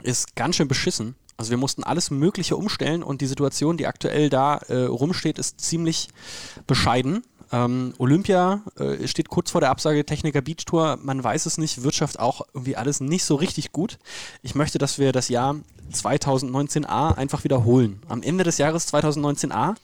ist 0.03 0.37
ganz 0.37 0.57
schön 0.57 0.69
beschissen. 0.69 1.17
Also 1.37 1.51
wir 1.51 1.59
mussten 1.59 1.85
alles 1.85 2.11
Mögliche 2.11 2.57
umstellen 2.57 3.03
und 3.03 3.21
die 3.21 3.27
Situation, 3.27 3.77
die 3.77 3.87
aktuell 3.87 4.31
da 4.31 4.59
äh, 4.69 4.85
rumsteht, 4.85 5.39
ist 5.39 5.61
ziemlich 5.61 6.09
bescheiden. 6.67 7.23
Ähm, 7.53 7.95
Olympia 7.99 8.63
äh, 8.79 9.07
steht 9.09 9.29
kurz 9.29 9.51
vor 9.51 9.61
der 9.61 9.71
Absage 9.71 10.05
Techniker 10.07 10.41
Beach 10.41 10.65
Tour. 10.67 10.99
Man 11.03 11.23
weiß 11.23 11.47
es 11.47 11.59
nicht, 11.59 11.83
Wirtschaft 11.83 12.19
auch 12.21 12.43
irgendwie 12.55 12.77
alles 12.77 13.01
nicht 13.01 13.25
so 13.25 13.35
richtig 13.35 13.73
gut. 13.73 13.99
Ich 14.43 14.55
möchte, 14.55 14.79
dass 14.79 14.99
wir 14.99 15.13
das 15.13 15.29
Jahr 15.29 15.57
2019a 15.93 17.17
einfach 17.17 17.45
wiederholen. 17.45 18.01
Am 18.09 18.23
Ende 18.23 18.45
des 18.45 18.59
Jahres 18.59 18.93
2019a 18.93 19.75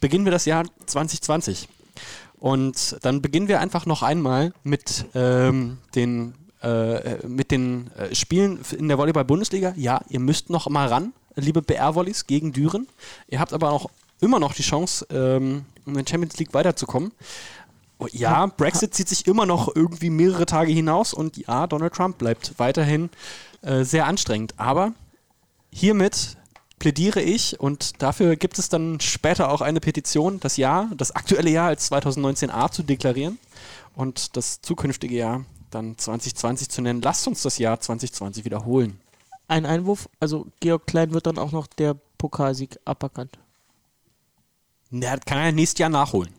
beginnen 0.00 0.24
wir 0.24 0.32
das 0.32 0.44
Jahr 0.44 0.64
2020. 0.86 1.68
Und 2.38 2.98
dann 3.02 3.22
beginnen 3.22 3.48
wir 3.48 3.60
einfach 3.60 3.86
noch 3.86 4.02
einmal 4.02 4.52
mit 4.62 5.06
ähm, 5.14 5.78
den, 5.94 6.34
äh, 6.62 7.26
mit 7.26 7.50
den 7.50 7.90
äh, 7.92 8.14
Spielen 8.14 8.60
in 8.76 8.88
der 8.88 8.98
Volleyball-Bundesliga. 8.98 9.72
Ja, 9.76 10.02
ihr 10.10 10.20
müsst 10.20 10.50
noch 10.50 10.68
mal 10.68 10.88
ran, 10.88 11.14
liebe 11.34 11.62
BR-Volleys 11.62 12.26
gegen 12.26 12.52
Düren. 12.52 12.86
Ihr 13.28 13.40
habt 13.40 13.54
aber 13.54 13.70
auch 13.70 13.88
immer 14.20 14.38
noch 14.38 14.54
die 14.54 14.62
Chance, 14.62 15.06
ähm, 15.10 15.64
in 15.84 15.94
der 15.94 16.04
Champions 16.08 16.38
League 16.38 16.54
weiterzukommen. 16.54 17.12
Oh, 17.98 18.06
Ja, 18.12 18.46
Brexit 18.46 18.94
zieht 18.94 19.08
sich 19.08 19.26
immer 19.26 19.46
noch 19.46 19.74
irgendwie 19.74 20.10
mehrere 20.10 20.46
Tage 20.46 20.72
hinaus 20.72 21.14
und 21.14 21.36
ja, 21.36 21.66
Donald 21.66 21.94
Trump 21.94 22.18
bleibt 22.18 22.54
weiterhin 22.58 23.08
äh, 23.62 23.84
sehr 23.84 24.06
anstrengend. 24.06 24.54
Aber 24.58 24.92
hiermit 25.70 26.36
plädiere 26.78 27.22
ich 27.22 27.58
und 27.58 28.02
dafür 28.02 28.36
gibt 28.36 28.58
es 28.58 28.68
dann 28.68 29.00
später 29.00 29.50
auch 29.50 29.62
eine 29.62 29.80
Petition, 29.80 30.40
das 30.40 30.58
Jahr, 30.58 30.90
das 30.96 31.12
aktuelle 31.12 31.50
Jahr 31.50 31.68
als 31.68 31.90
2019a 31.90 32.70
zu 32.70 32.82
deklarieren 32.82 33.38
und 33.94 34.36
das 34.36 34.60
zukünftige 34.60 35.16
Jahr 35.16 35.44
dann 35.70 35.96
2020 35.96 36.68
zu 36.68 36.82
nennen. 36.82 37.00
Lasst 37.00 37.26
uns 37.26 37.42
das 37.42 37.58
Jahr 37.58 37.80
2020 37.80 38.44
wiederholen. 38.44 39.00
Ein 39.48 39.64
Einwurf, 39.64 40.08
also 40.20 40.46
Georg 40.60 40.86
Klein 40.86 41.12
wird 41.12 41.26
dann 41.26 41.38
auch 41.38 41.52
noch 41.52 41.66
der 41.66 41.96
Pokalsieg 42.18 42.78
aberkannt. 42.84 43.38
Der 44.90 45.18
kann 45.18 45.38
er 45.38 45.52
nächstes 45.52 45.78
Jahr 45.78 45.90
nachholen. 45.90 46.32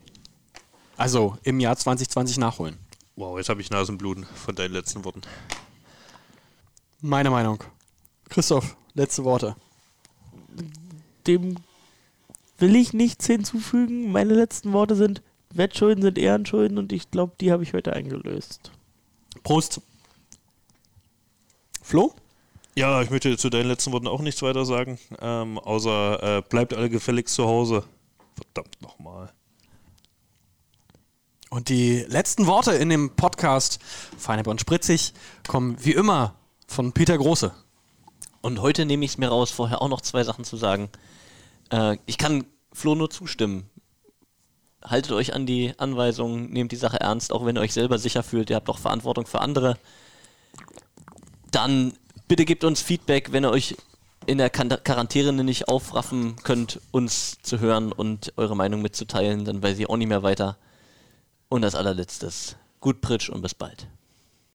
Also 0.96 1.38
im 1.44 1.60
Jahr 1.60 1.76
2020 1.76 2.38
nachholen. 2.38 2.78
Wow, 3.16 3.38
jetzt 3.38 3.50
habe 3.50 3.62
ich 3.62 3.70
Nasenbluten 3.70 4.26
von 4.26 4.56
deinen 4.56 4.74
letzten 4.74 5.04
Worten. 5.04 5.22
Meine 7.02 7.30
Meinung. 7.30 7.64
Christoph, 8.30 8.76
letzte 8.94 9.24
Worte. 9.24 9.56
Dem 11.26 11.58
will 12.58 12.76
ich 12.76 12.94
nichts 12.94 13.28
hinzufügen. 13.28 14.12
Meine 14.12 14.34
letzten 14.34 14.74
Worte 14.74 14.96
sind, 14.96 15.22
Wettschulden 15.54 16.02
sind 16.02 16.18
Ehrenschulden 16.18 16.78
und 16.78 16.92
ich 16.92 17.12
glaube, 17.12 17.34
die 17.40 17.52
habe 17.52 17.64
ich 17.64 17.74
heute 17.74 17.94
eingelöst. 17.94 18.72
Prost. 19.44 19.82
Flo? 21.82 22.14
Ja, 22.76 23.02
ich 23.02 23.10
möchte 23.10 23.38
zu 23.38 23.50
deinen 23.50 23.68
letzten 23.68 23.92
Worten 23.92 24.08
auch 24.08 24.22
nichts 24.22 24.42
weiter 24.42 24.66
sagen, 24.66 25.00
ähm, 25.20 25.58
außer 25.58 26.38
äh, 26.38 26.42
bleibt 26.42 26.74
alle 26.74 26.90
gefälligst 26.90 27.34
zu 27.34 27.46
Hause. 27.46 27.84
Verdammt 28.38 28.82
nochmal. 28.82 29.34
Und 31.50 31.70
die 31.70 32.06
letzten 32.08 32.46
Worte 32.46 32.74
in 32.74 32.90
dem 32.90 33.16
Podcast 33.16 33.80
Feinab 34.18 34.48
und 34.48 34.62
Spritzig 34.62 35.14
kommen 35.48 35.84
wie 35.84 35.94
immer 35.94 36.36
von 36.68 36.92
Peter 36.92 37.18
Große. 37.18 37.52
Und 38.42 38.62
heute 38.62 38.86
nehme 38.86 39.06
ich 39.06 39.12
es 39.12 39.18
mir 39.18 39.30
raus, 39.30 39.50
vorher 39.50 39.82
auch 39.82 39.88
noch 39.88 40.02
zwei 40.02 40.24
Sachen 40.24 40.44
zu 40.44 40.56
sagen. 40.56 40.90
Äh, 41.72 41.98
ich 42.06 42.18
kann 42.18 42.46
Flo 42.74 42.96
nur 42.96 43.10
zustimmen. 43.10 43.70
Haltet 44.84 45.14
euch 45.14 45.34
an 45.34 45.48
die 45.48 45.74
Anweisungen, 45.80 46.52
nehmt 46.52 46.72
die 46.72 46.78
Sache 46.78 47.00
ernst, 47.00 47.32
auch 47.32 47.46
wenn 47.46 47.58
ihr 47.58 47.62
euch 47.62 47.74
selber 47.74 47.98
sicher 47.98 48.22
fühlt, 48.22 48.50
ihr 48.50 48.56
habt 48.56 48.70
auch 48.70 48.78
Verantwortung 48.78 49.26
für 49.26 49.42
andere. 49.42 49.78
Dann 51.50 51.94
bitte 52.28 52.46
gebt 52.46 52.64
uns 52.64 52.82
Feedback, 52.82 53.32
wenn 53.32 53.46
ihr 53.46 53.52
euch 53.52 53.76
in 54.28 54.38
der 54.38 54.50
Quarantäne 54.50 55.44
nicht 55.44 55.70
aufraffen 55.70 56.36
könnt, 56.44 56.82
uns 56.92 57.38
zu 57.42 57.60
hören 57.60 57.94
und 57.94 58.34
eure 58.36 58.58
Meinung 58.58 58.82
mitzuteilen, 58.82 59.46
dann 59.46 59.64
weiß 59.64 59.80
ich 59.80 59.90
auch 59.90 59.96
nicht 59.96 60.10
mehr 60.10 60.22
weiter. 60.22 60.58
Und 61.48 61.64
als 61.64 61.76
allerletztes, 61.76 62.58
gut 62.82 63.00
Pritsch 63.00 63.30
und 63.30 63.42
bis 63.42 63.54
bald. 63.54 63.88